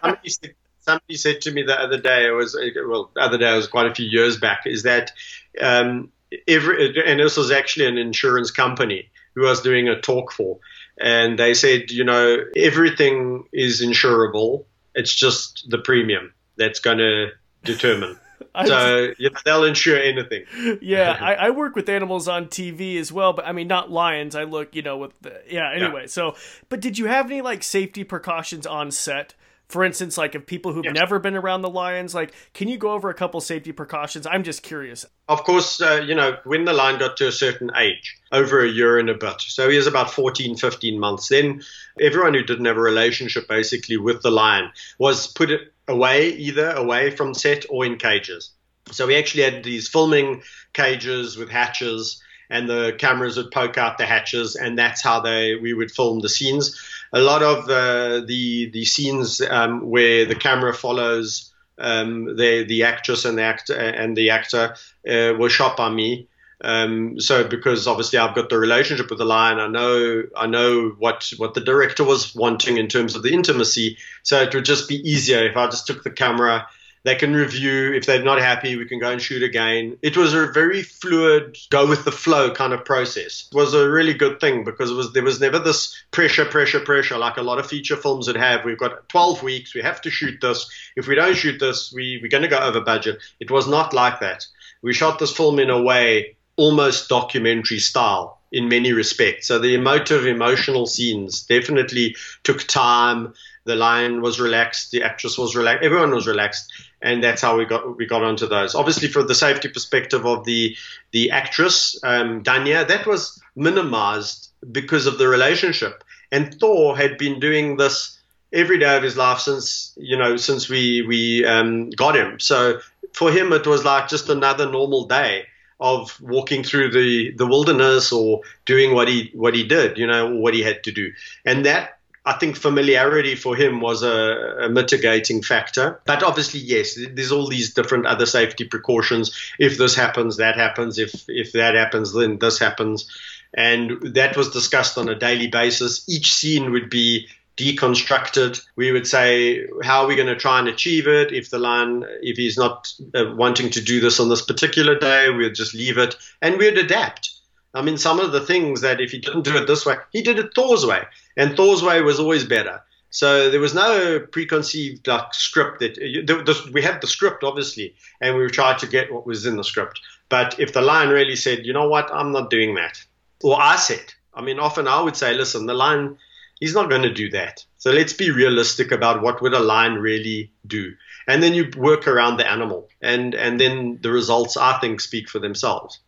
Somebody 0.02 0.28
said, 0.28 0.54
somebody 0.80 1.14
said, 1.16 1.40
to 1.42 1.50
me 1.50 1.62
the 1.62 1.78
other 1.78 1.98
day, 1.98 2.26
it 2.26 2.30
was 2.30 2.56
well, 2.86 3.10
the 3.14 3.20
other 3.20 3.38
day 3.38 3.52
it 3.52 3.56
was 3.56 3.66
quite 3.66 3.86
a 3.86 3.94
few 3.94 4.06
years 4.06 4.38
back, 4.38 4.62
is 4.66 4.84
that 4.84 5.12
um, 5.60 6.10
every 6.46 7.02
and 7.04 7.20
this 7.20 7.36
was 7.36 7.50
actually 7.50 7.86
an 7.86 7.98
insurance 7.98 8.50
company 8.50 9.10
who 9.34 9.46
I 9.46 9.50
was 9.50 9.60
doing 9.60 9.88
a 9.88 10.00
talk 10.00 10.32
for, 10.32 10.58
and 11.00 11.38
they 11.38 11.54
said, 11.54 11.90
you 11.90 12.04
know, 12.04 12.38
everything 12.56 13.44
is 13.52 13.82
insurable. 13.82 14.64
It's 14.94 15.14
just 15.14 15.66
the 15.68 15.78
premium 15.78 16.32
that's 16.56 16.80
going 16.80 16.98
to 16.98 17.28
determine 17.64 18.18
so 18.66 19.12
yeah, 19.18 19.28
they'll 19.44 19.64
insure 19.64 20.00
anything. 20.00 20.44
yeah, 20.82 21.16
I, 21.20 21.34
I, 21.34 21.50
work 21.50 21.76
with 21.76 21.88
animals 21.88 22.28
on 22.28 22.46
TV 22.46 22.98
as 22.98 23.12
well, 23.12 23.32
but 23.32 23.46
I 23.46 23.52
mean 23.52 23.68
not 23.68 23.90
lions. 23.90 24.34
I 24.34 24.44
look, 24.44 24.74
you 24.74 24.82
know, 24.82 24.96
with 24.98 25.12
the, 25.20 25.40
yeah. 25.48 25.72
Anyway, 25.72 26.02
yeah. 26.02 26.06
so 26.06 26.36
but 26.68 26.80
did 26.80 26.98
you 26.98 27.06
have 27.06 27.26
any 27.26 27.40
like 27.40 27.62
safety 27.62 28.04
precautions 28.04 28.66
on 28.66 28.90
set? 28.90 29.34
For 29.68 29.84
instance, 29.84 30.16
like 30.16 30.34
if 30.34 30.46
people 30.46 30.72
who've 30.72 30.84
yes. 30.84 30.94
never 30.94 31.18
been 31.18 31.36
around 31.36 31.60
the 31.60 31.68
lions, 31.68 32.14
like 32.14 32.32
can 32.54 32.68
you 32.68 32.78
go 32.78 32.92
over 32.92 33.10
a 33.10 33.14
couple 33.14 33.40
safety 33.40 33.70
precautions? 33.70 34.26
I'm 34.26 34.42
just 34.42 34.62
curious. 34.62 35.04
Of 35.28 35.44
course, 35.44 35.80
uh, 35.82 36.02
you 36.06 36.14
know 36.14 36.38
when 36.44 36.64
the 36.64 36.72
lion 36.72 36.98
got 36.98 37.18
to 37.18 37.28
a 37.28 37.32
certain 37.32 37.70
age, 37.76 38.16
over 38.32 38.64
a 38.64 38.68
year 38.68 38.98
and 38.98 39.10
a 39.10 39.14
bit, 39.14 39.40
so 39.42 39.68
he 39.68 39.76
was 39.76 39.86
about 39.86 40.10
14, 40.10 40.56
15 40.56 40.98
months. 40.98 41.28
Then 41.28 41.62
everyone 42.00 42.32
who 42.32 42.42
didn't 42.42 42.64
have 42.64 42.78
a 42.78 42.80
relationship 42.80 43.46
basically 43.46 43.98
with 43.98 44.22
the 44.22 44.30
lion 44.30 44.70
was 44.98 45.26
put 45.26 45.50
away, 45.86 46.30
either 46.30 46.70
away 46.70 47.10
from 47.10 47.34
set 47.34 47.66
or 47.68 47.84
in 47.84 47.98
cages. 47.98 48.50
So 48.90 49.06
we 49.06 49.16
actually 49.16 49.42
had 49.42 49.64
these 49.64 49.88
filming 49.88 50.42
cages 50.72 51.36
with 51.36 51.50
hatches, 51.50 52.22
and 52.48 52.68
the 52.68 52.94
cameras 52.98 53.36
would 53.36 53.50
poke 53.50 53.76
out 53.76 53.98
the 53.98 54.06
hatches, 54.06 54.56
and 54.56 54.78
that's 54.78 55.02
how 55.02 55.20
they 55.20 55.56
we 55.56 55.74
would 55.74 55.90
film 55.90 56.20
the 56.20 56.28
scenes. 56.30 56.80
A 57.12 57.20
lot 57.20 57.42
of 57.42 57.66
the 57.66 58.24
the, 58.26 58.70
the 58.70 58.84
scenes 58.84 59.40
um, 59.40 59.88
where 59.88 60.24
the 60.24 60.34
camera 60.34 60.74
follows 60.74 61.52
um, 61.78 62.36
the 62.36 62.64
the 62.64 62.84
actress 62.84 63.24
and 63.24 63.38
the 63.38 63.42
actor 63.42 63.74
and 63.74 64.16
the 64.16 64.30
actor 64.30 64.74
uh, 65.08 65.34
were 65.38 65.48
shot 65.48 65.76
by 65.76 65.90
me. 65.90 66.28
Um, 66.60 67.20
so 67.20 67.46
because 67.46 67.86
obviously 67.86 68.18
I've 68.18 68.34
got 68.34 68.48
the 68.48 68.58
relationship 68.58 69.10
with 69.10 69.20
the 69.20 69.24
lion, 69.24 69.60
I 69.60 69.68
know 69.68 70.24
I 70.36 70.46
know 70.46 70.90
what 70.98 71.32
what 71.36 71.54
the 71.54 71.60
director 71.60 72.04
was 72.04 72.34
wanting 72.34 72.78
in 72.78 72.88
terms 72.88 73.14
of 73.14 73.22
the 73.22 73.32
intimacy. 73.32 73.96
So 74.24 74.42
it 74.42 74.52
would 74.54 74.64
just 74.64 74.88
be 74.88 74.96
easier 75.08 75.44
if 75.44 75.56
I 75.56 75.66
just 75.66 75.86
took 75.86 76.02
the 76.02 76.10
camera. 76.10 76.66
They 77.04 77.14
can 77.14 77.34
review. 77.34 77.92
If 77.92 78.06
they're 78.06 78.22
not 78.22 78.40
happy, 78.40 78.76
we 78.76 78.86
can 78.86 78.98
go 78.98 79.10
and 79.10 79.20
shoot 79.20 79.42
again. 79.42 79.96
It 80.02 80.16
was 80.16 80.34
a 80.34 80.46
very 80.46 80.82
fluid, 80.82 81.56
go 81.70 81.86
with 81.86 82.04
the 82.04 82.12
flow 82.12 82.52
kind 82.52 82.72
of 82.72 82.84
process. 82.84 83.48
It 83.50 83.56
was 83.56 83.74
a 83.74 83.88
really 83.88 84.14
good 84.14 84.40
thing 84.40 84.64
because 84.64 84.92
was 84.92 85.12
there 85.12 85.22
was 85.22 85.40
never 85.40 85.58
this 85.58 85.94
pressure, 86.10 86.44
pressure, 86.44 86.80
pressure 86.80 87.18
like 87.18 87.36
a 87.36 87.42
lot 87.42 87.58
of 87.58 87.66
feature 87.66 87.96
films 87.96 88.26
would 88.26 88.36
have. 88.36 88.64
We've 88.64 88.78
got 88.78 89.08
12 89.08 89.42
weeks. 89.42 89.74
We 89.74 89.82
have 89.82 90.00
to 90.02 90.10
shoot 90.10 90.40
this. 90.40 90.70
If 90.96 91.06
we 91.06 91.14
don't 91.14 91.36
shoot 91.36 91.58
this, 91.58 91.92
we, 91.92 92.18
we're 92.22 92.28
going 92.28 92.42
to 92.42 92.48
go 92.48 92.58
over 92.58 92.80
budget. 92.80 93.18
It 93.40 93.50
was 93.50 93.68
not 93.68 93.92
like 93.92 94.20
that. 94.20 94.46
We 94.82 94.92
shot 94.92 95.18
this 95.18 95.36
film 95.36 95.58
in 95.58 95.70
a 95.70 95.82
way 95.82 96.36
almost 96.56 97.08
documentary 97.08 97.78
style 97.78 98.38
in 98.52 98.68
many 98.68 98.92
respects. 98.92 99.46
So 99.46 99.58
the 99.58 99.74
emotive, 99.74 100.26
emotional 100.26 100.86
scenes 100.86 101.44
definitely 101.44 102.16
took 102.42 102.64
time. 102.64 103.34
The 103.64 103.76
line 103.76 104.22
was 104.22 104.40
relaxed, 104.40 104.90
the 104.90 105.02
actress 105.02 105.36
was 105.36 105.54
relaxed, 105.54 105.84
everyone 105.84 106.14
was 106.14 106.26
relaxed, 106.26 106.72
and 107.00 107.22
that's 107.22 107.42
how 107.42 107.56
we 107.56 107.64
got 107.64 107.96
we 107.96 108.06
got 108.06 108.22
onto 108.22 108.46
those. 108.46 108.74
Obviously, 108.74 109.08
from 109.08 109.26
the 109.26 109.34
safety 109.34 109.68
perspective 109.68 110.26
of 110.26 110.44
the 110.44 110.76
the 111.12 111.30
actress 111.30 111.98
um, 112.02 112.42
Daniah, 112.42 112.86
that 112.88 113.06
was 113.06 113.40
minimized 113.54 114.50
because 114.70 115.06
of 115.06 115.18
the 115.18 115.28
relationship. 115.28 116.04
And 116.30 116.54
Thor 116.58 116.96
had 116.96 117.16
been 117.18 117.40
doing 117.40 117.76
this 117.76 118.18
every 118.52 118.78
day 118.78 118.96
of 118.96 119.02
his 119.02 119.16
life 119.16 119.40
since 119.40 119.92
you 119.96 120.16
know 120.16 120.36
since 120.36 120.68
we 120.68 121.02
we 121.02 121.44
um, 121.44 121.90
got 121.90 122.16
him. 122.16 122.40
So 122.40 122.80
for 123.12 123.30
him, 123.30 123.52
it 123.52 123.66
was 123.66 123.84
like 123.84 124.08
just 124.08 124.28
another 124.28 124.70
normal 124.70 125.06
day 125.06 125.46
of 125.80 126.20
walking 126.20 126.64
through 126.64 126.90
the, 126.90 127.30
the 127.32 127.46
wilderness 127.46 128.10
or 128.10 128.40
doing 128.66 128.94
what 128.94 129.08
he 129.08 129.30
what 129.34 129.54
he 129.54 129.64
did, 129.66 129.96
you 129.96 130.06
know, 130.06 130.34
what 130.34 130.54
he 130.54 130.62
had 130.62 130.82
to 130.84 130.92
do. 130.92 131.12
And 131.44 131.64
that 131.66 131.97
I 132.28 132.34
think 132.34 132.56
familiarity 132.56 133.36
for 133.36 133.56
him 133.56 133.80
was 133.80 134.02
a, 134.02 134.66
a, 134.66 134.68
mitigating 134.68 135.40
factor. 135.42 135.98
But 136.04 136.22
obviously, 136.22 136.60
yes, 136.60 136.98
there's 137.14 137.32
all 137.32 137.48
these 137.48 137.72
different 137.72 138.04
other 138.04 138.26
safety 138.26 138.64
precautions. 138.64 139.34
If 139.58 139.78
this 139.78 139.94
happens, 139.94 140.36
that 140.36 140.56
happens. 140.56 140.98
If 140.98 141.24
if 141.26 141.52
that 141.52 141.74
happens, 141.74 142.12
then 142.12 142.38
this 142.38 142.58
happens. 142.58 143.08
And 143.54 144.14
that 144.14 144.36
was 144.36 144.50
discussed 144.50 144.98
on 144.98 145.08
a 145.08 145.18
daily 145.18 145.46
basis. 145.46 146.06
Each 146.06 146.34
scene 146.34 146.70
would 146.72 146.90
be 146.90 147.28
deconstructed. 147.56 148.60
We 148.76 148.92
would 148.92 149.06
say, 149.06 149.66
how 149.82 150.02
are 150.02 150.06
we 150.06 150.14
going 150.14 150.28
to 150.28 150.36
try 150.36 150.58
and 150.58 150.68
achieve 150.68 151.08
it? 151.08 151.32
If 151.32 151.48
the 151.48 151.58
lion, 151.58 152.04
if 152.20 152.36
he's 152.36 152.58
not 152.58 152.92
uh, 153.14 153.34
wanting 153.36 153.70
to 153.70 153.80
do 153.80 154.00
this 154.00 154.20
on 154.20 154.28
this 154.28 154.42
particular 154.42 154.98
day, 154.98 155.30
we'd 155.30 155.54
just 155.54 155.72
leave 155.72 155.96
it 155.96 156.14
and 156.42 156.58
we'd 156.58 156.76
adapt. 156.76 157.30
I 157.74 157.82
mean, 157.82 157.98
some 157.98 158.18
of 158.18 158.32
the 158.32 158.40
things 158.40 158.80
that 158.80 159.00
if 159.00 159.12
he 159.12 159.18
didn't 159.18 159.42
do 159.42 159.56
it 159.56 159.66
this 159.66 159.84
way, 159.84 159.96
he 160.10 160.22
did 160.22 160.38
it 160.38 160.54
Thor's 160.54 160.86
way, 160.86 161.02
and 161.38 161.56
Thor's 161.56 161.82
way 161.82 162.02
was 162.02 162.20
always 162.20 162.44
better. 162.44 162.82
So 163.10 163.50
there 163.50 163.60
was 163.60 163.72
no 163.72 164.20
preconceived 164.20 165.06
like 165.06 165.32
script 165.32 165.80
that 165.80 165.96
uh, 165.96 166.70
we 166.72 166.82
had 166.82 167.00
the 167.00 167.06
script 167.06 167.42
obviously, 167.42 167.94
and 168.20 168.36
we 168.36 168.46
tried 168.48 168.78
to 168.80 168.86
get 168.86 169.10
what 169.10 169.26
was 169.26 169.46
in 169.46 169.56
the 169.56 169.64
script. 169.64 169.98
But 170.28 170.60
if 170.60 170.74
the 170.74 170.82
lion 170.82 171.08
really 171.08 171.36
said, 171.36 171.64
you 171.64 171.72
know 171.72 171.88
what, 171.88 172.12
I'm 172.12 172.32
not 172.32 172.50
doing 172.50 172.74
that, 172.74 173.02
or 173.42 173.58
I 173.58 173.76
said, 173.76 174.12
I 174.34 174.42
mean, 174.42 174.58
often 174.58 174.86
I 174.86 175.00
would 175.00 175.16
say, 175.16 175.32
listen, 175.32 175.64
the 175.64 175.72
lion 175.72 176.18
He's 176.60 176.74
not 176.74 176.90
going 176.90 177.02
to 177.02 177.12
do 177.12 177.30
that. 177.30 177.64
So 177.76 177.92
let's 177.92 178.12
be 178.12 178.30
realistic 178.30 178.90
about 178.90 179.22
what 179.22 179.40
would 179.40 179.54
a 179.54 179.60
lion 179.60 179.94
really 179.94 180.50
do. 180.66 180.92
And 181.28 181.42
then 181.42 181.54
you 181.54 181.70
work 181.76 182.08
around 182.08 182.36
the 182.36 182.50
animal 182.50 182.88
and, 183.00 183.34
and 183.34 183.60
then 183.60 183.98
the 184.02 184.10
results 184.10 184.56
I 184.56 184.78
think 184.80 185.00
speak 185.00 185.28
for 185.28 185.38
themselves. 185.38 186.00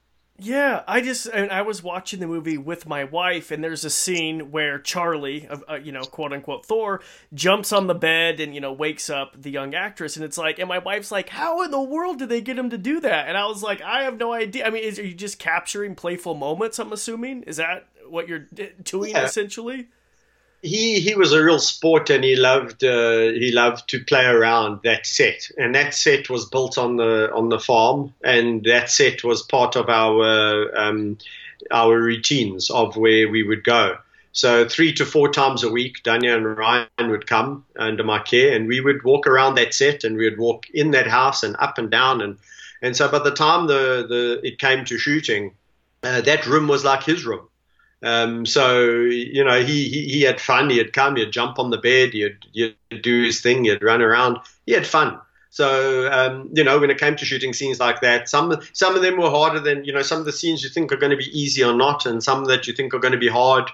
Yeah, 0.42 0.82
I 0.88 1.02
just 1.02 1.26
and 1.26 1.50
I 1.50 1.60
was 1.62 1.82
watching 1.82 2.18
the 2.18 2.26
movie 2.26 2.56
with 2.56 2.86
my 2.86 3.04
wife, 3.04 3.50
and 3.50 3.62
there's 3.62 3.84
a 3.84 3.90
scene 3.90 4.50
where 4.50 4.78
Charlie, 4.78 5.46
uh, 5.48 5.74
you 5.74 5.92
know, 5.92 6.02
quote 6.02 6.32
unquote 6.32 6.64
Thor, 6.64 7.02
jumps 7.34 7.72
on 7.72 7.88
the 7.88 7.94
bed 7.94 8.40
and 8.40 8.54
you 8.54 8.60
know 8.60 8.72
wakes 8.72 9.10
up 9.10 9.40
the 9.40 9.50
young 9.50 9.74
actress, 9.74 10.16
and 10.16 10.24
it's 10.24 10.38
like, 10.38 10.58
and 10.58 10.68
my 10.68 10.78
wife's 10.78 11.12
like, 11.12 11.28
"How 11.28 11.62
in 11.62 11.70
the 11.70 11.80
world 11.80 12.18
did 12.18 12.30
they 12.30 12.40
get 12.40 12.58
him 12.58 12.70
to 12.70 12.78
do 12.78 13.00
that?" 13.00 13.28
And 13.28 13.36
I 13.36 13.46
was 13.46 13.62
like, 13.62 13.82
"I 13.82 14.04
have 14.04 14.16
no 14.16 14.32
idea." 14.32 14.66
I 14.66 14.70
mean, 14.70 14.82
is, 14.82 14.98
are 14.98 15.06
you 15.06 15.14
just 15.14 15.38
capturing 15.38 15.94
playful 15.94 16.34
moments? 16.34 16.78
I'm 16.78 16.92
assuming 16.92 17.42
is 17.42 17.58
that 17.58 17.86
what 18.08 18.26
you're 18.26 18.46
doing 18.82 19.10
yeah. 19.10 19.24
essentially? 19.24 19.88
He 20.62 21.00
he 21.00 21.14
was 21.14 21.32
a 21.32 21.42
real 21.42 21.58
sport 21.58 22.10
and 22.10 22.22
he 22.22 22.36
loved 22.36 22.84
uh, 22.84 23.32
he 23.32 23.50
loved 23.50 23.88
to 23.90 24.04
play 24.04 24.26
around 24.26 24.80
that 24.84 25.06
set. 25.06 25.50
And 25.56 25.74
that 25.74 25.94
set 25.94 26.28
was 26.28 26.46
built 26.46 26.76
on 26.76 26.96
the 26.96 27.32
on 27.32 27.48
the 27.48 27.58
farm. 27.58 28.12
And 28.22 28.64
that 28.64 28.90
set 28.90 29.24
was 29.24 29.42
part 29.42 29.76
of 29.76 29.88
our 29.88 30.76
um, 30.76 31.18
our 31.70 31.98
routines 31.98 32.70
of 32.70 32.96
where 32.96 33.28
we 33.28 33.42
would 33.42 33.64
go. 33.64 33.96
So 34.32 34.68
three 34.68 34.92
to 34.94 35.06
four 35.06 35.30
times 35.30 35.64
a 35.64 35.70
week 35.70 36.02
Daniah 36.04 36.36
and 36.36 36.56
Ryan 36.56 37.10
would 37.10 37.26
come 37.26 37.64
under 37.76 38.04
my 38.04 38.20
care 38.20 38.54
and 38.54 38.68
we 38.68 38.80
would 38.80 39.02
walk 39.02 39.26
around 39.26 39.56
that 39.56 39.74
set 39.74 40.04
and 40.04 40.16
we 40.16 40.28
would 40.28 40.38
walk 40.38 40.66
in 40.70 40.92
that 40.92 41.06
house 41.08 41.42
and 41.42 41.56
up 41.58 41.78
and 41.78 41.90
down. 41.90 42.20
And 42.20 42.38
and 42.82 42.96
so 42.96 43.10
by 43.10 43.18
the 43.18 43.32
time 43.32 43.66
the 43.66 44.06
the 44.08 44.40
it 44.46 44.58
came 44.58 44.84
to 44.84 44.98
shooting 44.98 45.54
uh, 46.02 46.20
that 46.20 46.46
room 46.46 46.68
was 46.68 46.84
like 46.84 47.02
his 47.02 47.24
room 47.24 47.48
um, 48.02 48.46
so 48.46 48.80
you 48.82 49.44
know, 49.44 49.62
he, 49.62 49.88
he 49.88 50.08
he 50.08 50.22
had 50.22 50.40
fun. 50.40 50.70
He'd 50.70 50.92
come, 50.92 51.16
he'd 51.16 51.32
jump 51.32 51.58
on 51.58 51.70
the 51.70 51.78
bed, 51.78 52.12
he'd, 52.12 52.38
he'd 52.52 52.76
do 53.02 53.24
his 53.24 53.40
thing, 53.40 53.64
he'd 53.64 53.82
run 53.82 54.02
around. 54.02 54.38
He 54.66 54.72
had 54.72 54.86
fun. 54.86 55.18
So 55.50 56.10
um, 56.10 56.48
you 56.52 56.64
know, 56.64 56.78
when 56.78 56.90
it 56.90 56.98
came 56.98 57.16
to 57.16 57.24
shooting 57.24 57.52
scenes 57.52 57.80
like 57.80 58.00
that, 58.00 58.28
some 58.28 58.56
some 58.72 58.96
of 58.96 59.02
them 59.02 59.18
were 59.18 59.30
harder 59.30 59.60
than 59.60 59.84
you 59.84 59.92
know. 59.92 60.02
Some 60.02 60.20
of 60.20 60.24
the 60.24 60.32
scenes 60.32 60.62
you 60.62 60.70
think 60.70 60.92
are 60.92 60.96
going 60.96 61.10
to 61.10 61.16
be 61.16 61.38
easy 61.38 61.62
or 61.62 61.74
not, 61.74 62.06
and 62.06 62.22
some 62.22 62.44
that 62.46 62.66
you 62.66 62.72
think 62.72 62.94
are 62.94 63.00
going 63.00 63.12
to 63.12 63.18
be 63.18 63.28
hard 63.28 63.68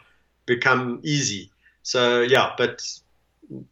become 0.46 1.00
easy. 1.04 1.50
So 1.82 2.22
yeah, 2.22 2.52
but 2.56 2.82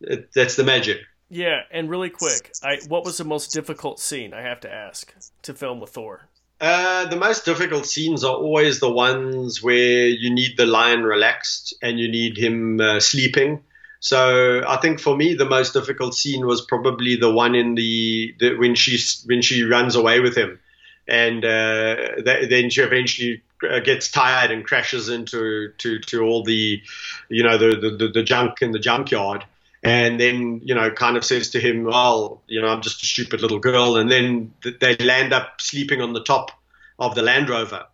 it, 0.03 0.33
that's 0.35 0.57
the 0.57 0.65
magic. 0.65 0.99
Yeah, 1.31 1.63
and 1.73 1.91
really 1.91 2.11
quick, 2.11 2.53
I 2.63 2.79
what 2.89 3.05
was 3.05 3.17
the 3.17 3.25
most 3.25 3.53
difficult 3.53 3.99
scene? 3.99 4.35
I 4.35 4.43
have 4.43 4.61
to 4.61 4.73
ask 4.73 5.13
to 5.43 5.55
film 5.55 5.81
with 5.81 5.91
Thor. 5.91 6.29
Uh, 6.65 7.05
the 7.05 7.17
most 7.17 7.45
difficult 7.45 7.85
scenes 7.85 8.25
are 8.25 8.35
always 8.35 8.81
the 8.81 8.91
ones 8.91 9.63
where 9.63 10.09
you 10.09 10.31
need 10.31 10.57
the 10.57 10.65
lion 10.65 11.03
relaxed 11.03 11.75
and 11.83 12.01
you 12.01 12.09
need 12.09 12.39
him 12.39 12.81
uh, 12.81 12.99
sleeping. 13.01 13.63
So 14.01 14.63
I 14.67 14.79
think 14.79 14.99
for 14.99 15.15
me 15.15 15.35
the 15.35 15.45
most 15.45 15.75
difficult 15.75 16.15
scene 16.15 16.47
was 16.47 16.63
probably 16.63 17.17
the 17.17 17.31
one 17.31 17.55
in 17.55 17.75
the, 17.75 18.35
the 18.41 18.55
when 18.55 18.77
she 18.77 18.99
when 19.27 19.43
she 19.43 19.65
runs 19.65 19.95
away 19.95 20.21
with 20.21 20.39
him, 20.39 20.59
and 21.07 21.45
uh, 21.45 21.97
th- 22.25 22.49
then 22.49 22.71
she 22.71 22.81
eventually 22.81 23.43
uh, 23.71 23.81
gets 23.81 24.11
tired 24.11 24.51
and 24.51 24.65
crashes 24.65 25.11
into 25.11 25.71
to, 25.77 25.99
to 25.99 26.23
all 26.23 26.45
the 26.45 26.81
you 27.29 27.43
know 27.43 27.59
the, 27.59 27.77
the 27.99 28.09
the 28.09 28.23
junk 28.23 28.63
in 28.63 28.73
the 28.73 28.79
junkyard 28.79 29.45
and 29.85 30.19
then 30.19 30.63
you 30.65 30.75
know 30.75 30.91
kind 30.91 31.17
of 31.17 31.25
says 31.25 31.51
to 31.51 31.61
him 31.61 31.85
well 31.85 32.43
you 32.47 32.61
know 32.61 32.69
i'm 32.69 32.81
just 32.81 33.03
a 33.03 33.07
stupid 33.07 33.43
little 33.43 33.59
girl. 33.59 33.97
And 33.97 34.11
then 34.11 34.55
they 34.81 34.97
land 34.97 35.33
up 35.33 35.61
sleeping 35.61 36.01
on 36.01 36.15
the 36.15 36.23
top 36.23 36.51
of 36.99 37.15
the 37.15 37.23
land 37.23 37.51
rover. 37.51 37.87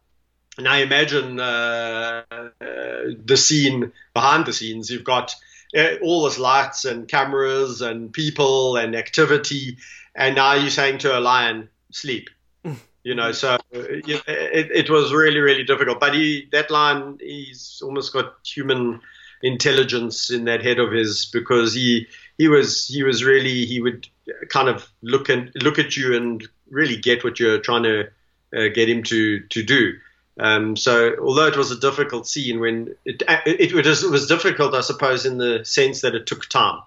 And 0.57 0.69
i 0.69 0.79
imagine 0.79 1.41
uh, 1.41 2.23
uh, 2.31 2.47
the 2.61 3.37
scene 3.37 3.93
behind 4.15 4.47
the 4.47 4.53
scenes 4.53 4.91
you've 4.91 5.05
got 5.05 5.35
uh, 5.77 5.95
all 6.03 6.25
this 6.25 6.39
lights 6.39 6.85
and 6.85 7.09
cameras 7.09 7.81
and 7.81 8.13
people 8.13 8.77
and 8.77 8.95
activity 8.95 9.79
and 10.15 10.37
now 10.37 10.55
you're 10.55 10.71
saying 10.71 10.99
to 10.99 11.19
a 11.19 11.21
lion 11.21 11.69
sleep. 11.93 12.31
You 13.03 13.15
know 13.15 13.33
so 13.33 13.57
it, 13.73 14.21
it, 14.27 14.91
was 14.91 15.11
really 15.11 15.41
really 15.41 15.65
difficult. 15.65 16.01
But 16.01 16.13
he 16.13 16.47
that 16.53 16.71
lion 16.71 17.17
he's 17.19 17.81
almost 17.83 18.13
got 18.13 18.35
human 18.45 19.01
intelligence 19.43 20.31
in 20.31 20.45
that 20.45 20.63
head 20.63 20.79
of 20.79 20.93
his 20.93 21.27
because 21.27 21.75
he 21.75 22.07
he 22.39 22.49
was 22.49 22.87
he 22.87 23.03
was 23.03 23.25
really 23.25 23.65
he 23.67 23.81
would 23.81 24.07
kind 24.49 24.69
of 24.69 24.89
look 25.03 25.29
and 25.29 25.51
look 25.55 25.79
at 25.79 25.97
you 25.97 26.17
and 26.17 26.47
really 26.71 26.97
get 26.97 27.25
what 27.25 27.41
you're 27.41 27.59
trying 27.59 27.83
to 27.83 28.09
uh, 28.57 28.69
get 28.75 28.89
him 28.89 29.03
to 29.05 29.41
to 29.41 29.63
do. 29.63 29.93
Um, 30.39 30.77
so 30.77 31.17
although 31.21 31.47
it 31.47 31.57
was 31.57 31.71
a 31.71 31.79
difficult 31.79 32.27
scene, 32.27 32.61
when 32.61 32.95
it, 33.05 33.23
it, 33.45 33.61
it, 33.61 33.73
was, 33.75 34.03
it 34.03 34.11
was 34.11 34.27
difficult, 34.27 34.75
I 34.75 34.81
suppose, 34.81 35.27
in 35.27 35.37
the 35.37 35.65
sense 35.67 36.01
that 36.01 36.15
it 36.15 36.27
took 36.27 36.49
time, 36.49 36.81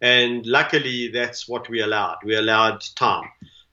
and 0.00 0.46
luckily 0.46 1.08
that's 1.08 1.46
what 1.46 1.68
we 1.68 1.80
allowed. 1.80 2.18
We 2.24 2.36
allowed 2.36 2.84
time, 2.94 3.28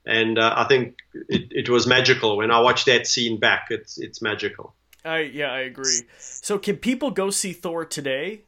and 0.05 0.37
uh, 0.37 0.53
I 0.57 0.65
think 0.65 0.97
it, 1.29 1.47
it 1.51 1.69
was 1.69 1.87
magical. 1.87 2.35
When 2.37 2.51
I 2.51 2.59
watch 2.59 2.85
that 2.85 3.07
scene 3.07 3.39
back, 3.39 3.67
it's 3.69 3.97
it's 3.97 4.21
magical. 4.21 4.75
I 5.05 5.19
yeah, 5.19 5.51
I 5.51 5.59
agree. 5.59 6.01
So 6.17 6.57
can 6.57 6.77
people 6.77 7.11
go 7.11 7.29
see 7.29 7.53
Thor 7.53 7.85
today? 7.85 8.41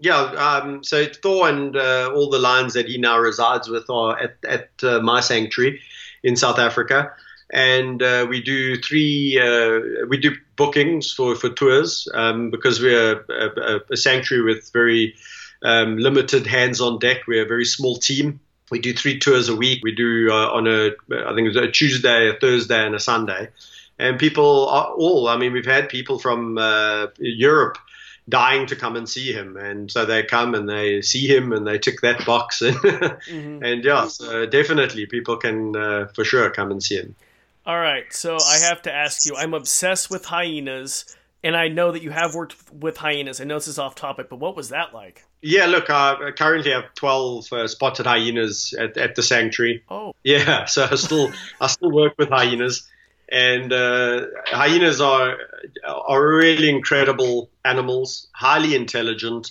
Yeah, 0.00 0.20
um, 0.20 0.84
so 0.84 1.06
Thor 1.06 1.48
and 1.48 1.76
uh, 1.76 2.12
all 2.14 2.30
the 2.30 2.38
lions 2.38 2.74
that 2.74 2.86
he 2.86 2.98
now 2.98 3.18
resides 3.18 3.68
with 3.68 3.90
are 3.90 4.18
at, 4.18 4.36
at 4.48 4.70
uh, 4.82 5.00
my 5.00 5.20
sanctuary 5.20 5.80
in 6.22 6.36
South 6.36 6.58
Africa, 6.58 7.12
and 7.52 8.02
uh, 8.02 8.26
we 8.28 8.40
do 8.40 8.76
three 8.76 9.38
uh, 9.40 10.06
we 10.08 10.16
do 10.16 10.30
bookings 10.56 11.12
for 11.12 11.34
for 11.34 11.50
tours 11.50 12.08
um, 12.14 12.50
because 12.50 12.80
we're 12.80 13.24
a, 13.28 13.80
a, 13.90 13.96
sanctuary 13.96 14.44
with 14.44 14.70
very 14.72 15.14
um, 15.62 15.98
limited 15.98 16.46
hands 16.46 16.80
on 16.80 16.98
deck. 17.00 17.26
We're 17.26 17.44
a 17.44 17.48
very 17.48 17.64
small 17.64 17.96
team. 17.96 18.40
We 18.70 18.78
do 18.78 18.94
three 18.94 19.18
tours 19.18 19.48
a 19.48 19.56
week. 19.56 19.80
We 19.82 19.94
do 19.94 20.28
uh, 20.30 20.52
on 20.52 20.68
a 20.68 20.90
I 21.10 21.34
think 21.34 21.48
it's 21.48 21.56
a 21.56 21.70
Tuesday, 21.70 22.30
a 22.30 22.34
Thursday, 22.34 22.86
and 22.86 22.94
a 22.94 23.00
Sunday 23.00 23.48
and 23.98 24.18
people 24.18 24.44
all. 24.44 25.28
I 25.28 25.36
mean, 25.36 25.52
we've 25.52 25.66
had 25.66 25.88
people 25.88 26.18
from 26.18 26.58
uh, 26.58 27.08
Europe 27.18 27.78
dying 28.28 28.66
to 28.66 28.76
come 28.76 28.96
and 28.96 29.08
see 29.08 29.32
him, 29.32 29.56
and 29.56 29.90
so 29.90 30.04
they 30.04 30.22
come 30.22 30.54
and 30.54 30.68
they 30.68 31.02
see 31.02 31.26
him 31.26 31.52
and 31.52 31.66
they 31.66 31.78
tick 31.78 32.00
that 32.02 32.24
box, 32.26 32.62
and, 32.62 32.76
mm-hmm. 32.76 33.62
and 33.62 33.84
yeah, 33.84 34.06
so 34.06 34.46
definitely 34.46 35.06
people 35.06 35.36
can 35.36 35.74
uh, 35.76 36.08
for 36.14 36.24
sure 36.24 36.50
come 36.50 36.70
and 36.70 36.82
see 36.82 36.96
him. 36.96 37.14
All 37.66 37.78
right, 37.78 38.10
so 38.12 38.36
I 38.36 38.58
have 38.68 38.82
to 38.82 38.92
ask 38.92 39.26
you. 39.26 39.36
I'm 39.36 39.54
obsessed 39.54 40.10
with 40.10 40.24
hyenas, 40.24 41.16
and 41.42 41.56
I 41.56 41.68
know 41.68 41.92
that 41.92 42.02
you 42.02 42.10
have 42.10 42.34
worked 42.34 42.56
with 42.72 42.96
hyenas. 42.96 43.40
I 43.40 43.44
know 43.44 43.56
this 43.56 43.68
is 43.68 43.78
off 43.78 43.94
topic, 43.94 44.28
but 44.28 44.36
what 44.38 44.56
was 44.56 44.70
that 44.70 44.94
like? 44.94 45.24
Yeah, 45.40 45.66
look, 45.66 45.88
I 45.88 46.32
currently 46.36 46.72
have 46.72 46.94
12 46.94 47.52
uh, 47.52 47.68
spotted 47.68 48.06
hyenas 48.06 48.74
at, 48.78 48.96
at 48.96 49.14
the 49.14 49.22
sanctuary. 49.22 49.84
Oh, 49.88 50.14
yeah, 50.24 50.64
so 50.64 50.88
I 50.90 50.94
still 50.96 51.30
I 51.60 51.66
still 51.66 51.90
work 51.90 52.14
with 52.18 52.28
hyenas 52.30 52.88
and 53.30 53.72
uh, 53.72 54.26
hyenas 54.46 55.00
are 55.00 55.36
are 55.84 56.26
really 56.26 56.68
incredible 56.68 57.50
animals, 57.64 58.28
highly 58.32 58.74
intelligent, 58.74 59.50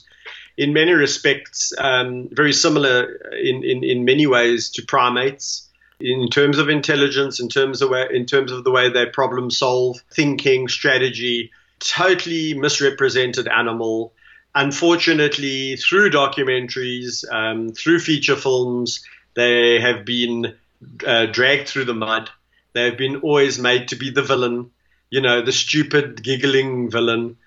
in 0.57 0.73
many 0.73 0.91
respects, 0.91 1.71
um, 1.77 2.29
very 2.31 2.51
similar 2.53 3.13
in, 3.33 3.63
in, 3.63 3.83
in 3.83 4.05
many 4.05 4.25
ways 4.25 4.69
to 4.71 4.83
primates 4.83 5.67
in 5.99 6.27
terms 6.29 6.57
of 6.57 6.69
intelligence, 6.69 7.39
in 7.39 7.47
terms 7.47 7.81
of 7.81 7.89
way, 7.89 8.07
in 8.11 8.25
terms 8.25 8.51
of 8.51 8.63
the 8.63 8.71
way 8.71 8.89
they 8.89 9.05
problem 9.05 9.49
solve, 9.51 10.01
thinking, 10.13 10.67
strategy. 10.67 11.51
Totally 11.79 12.55
misrepresented 12.55 13.47
animal. 13.47 14.13
Unfortunately, 14.55 15.75
through 15.75 16.09
documentaries, 16.09 17.23
um, 17.31 17.69
through 17.69 17.99
feature 17.99 18.35
films, 18.35 19.03
they 19.35 19.79
have 19.79 20.05
been 20.05 20.55
uh, 21.05 21.27
dragged 21.27 21.67
through 21.67 21.85
the 21.85 21.93
mud 21.93 22.29
They've 22.77 22.97
been 22.97 23.17
always 23.17 23.57
made 23.59 23.87
to 23.89 23.95
be 23.95 24.11
the 24.11 24.21
villain, 24.21 24.71
you 25.09 25.21
know, 25.21 25.41
the 25.41 25.51
stupid, 25.51 26.21
giggling 26.21 26.91
villain. 26.91 27.37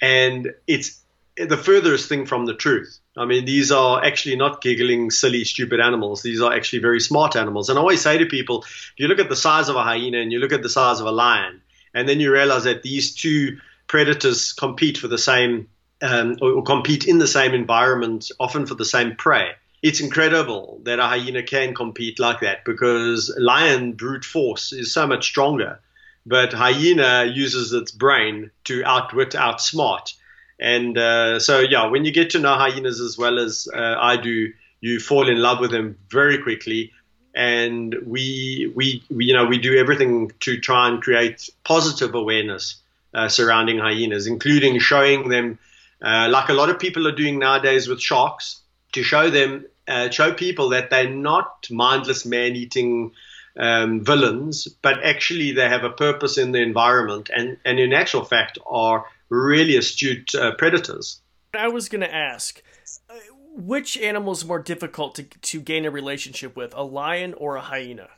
And 0.00 0.54
it's 0.66 1.02
the 1.36 1.56
furthest 1.56 2.08
thing 2.08 2.26
from 2.26 2.46
the 2.46 2.54
truth. 2.54 2.98
I 3.16 3.24
mean, 3.24 3.44
these 3.44 3.70
are 3.70 4.02
actually 4.02 4.36
not 4.36 4.62
giggling, 4.62 5.10
silly, 5.10 5.44
stupid 5.44 5.80
animals. 5.80 6.22
These 6.22 6.40
are 6.40 6.52
actually 6.52 6.78
very 6.78 7.00
smart 7.00 7.36
animals. 7.36 7.68
And 7.68 7.78
I 7.78 7.82
always 7.82 8.00
say 8.00 8.18
to 8.18 8.26
people, 8.26 8.62
if 8.62 8.94
you 8.96 9.08
look 9.08 9.18
at 9.18 9.28
the 9.28 9.36
size 9.36 9.68
of 9.68 9.76
a 9.76 9.82
hyena 9.82 10.18
and 10.18 10.32
you 10.32 10.38
look 10.38 10.52
at 10.52 10.62
the 10.62 10.68
size 10.68 11.00
of 11.00 11.06
a 11.06 11.12
lion, 11.12 11.60
and 11.94 12.08
then 12.08 12.20
you 12.20 12.32
realize 12.32 12.64
that 12.64 12.82
these 12.82 13.14
two 13.14 13.58
predators 13.88 14.52
compete 14.52 14.98
for 14.98 15.08
the 15.08 15.18
same 15.18 15.68
um, 16.00 16.36
or, 16.40 16.52
or 16.52 16.62
compete 16.62 17.06
in 17.06 17.18
the 17.18 17.26
same 17.26 17.54
environment, 17.54 18.30
often 18.38 18.66
for 18.66 18.74
the 18.74 18.84
same 18.84 19.16
prey 19.16 19.50
it's 19.82 20.00
incredible 20.00 20.80
that 20.84 20.98
a 20.98 21.04
hyena 21.04 21.42
can 21.42 21.74
compete 21.74 22.18
like 22.18 22.40
that 22.40 22.64
because 22.64 23.34
lion 23.38 23.92
brute 23.92 24.24
force 24.24 24.72
is 24.72 24.92
so 24.92 25.06
much 25.06 25.26
stronger, 25.26 25.80
but 26.26 26.52
hyena 26.52 27.24
uses 27.24 27.72
its 27.72 27.92
brain 27.92 28.50
to 28.64 28.84
outwit, 28.84 29.30
outsmart. 29.30 30.14
And 30.60 30.98
uh, 30.98 31.38
so, 31.38 31.60
yeah, 31.60 31.86
when 31.86 32.04
you 32.04 32.10
get 32.10 32.30
to 32.30 32.40
know 32.40 32.54
hyenas 32.54 33.00
as 33.00 33.16
well 33.16 33.38
as 33.38 33.68
uh, 33.72 33.96
I 33.98 34.16
do, 34.16 34.52
you 34.80 34.98
fall 34.98 35.28
in 35.28 35.38
love 35.38 35.60
with 35.60 35.70
them 35.70 35.96
very 36.08 36.38
quickly. 36.42 36.92
And 37.34 37.94
we, 38.04 38.72
we, 38.74 39.04
we, 39.10 39.26
you 39.26 39.34
know, 39.34 39.44
we 39.44 39.58
do 39.58 39.78
everything 39.78 40.32
to 40.40 40.58
try 40.58 40.88
and 40.88 41.00
create 41.00 41.48
positive 41.62 42.16
awareness 42.16 42.76
uh, 43.14 43.28
surrounding 43.28 43.78
hyenas, 43.78 44.26
including 44.26 44.80
showing 44.80 45.28
them, 45.28 45.60
uh, 46.02 46.28
like 46.30 46.48
a 46.48 46.52
lot 46.52 46.68
of 46.68 46.80
people 46.80 47.06
are 47.06 47.14
doing 47.14 47.38
nowadays 47.38 47.86
with 47.86 48.00
sharks 48.00 48.60
to 48.92 49.02
show 49.02 49.30
them, 49.30 49.66
uh, 49.86 50.10
show 50.10 50.32
people 50.32 50.70
that 50.70 50.90
they're 50.90 51.10
not 51.10 51.66
mindless 51.70 52.24
man-eating 52.24 53.12
um, 53.58 54.04
villains, 54.04 54.68
but 54.82 55.02
actually 55.04 55.52
they 55.52 55.68
have 55.68 55.84
a 55.84 55.90
purpose 55.90 56.38
in 56.38 56.52
the 56.52 56.60
environment, 56.60 57.30
and, 57.34 57.58
and 57.64 57.78
in 57.78 57.92
actual 57.92 58.24
fact 58.24 58.58
are 58.66 59.04
really 59.28 59.76
astute 59.76 60.34
uh, 60.34 60.54
predators. 60.56 61.20
I 61.54 61.68
was 61.68 61.88
going 61.88 62.02
to 62.02 62.14
ask, 62.14 62.62
uh, 63.10 63.14
which 63.54 63.96
animal 63.98 64.32
is 64.32 64.44
more 64.44 64.60
difficult 64.60 65.14
to, 65.16 65.24
to 65.24 65.60
gain 65.60 65.84
a 65.84 65.90
relationship 65.90 66.56
with, 66.56 66.74
a 66.74 66.82
lion 66.82 67.34
or 67.34 67.56
a 67.56 67.60
hyena? 67.60 68.08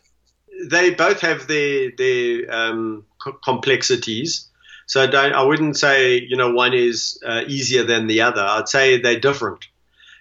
They 0.68 0.90
both 0.90 1.20
have 1.20 1.46
their 1.46 1.90
their 1.96 2.52
um, 2.54 3.06
complexities. 3.42 4.48
So 4.86 5.06
don't, 5.06 5.32
I 5.32 5.42
wouldn't 5.42 5.78
say 5.78 6.20
you 6.20 6.36
know 6.36 6.52
one 6.52 6.74
is 6.74 7.18
uh, 7.24 7.42
easier 7.46 7.84
than 7.84 8.08
the 8.08 8.20
other. 8.20 8.42
I'd 8.42 8.68
say 8.68 9.00
they're 9.00 9.18
different, 9.18 9.66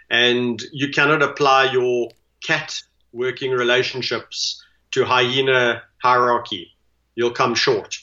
and 0.09 0.61
you 0.71 0.89
cannot 0.89 1.21
apply 1.21 1.71
your 1.71 2.09
cat 2.45 2.81
working 3.11 3.51
relationships 3.51 4.63
to 4.91 5.05
hyena 5.05 5.83
hierarchy. 6.01 6.71
You'll 7.15 7.31
come 7.31 7.55
short. 7.55 7.97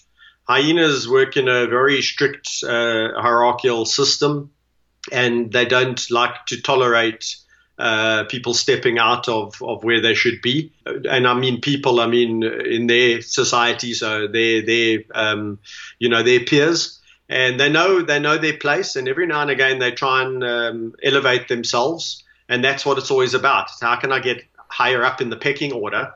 Hyenas 0.45 1.09
work 1.09 1.37
in 1.37 1.49
a 1.49 1.67
very 1.67 2.03
strict 2.03 2.49
uh, 2.63 3.21
hierarchical 3.21 3.85
system, 3.85 4.53
and 5.11 5.53
they 5.53 5.65
don't 5.65 6.11
like 6.11 6.47
to 6.47 6.61
tolerate 6.61 7.37
uh, 7.79 8.25
people 8.25 8.55
stepping 8.55 8.99
out 8.99 9.29
of, 9.29 9.61
of 9.63 9.85
where 9.85 10.01
they 10.01 10.15
should 10.15 10.41
be. 10.43 10.73
And 10.85 11.27
I 11.27 11.35
mean 11.35 11.61
people, 11.61 12.01
I 12.01 12.07
mean 12.07 12.43
in 12.43 12.87
their 12.87 13.21
society, 13.23 13.93
so 13.95 14.29
their 14.29 14.63
their 14.63 15.01
um, 15.15 15.59
you 15.99 16.09
know 16.09 16.23
their 16.23 16.41
peers, 16.41 17.01
and 17.29 17.59
they 17.59 17.69
know 17.69 18.03
they 18.03 18.19
know 18.19 18.39
their 18.39 18.57
place. 18.57 18.97
And 18.97 19.09
every 19.09 19.27
now 19.27 19.43
and 19.43 19.51
again 19.51 19.79
they 19.79 19.93
try 19.93 20.23
and 20.23 20.45
um, 20.45 20.95
elevate 21.03 21.49
themselves, 21.49 22.25
and 22.49 22.65
that's 22.65 22.87
what 22.87 22.99
it's 22.99 23.11
always 23.11 23.35
about. 23.35 23.71
How 23.81 23.97
can 23.97 24.13
I 24.13 24.21
get 24.21 24.45
higher 24.69 25.05
up 25.05 25.21
in 25.21 25.31
the 25.31 25.37
pecking 25.37 25.73
order? 25.73 26.13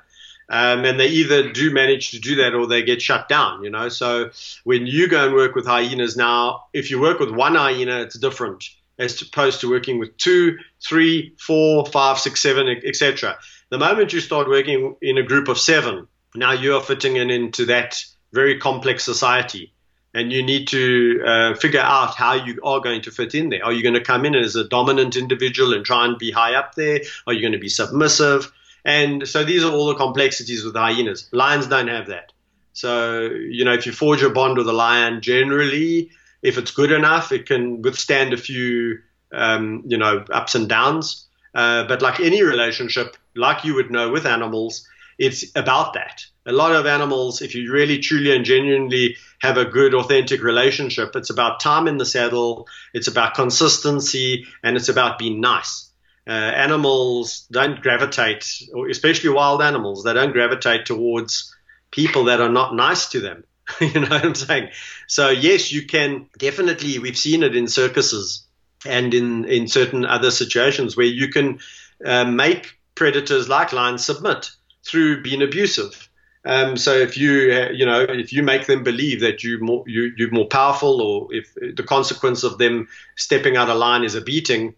Um, 0.48 0.84
and 0.84 0.98
they 0.98 1.06
either 1.06 1.52
do 1.52 1.72
manage 1.72 2.10
to 2.10 2.18
do 2.18 2.34
that 2.36 2.54
or 2.54 2.66
they 2.66 2.82
get 2.82 3.00
shut 3.00 3.28
down, 3.28 3.62
you 3.62 3.70
know. 3.70 3.88
So 3.88 4.30
when 4.64 4.84
you 4.84 5.06
go 5.06 5.24
and 5.24 5.34
work 5.34 5.54
with 5.54 5.64
hyenas 5.64 6.16
now, 6.16 6.64
if 6.72 6.90
you 6.90 7.00
work 7.00 7.20
with 7.20 7.30
one 7.30 7.54
hyena, 7.54 8.00
it's 8.00 8.18
different 8.18 8.68
as 8.98 9.22
opposed 9.22 9.60
to 9.60 9.70
working 9.70 9.98
with 9.98 10.16
two, 10.18 10.58
three, 10.84 11.34
four, 11.38 11.86
five, 11.86 12.18
six, 12.18 12.42
seven, 12.42 12.68
etc. 12.68 13.38
The 13.70 13.78
moment 13.78 14.12
you 14.12 14.20
start 14.20 14.48
working 14.48 14.96
in 15.00 15.18
a 15.18 15.22
group 15.22 15.48
of 15.48 15.58
seven, 15.58 16.08
now 16.34 16.52
you 16.52 16.74
are 16.74 16.82
fitting 16.82 17.16
in 17.16 17.30
into 17.30 17.66
that 17.66 18.02
very 18.32 18.58
complex 18.58 19.04
society. 19.04 19.72
And 20.12 20.32
you 20.32 20.42
need 20.42 20.68
to 20.68 21.22
uh, 21.24 21.54
figure 21.54 21.80
out 21.80 22.16
how 22.16 22.34
you 22.34 22.58
are 22.64 22.80
going 22.80 23.02
to 23.02 23.12
fit 23.12 23.34
in 23.34 23.50
there. 23.50 23.64
Are 23.64 23.72
you 23.72 23.82
going 23.82 23.94
to 23.94 24.00
come 24.00 24.24
in 24.24 24.34
as 24.34 24.56
a 24.56 24.68
dominant 24.68 25.14
individual 25.14 25.72
and 25.72 25.84
try 25.84 26.04
and 26.04 26.18
be 26.18 26.32
high 26.32 26.54
up 26.54 26.74
there? 26.74 27.00
Are 27.26 27.32
you 27.32 27.40
going 27.40 27.52
to 27.52 27.58
be 27.58 27.68
submissive? 27.68 28.52
And 28.84 29.28
so 29.28 29.44
these 29.44 29.62
are 29.62 29.72
all 29.72 29.86
the 29.86 29.94
complexities 29.94 30.64
with 30.64 30.74
hyenas. 30.74 31.28
Lions 31.32 31.68
don't 31.68 31.88
have 31.88 32.08
that. 32.08 32.32
So, 32.72 33.22
you 33.26 33.64
know, 33.64 33.72
if 33.72 33.86
you 33.86 33.92
forge 33.92 34.22
a 34.22 34.30
bond 34.30 34.58
with 34.58 34.68
a 34.68 34.72
lion, 34.72 35.20
generally 35.20 36.10
if 36.42 36.58
it's 36.58 36.70
good 36.70 36.92
enough, 36.92 37.32
it 37.32 37.46
can 37.46 37.82
withstand 37.82 38.32
a 38.32 38.36
few, 38.36 38.98
um, 39.32 39.82
you 39.86 39.98
know, 39.98 40.24
ups 40.30 40.54
and 40.54 40.68
downs. 40.68 41.26
Uh, 41.54 41.84
but 41.84 42.02
like 42.02 42.20
any 42.20 42.42
relationship, 42.42 43.16
like 43.34 43.64
you 43.64 43.74
would 43.74 43.90
know 43.90 44.10
with 44.10 44.26
animals, 44.26 44.86
it's 45.18 45.44
about 45.54 45.94
that. 45.94 46.24
A 46.46 46.52
lot 46.52 46.74
of 46.74 46.86
animals, 46.86 47.42
if 47.42 47.54
you 47.54 47.70
really, 47.70 47.98
truly, 47.98 48.34
and 48.34 48.44
genuinely 48.44 49.16
have 49.40 49.56
a 49.56 49.64
good, 49.64 49.94
authentic 49.94 50.42
relationship, 50.42 51.16
it's 51.16 51.30
about 51.30 51.60
time 51.60 51.88
in 51.88 51.96
the 51.96 52.04
saddle, 52.04 52.68
it's 52.92 53.08
about 53.08 53.34
consistency, 53.34 54.46
and 54.62 54.76
it's 54.76 54.88
about 54.88 55.18
being 55.18 55.40
nice. 55.40 55.90
Uh, 56.26 56.32
animals 56.32 57.46
don't 57.50 57.80
gravitate, 57.80 58.46
especially 58.90 59.30
wild 59.30 59.62
animals, 59.62 60.04
they 60.04 60.12
don't 60.12 60.32
gravitate 60.32 60.86
towards 60.86 61.54
people 61.90 62.24
that 62.24 62.40
are 62.40 62.50
not 62.50 62.74
nice 62.74 63.08
to 63.08 63.20
them. 63.20 63.44
you 63.80 64.00
know 64.00 64.08
what 64.08 64.24
I'm 64.24 64.34
saying? 64.34 64.68
So 65.06 65.30
yes, 65.30 65.72
you 65.72 65.86
can 65.86 66.28
definitely. 66.38 66.98
We've 66.98 67.16
seen 67.16 67.42
it 67.42 67.56
in 67.56 67.68
circuses 67.68 68.46
and 68.84 69.14
in 69.14 69.44
in 69.44 69.68
certain 69.68 70.04
other 70.04 70.30
situations 70.30 70.96
where 70.96 71.06
you 71.06 71.28
can 71.28 71.60
uh, 72.04 72.24
make 72.24 72.78
predators 72.94 73.48
like 73.48 73.72
lions 73.72 74.04
submit 74.04 74.50
through 74.84 75.22
being 75.22 75.42
abusive. 75.42 76.09
Um, 76.44 76.76
so 76.78 76.94
if 76.94 77.18
you 77.18 77.52
you 77.72 77.84
know 77.84 78.00
if 78.00 78.32
you 78.32 78.42
make 78.42 78.66
them 78.66 78.82
believe 78.82 79.20
that 79.20 79.44
you 79.44 79.58
more 79.60 79.84
you 79.86 80.12
you're 80.16 80.30
more 80.30 80.46
powerful, 80.46 81.02
or 81.02 81.34
if 81.34 81.52
the 81.54 81.82
consequence 81.82 82.44
of 82.44 82.56
them 82.56 82.88
stepping 83.16 83.56
out 83.56 83.68
of 83.68 83.76
line 83.76 84.04
is 84.04 84.14
a 84.14 84.22
beating, 84.22 84.74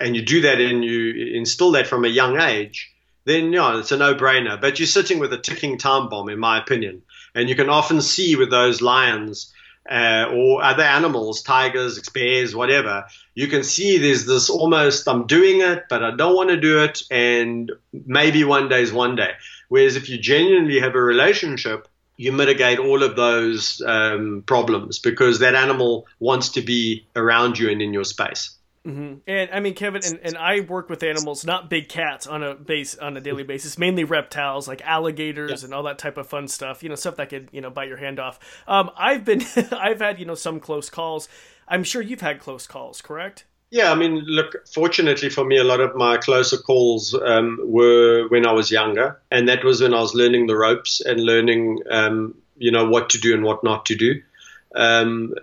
and 0.00 0.14
you 0.14 0.22
do 0.22 0.42
that 0.42 0.60
and 0.60 0.84
you 0.84 1.34
instill 1.34 1.72
that 1.72 1.88
from 1.88 2.04
a 2.04 2.08
young 2.08 2.40
age, 2.40 2.92
then 3.24 3.52
yeah, 3.52 3.78
it's 3.78 3.92
a 3.92 3.96
no-brainer. 3.96 4.60
But 4.60 4.78
you're 4.78 4.86
sitting 4.86 5.18
with 5.18 5.32
a 5.32 5.38
ticking 5.38 5.76
time 5.76 6.08
bomb, 6.08 6.28
in 6.28 6.38
my 6.38 6.58
opinion. 6.58 7.02
And 7.34 7.48
you 7.48 7.56
can 7.56 7.68
often 7.68 8.00
see 8.00 8.36
with 8.36 8.50
those 8.50 8.80
lions 8.80 9.52
uh, 9.90 10.26
or 10.32 10.62
other 10.62 10.82
animals, 10.82 11.42
tigers, 11.42 11.98
bears, 12.10 12.54
whatever, 12.54 13.04
you 13.34 13.48
can 13.48 13.62
see 13.64 13.98
there's 13.98 14.26
this 14.26 14.48
almost 14.48 15.08
I'm 15.08 15.26
doing 15.26 15.60
it, 15.60 15.84
but 15.88 16.02
I 16.02 16.14
don't 16.14 16.36
want 16.36 16.50
to 16.50 16.60
do 16.60 16.82
it, 16.82 17.02
and 17.10 17.72
maybe 17.92 18.44
one 18.44 18.68
day 18.68 18.82
is 18.82 18.92
one 18.92 19.16
day. 19.16 19.32
Whereas 19.68 19.96
if 19.96 20.08
you 20.08 20.18
genuinely 20.18 20.78
have 20.80 20.94
a 20.94 21.02
relationship, 21.02 21.88
you 22.16 22.30
mitigate 22.30 22.78
all 22.78 23.02
of 23.02 23.16
those 23.16 23.82
um, 23.86 24.44
problems 24.46 24.98
because 24.98 25.38
that 25.40 25.54
animal 25.54 26.06
wants 26.20 26.50
to 26.50 26.62
be 26.62 27.06
around 27.16 27.58
you 27.58 27.70
and 27.70 27.82
in 27.82 27.92
your 27.92 28.04
space. 28.04 28.56
Mm-hmm. 28.86 29.14
And 29.28 29.50
I 29.52 29.60
mean, 29.60 29.74
Kevin, 29.74 30.02
and, 30.04 30.18
and 30.24 30.36
I 30.36 30.60
work 30.60 30.88
with 30.88 31.04
animals, 31.04 31.44
not 31.44 31.70
big 31.70 31.88
cats, 31.88 32.26
on 32.26 32.42
a 32.42 32.54
base 32.54 32.98
on 32.98 33.16
a 33.16 33.20
daily 33.20 33.44
basis. 33.44 33.78
Mainly 33.78 34.02
reptiles, 34.02 34.66
like 34.66 34.82
alligators 34.82 35.62
and 35.62 35.72
all 35.72 35.84
that 35.84 35.98
type 35.98 36.16
of 36.18 36.28
fun 36.28 36.48
stuff. 36.48 36.82
You 36.82 36.88
know, 36.88 36.96
stuff 36.96 37.16
that 37.16 37.28
could 37.28 37.48
you 37.52 37.60
know 37.60 37.70
bite 37.70 37.88
your 37.88 37.98
hand 37.98 38.18
off. 38.18 38.40
Um, 38.66 38.90
I've 38.96 39.24
been, 39.24 39.42
I've 39.72 40.00
had 40.00 40.18
you 40.18 40.26
know 40.26 40.34
some 40.34 40.58
close 40.58 40.90
calls. 40.90 41.28
I'm 41.68 41.84
sure 41.84 42.02
you've 42.02 42.20
had 42.20 42.40
close 42.40 42.66
calls, 42.66 43.00
correct? 43.00 43.44
Yeah, 43.70 43.92
I 43.92 43.94
mean, 43.94 44.18
look. 44.26 44.66
Fortunately 44.66 45.28
for 45.28 45.44
me, 45.44 45.58
a 45.58 45.64
lot 45.64 45.80
of 45.80 45.94
my 45.94 46.16
closer 46.16 46.58
calls 46.58 47.14
um, 47.14 47.60
were 47.62 48.26
when 48.28 48.46
I 48.46 48.52
was 48.52 48.72
younger, 48.72 49.20
and 49.30 49.48
that 49.48 49.62
was 49.64 49.80
when 49.80 49.94
I 49.94 50.00
was 50.00 50.12
learning 50.14 50.48
the 50.48 50.56
ropes 50.56 51.00
and 51.00 51.20
learning, 51.20 51.78
um, 51.88 52.34
you 52.56 52.72
know, 52.72 52.88
what 52.88 53.10
to 53.10 53.18
do 53.18 53.32
and 53.32 53.44
what 53.44 53.62
not 53.62 53.86
to 53.86 53.94
do. 53.94 54.20
Um, 54.74 55.34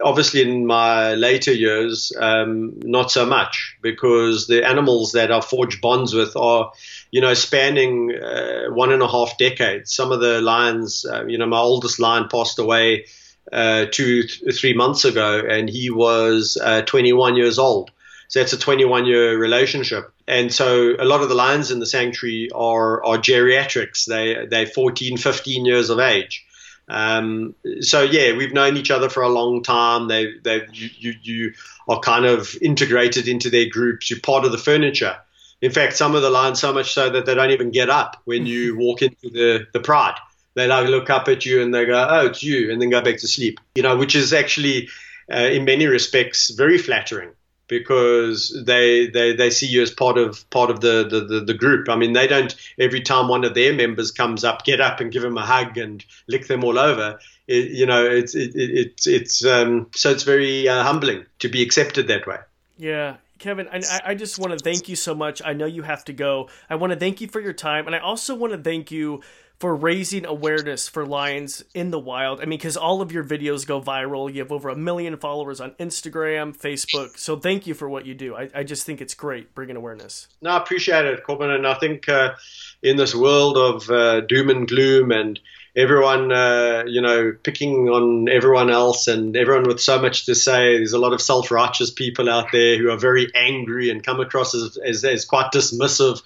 obviously, 0.00 0.42
in 0.42 0.66
my 0.66 1.14
later 1.14 1.52
years, 1.52 2.12
um, 2.18 2.80
not 2.80 3.10
so 3.10 3.26
much 3.26 3.76
because 3.82 4.46
the 4.46 4.66
animals 4.66 5.12
that 5.12 5.30
I 5.30 5.40
forged 5.40 5.80
bonds 5.80 6.14
with 6.14 6.36
are, 6.36 6.72
you 7.10 7.20
know, 7.20 7.34
spanning 7.34 8.14
uh, 8.14 8.66
one 8.70 8.92
and 8.92 9.02
a 9.02 9.08
half 9.08 9.38
decades. 9.38 9.94
Some 9.94 10.12
of 10.12 10.20
the 10.20 10.40
lions, 10.40 11.04
uh, 11.04 11.24
you 11.26 11.38
know, 11.38 11.46
my 11.46 11.58
oldest 11.58 11.98
lion 11.98 12.28
passed 12.28 12.58
away 12.58 13.06
uh, 13.52 13.86
two, 13.90 14.24
th- 14.24 14.58
three 14.58 14.74
months 14.74 15.04
ago, 15.04 15.42
and 15.48 15.68
he 15.68 15.90
was 15.90 16.58
uh, 16.60 16.82
21 16.82 17.36
years 17.36 17.58
old. 17.58 17.90
So 18.28 18.40
that's 18.40 18.52
a 18.52 18.58
21 18.58 19.06
year 19.06 19.38
relationship. 19.38 20.12
And 20.26 20.52
so 20.52 20.96
a 20.98 21.04
lot 21.04 21.22
of 21.22 21.28
the 21.28 21.34
lions 21.36 21.70
in 21.70 21.78
the 21.78 21.86
sanctuary 21.86 22.48
are, 22.52 23.04
are 23.04 23.18
geriatrics. 23.18 24.06
They, 24.06 24.46
they're 24.46 24.66
14, 24.66 25.16
15 25.16 25.64
years 25.64 25.90
of 25.90 26.00
age. 26.00 26.44
Um, 26.88 27.54
so 27.80 28.02
yeah, 28.02 28.36
we've 28.36 28.52
known 28.52 28.76
each 28.76 28.90
other 28.90 29.08
for 29.08 29.22
a 29.22 29.28
long 29.28 29.62
time. 29.62 30.08
They, 30.08 30.34
they, 30.42 30.66
you, 30.72 30.90
you, 30.98 31.14
you 31.22 31.52
are 31.88 32.00
kind 32.00 32.24
of 32.24 32.56
integrated 32.62 33.28
into 33.28 33.50
their 33.50 33.68
groups. 33.68 34.10
You're 34.10 34.20
part 34.20 34.44
of 34.44 34.52
the 34.52 34.58
furniture. 34.58 35.16
In 35.62 35.72
fact, 35.72 35.96
some 35.96 36.14
of 36.14 36.22
the 36.22 36.30
lions 36.30 36.60
so 36.60 36.72
much 36.72 36.92
so 36.92 37.10
that 37.10 37.26
they 37.26 37.34
don't 37.34 37.50
even 37.50 37.70
get 37.70 37.90
up 37.90 38.20
when 38.24 38.46
you 38.46 38.76
walk 38.78 39.02
into 39.02 39.30
the, 39.30 39.66
the 39.72 39.80
pride. 39.80 40.16
They 40.54 40.66
like 40.66 40.88
look 40.88 41.10
up 41.10 41.28
at 41.28 41.44
you 41.44 41.60
and 41.60 41.74
they 41.74 41.84
go, 41.84 42.06
"Oh, 42.08 42.26
it's 42.26 42.42
you," 42.42 42.72
and 42.72 42.80
then 42.80 42.88
go 42.88 43.02
back 43.02 43.18
to 43.18 43.28
sleep. 43.28 43.60
You 43.74 43.82
know, 43.82 43.96
which 43.96 44.14
is 44.14 44.32
actually, 44.32 44.88
uh, 45.30 45.36
in 45.36 45.66
many 45.66 45.84
respects, 45.86 46.48
very 46.48 46.78
flattering 46.78 47.32
because 47.68 48.62
they, 48.64 49.08
they, 49.08 49.34
they 49.34 49.50
see 49.50 49.66
you 49.66 49.82
as 49.82 49.90
part 49.90 50.18
of 50.18 50.48
part 50.50 50.70
of 50.70 50.80
the, 50.80 51.06
the, 51.08 51.20
the, 51.20 51.40
the, 51.40 51.54
group. 51.54 51.88
I 51.88 51.96
mean, 51.96 52.12
they 52.12 52.26
don't 52.26 52.54
every 52.78 53.00
time 53.00 53.28
one 53.28 53.44
of 53.44 53.54
their 53.54 53.72
members 53.72 54.10
comes 54.10 54.44
up, 54.44 54.64
get 54.64 54.80
up 54.80 55.00
and 55.00 55.10
give 55.10 55.22
them 55.22 55.36
a 55.36 55.44
hug 55.44 55.76
and 55.76 56.04
lick 56.28 56.46
them 56.46 56.64
all 56.64 56.78
over. 56.78 57.18
It, 57.46 57.70
you 57.70 57.86
know, 57.86 58.04
it's 58.04 58.34
it, 58.34 58.54
it, 58.54 59.02
it's 59.06 59.44
um, 59.44 59.88
so 59.94 60.10
it's 60.10 60.22
very 60.22 60.68
uh, 60.68 60.82
humbling 60.82 61.26
to 61.40 61.48
be 61.48 61.62
accepted 61.62 62.08
that 62.08 62.26
way. 62.26 62.38
Yeah, 62.78 63.16
Kevin, 63.38 63.68
I, 63.72 63.82
I 64.04 64.14
just 64.14 64.38
want 64.38 64.52
to 64.52 64.58
thank 64.58 64.88
you 64.88 64.96
so 64.96 65.14
much. 65.14 65.42
I 65.44 65.52
know 65.52 65.66
you 65.66 65.82
have 65.82 66.04
to 66.06 66.12
go. 66.12 66.48
I 66.68 66.76
want 66.76 66.92
to 66.92 66.98
thank 66.98 67.20
you 67.20 67.28
for 67.28 67.40
your 67.40 67.52
time, 67.52 67.86
and 67.86 67.94
I 67.94 67.98
also 67.98 68.34
want 68.34 68.52
to 68.52 68.58
thank 68.58 68.90
you 68.90 69.22
for 69.58 69.74
raising 69.74 70.26
awareness 70.26 70.86
for 70.86 71.06
lions 71.06 71.64
in 71.72 71.90
the 71.90 71.98
wild. 71.98 72.40
I 72.40 72.44
mean, 72.44 72.58
because 72.58 72.76
all 72.76 73.00
of 73.00 73.10
your 73.10 73.24
videos 73.24 73.66
go 73.66 73.80
viral. 73.80 74.32
You 74.32 74.40
have 74.40 74.52
over 74.52 74.68
a 74.68 74.76
million 74.76 75.16
followers 75.16 75.60
on 75.60 75.70
Instagram, 75.72 76.56
Facebook. 76.56 77.18
So 77.18 77.36
thank 77.36 77.66
you 77.66 77.74
for 77.74 77.88
what 77.88 78.04
you 78.04 78.14
do. 78.14 78.36
I, 78.36 78.50
I 78.54 78.62
just 78.64 78.84
think 78.84 79.00
it's 79.00 79.14
great 79.14 79.54
bringing 79.54 79.76
awareness. 79.76 80.28
No, 80.42 80.50
I 80.50 80.58
appreciate 80.58 81.06
it, 81.06 81.24
Corbin. 81.24 81.50
And 81.50 81.66
I 81.66 81.74
think 81.74 82.08
uh, 82.08 82.34
in 82.82 82.96
this 82.96 83.14
world 83.14 83.56
of 83.56 83.90
uh, 83.90 84.20
doom 84.20 84.50
and 84.50 84.68
gloom 84.68 85.10
and 85.10 85.40
everyone, 85.74 86.32
uh, 86.32 86.84
you 86.86 87.00
know, 87.00 87.34
picking 87.42 87.88
on 87.88 88.28
everyone 88.28 88.70
else 88.70 89.08
and 89.08 89.36
everyone 89.36 89.64
with 89.64 89.80
so 89.80 90.00
much 90.00 90.26
to 90.26 90.34
say. 90.34 90.76
There's 90.76 90.94
a 90.94 90.98
lot 90.98 91.12
of 91.12 91.20
self 91.20 91.50
righteous 91.50 91.90
people 91.90 92.28
out 92.28 92.52
there 92.52 92.78
who 92.78 92.90
are 92.90 92.98
very 92.98 93.30
angry 93.34 93.90
and 93.90 94.04
come 94.04 94.20
across 94.20 94.54
as, 94.54 94.78
as, 94.78 95.04
as 95.04 95.24
quite 95.24 95.52
dismissive. 95.52 96.22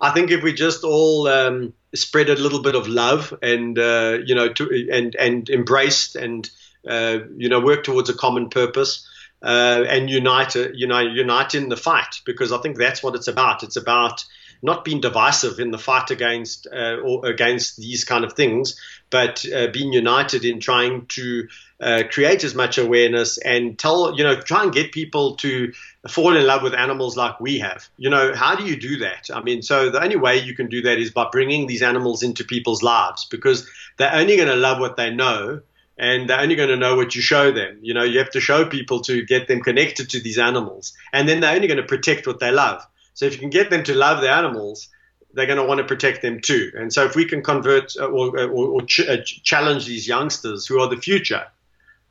I 0.00 0.10
think 0.10 0.30
if 0.30 0.42
we 0.42 0.52
just 0.52 0.84
all 0.84 1.28
um, 1.28 1.72
spread 1.94 2.28
a 2.28 2.34
little 2.34 2.62
bit 2.62 2.74
of 2.74 2.88
love 2.88 3.34
and 3.42 3.78
uh, 3.78 4.18
you 4.24 4.34
know 4.34 4.52
to, 4.52 4.88
and 4.92 5.14
and 5.16 5.48
embraced 5.50 6.16
and 6.16 6.48
uh, 6.86 7.18
you 7.36 7.48
know 7.48 7.60
work 7.60 7.84
towards 7.84 8.10
a 8.10 8.14
common 8.14 8.50
purpose 8.50 9.08
uh, 9.42 9.84
and 9.88 10.10
unite 10.10 10.54
you 10.54 10.86
know 10.86 11.00
unite 11.00 11.54
in 11.54 11.68
the 11.68 11.76
fight 11.76 12.20
because 12.24 12.52
I 12.52 12.58
think 12.58 12.76
that's 12.76 13.02
what 13.02 13.14
it's 13.14 13.28
about. 13.28 13.62
It's 13.62 13.76
about 13.76 14.24
not 14.64 14.84
being 14.84 15.00
divisive 15.00 15.58
in 15.60 15.70
the 15.70 15.78
fight 15.78 16.10
against 16.10 16.66
uh, 16.72 16.96
or 17.04 17.26
against 17.26 17.76
these 17.76 18.04
kind 18.04 18.24
of 18.24 18.32
things, 18.32 18.80
but 19.10 19.44
uh, 19.54 19.66
being 19.68 19.92
united 19.92 20.44
in 20.44 20.58
trying 20.58 21.04
to 21.06 21.46
uh, 21.80 22.02
create 22.10 22.44
as 22.44 22.54
much 22.54 22.78
awareness 22.78 23.36
and 23.36 23.78
tell, 23.78 24.16
you 24.16 24.24
know, 24.24 24.40
try 24.40 24.62
and 24.62 24.72
get 24.72 24.90
people 24.90 25.36
to 25.36 25.70
fall 26.08 26.36
in 26.36 26.46
love 26.46 26.62
with 26.62 26.74
animals 26.74 27.16
like 27.16 27.40
we 27.40 27.58
have. 27.60 27.88
You 27.96 28.10
know, 28.10 28.34
how 28.34 28.54
do 28.54 28.64
you 28.64 28.76
do 28.76 28.98
that? 28.98 29.30
I 29.32 29.42
mean, 29.42 29.62
so 29.62 29.90
the 29.90 30.02
only 30.02 30.16
way 30.16 30.38
you 30.38 30.54
can 30.54 30.68
do 30.68 30.82
that 30.82 30.98
is 30.98 31.10
by 31.10 31.28
bringing 31.32 31.66
these 31.66 31.82
animals 31.82 32.22
into 32.22 32.44
people's 32.44 32.82
lives 32.82 33.26
because 33.30 33.68
they're 33.96 34.14
only 34.14 34.36
going 34.36 34.48
to 34.48 34.56
love 34.56 34.80
what 34.80 34.96
they 34.96 35.10
know 35.10 35.62
and 35.96 36.28
they're 36.28 36.40
only 36.40 36.56
going 36.56 36.68
to 36.68 36.76
know 36.76 36.96
what 36.96 37.14
you 37.14 37.22
show 37.22 37.52
them. 37.52 37.78
You 37.80 37.94
know, 37.94 38.02
you 38.02 38.18
have 38.18 38.30
to 38.30 38.40
show 38.40 38.64
people 38.64 39.00
to 39.02 39.24
get 39.24 39.48
them 39.48 39.60
connected 39.60 40.10
to 40.10 40.20
these 40.20 40.38
animals, 40.38 40.92
and 41.12 41.28
then 41.28 41.40
they're 41.40 41.54
only 41.54 41.68
going 41.68 41.78
to 41.78 41.84
protect 41.84 42.26
what 42.26 42.40
they 42.40 42.50
love. 42.50 42.84
So 43.14 43.26
if 43.26 43.34
you 43.34 43.38
can 43.38 43.50
get 43.50 43.70
them 43.70 43.84
to 43.84 43.94
love 43.94 44.20
the 44.20 44.30
animals, 44.30 44.88
they're 45.32 45.46
going 45.46 45.58
to 45.58 45.64
want 45.64 45.78
to 45.78 45.84
protect 45.84 46.22
them 46.22 46.40
too. 46.40 46.72
And 46.74 46.92
so 46.92 47.04
if 47.04 47.14
we 47.14 47.24
can 47.24 47.42
convert 47.42 47.96
uh, 47.96 48.06
or, 48.06 48.38
or, 48.38 48.68
or 48.68 48.82
ch- 48.82 49.08
uh, 49.08 49.18
challenge 49.24 49.86
these 49.86 50.06
youngsters 50.06 50.66
who 50.66 50.80
are 50.80 50.88
the 50.88 50.96
future, 50.96 51.44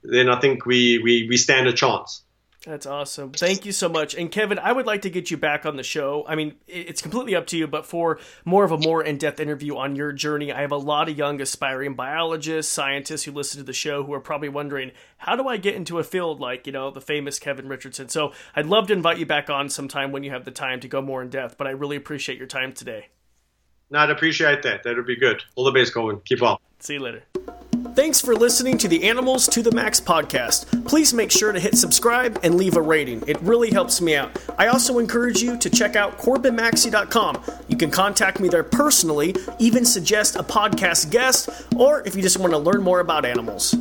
then 0.02 0.30
I 0.30 0.40
think 0.40 0.66
we, 0.66 1.00
we, 1.00 1.28
we 1.28 1.38
stand 1.38 1.68
a 1.68 1.74
chance. 1.74 2.24
That's 2.66 2.86
awesome. 2.86 3.34
Thank 3.34 3.66
you 3.66 3.74
so 3.74 3.90
much. 3.90 4.16
And 4.16 4.32
Kevin, 4.32 4.58
I 4.58 4.72
would 4.72 4.86
like 4.86 5.02
to 5.02 5.10
get 5.10 5.30
you 5.30 5.36
back 5.36 5.66
on 5.66 5.76
the 5.76 5.84
show. 5.84 6.24
I 6.26 6.36
mean, 6.36 6.56
it's 6.66 7.02
completely 7.02 7.36
up 7.36 7.46
to 7.48 7.58
you, 7.58 7.68
but 7.68 7.86
for 7.86 8.20
more 8.46 8.64
of 8.64 8.72
a 8.72 8.78
more 8.78 9.04
in 9.04 9.18
depth 9.18 9.42
interview 9.42 9.76
on 9.76 9.98
your 9.98 10.14
journey, 10.14 10.50
I 10.54 10.62
have 10.62 10.72
a 10.72 10.78
lot 10.78 11.10
of 11.10 11.18
young 11.18 11.42
aspiring 11.42 11.94
biologists, 11.96 12.72
scientists 12.72 13.24
who 13.24 13.34
listen 13.34 13.60
to 13.60 13.66
the 13.66 13.74
show 13.74 14.04
who 14.06 14.14
are 14.14 14.22
probably 14.22 14.48
wondering, 14.48 14.92
how 15.18 15.36
do 15.36 15.46
I 15.46 15.58
get 15.58 15.76
into 15.76 16.00
a 16.00 16.06
field 16.06 16.40
like, 16.40 16.66
you 16.66 16.72
know, 16.72 16.90
the 16.90 17.02
famous 17.02 17.38
Kevin 17.38 17.68
Richardson? 17.68 18.08
So 18.08 18.32
I'd 18.56 18.66
love 18.66 18.88
to 18.88 18.94
invite 18.94 19.18
you 19.18 19.26
back 19.26 19.50
on 19.50 19.68
sometime 19.68 20.14
when 20.14 20.24
you 20.24 20.32
have 20.32 20.46
the 20.46 20.52
time 20.52 20.80
to 20.80 20.88
go 20.88 21.02
more 21.02 21.22
in 21.22 21.30
depth, 21.30 21.58
but 21.58 21.68
I 21.68 21.72
really 21.72 21.98
appreciate 21.98 22.38
your 22.38 22.48
time 22.48 22.72
today. 22.72 23.10
No, 23.90 24.00
I'd 24.00 24.10
appreciate 24.10 24.64
that. 24.64 24.84
That 24.84 24.96
would 24.96 25.06
be 25.06 25.18
good. 25.18 25.44
All 25.56 25.66
the 25.66 25.72
best, 25.72 25.94
Colin. 25.94 26.22
Keep 26.24 26.42
on. 26.42 26.58
See 26.80 26.94
you 26.94 27.02
later. 27.02 27.24
Thanks 27.96 28.20
for 28.20 28.34
listening 28.36 28.80
to 28.80 28.88
the 28.88 29.04
Animals 29.04 29.48
to 29.50 29.62
the 29.62 29.72
Max 29.72 30.02
podcast. 30.02 30.88
Please 30.88 31.14
make 31.14 31.30
sure 31.30 31.52
to 31.52 31.60
hit 31.60 31.78
subscribe 31.78 32.40
and 32.42 32.56
leave 32.56 32.76
a 32.76 32.82
rating. 32.82 33.24
It 33.28 33.40
really 33.42 33.70
helps 33.70 34.02
me 34.02 34.16
out. 34.16 34.36
I 34.58 34.68
also 34.68 34.98
encourage 34.98 35.44
you 35.44 35.60
to 35.60 35.70
check 35.70 35.96
out 35.96 36.18
CorbinMaxey.com. 36.18 37.44
You 37.68 37.78
can 37.78 37.92
contact 37.92 38.40
me 38.40 38.50
there 38.50 38.64
personally, 38.64 39.36
even 39.60 39.86
suggest 39.86 40.36
a 40.36 40.44
podcast 40.44 41.12
guest, 41.12 41.50
or 41.76 42.02
if 42.08 42.16
you 42.16 42.24
just 42.24 42.40
want 42.40 42.52
to 42.54 42.58
learn 42.58 42.82
more 42.82 43.00
about 43.00 43.26
animals. 43.26 43.76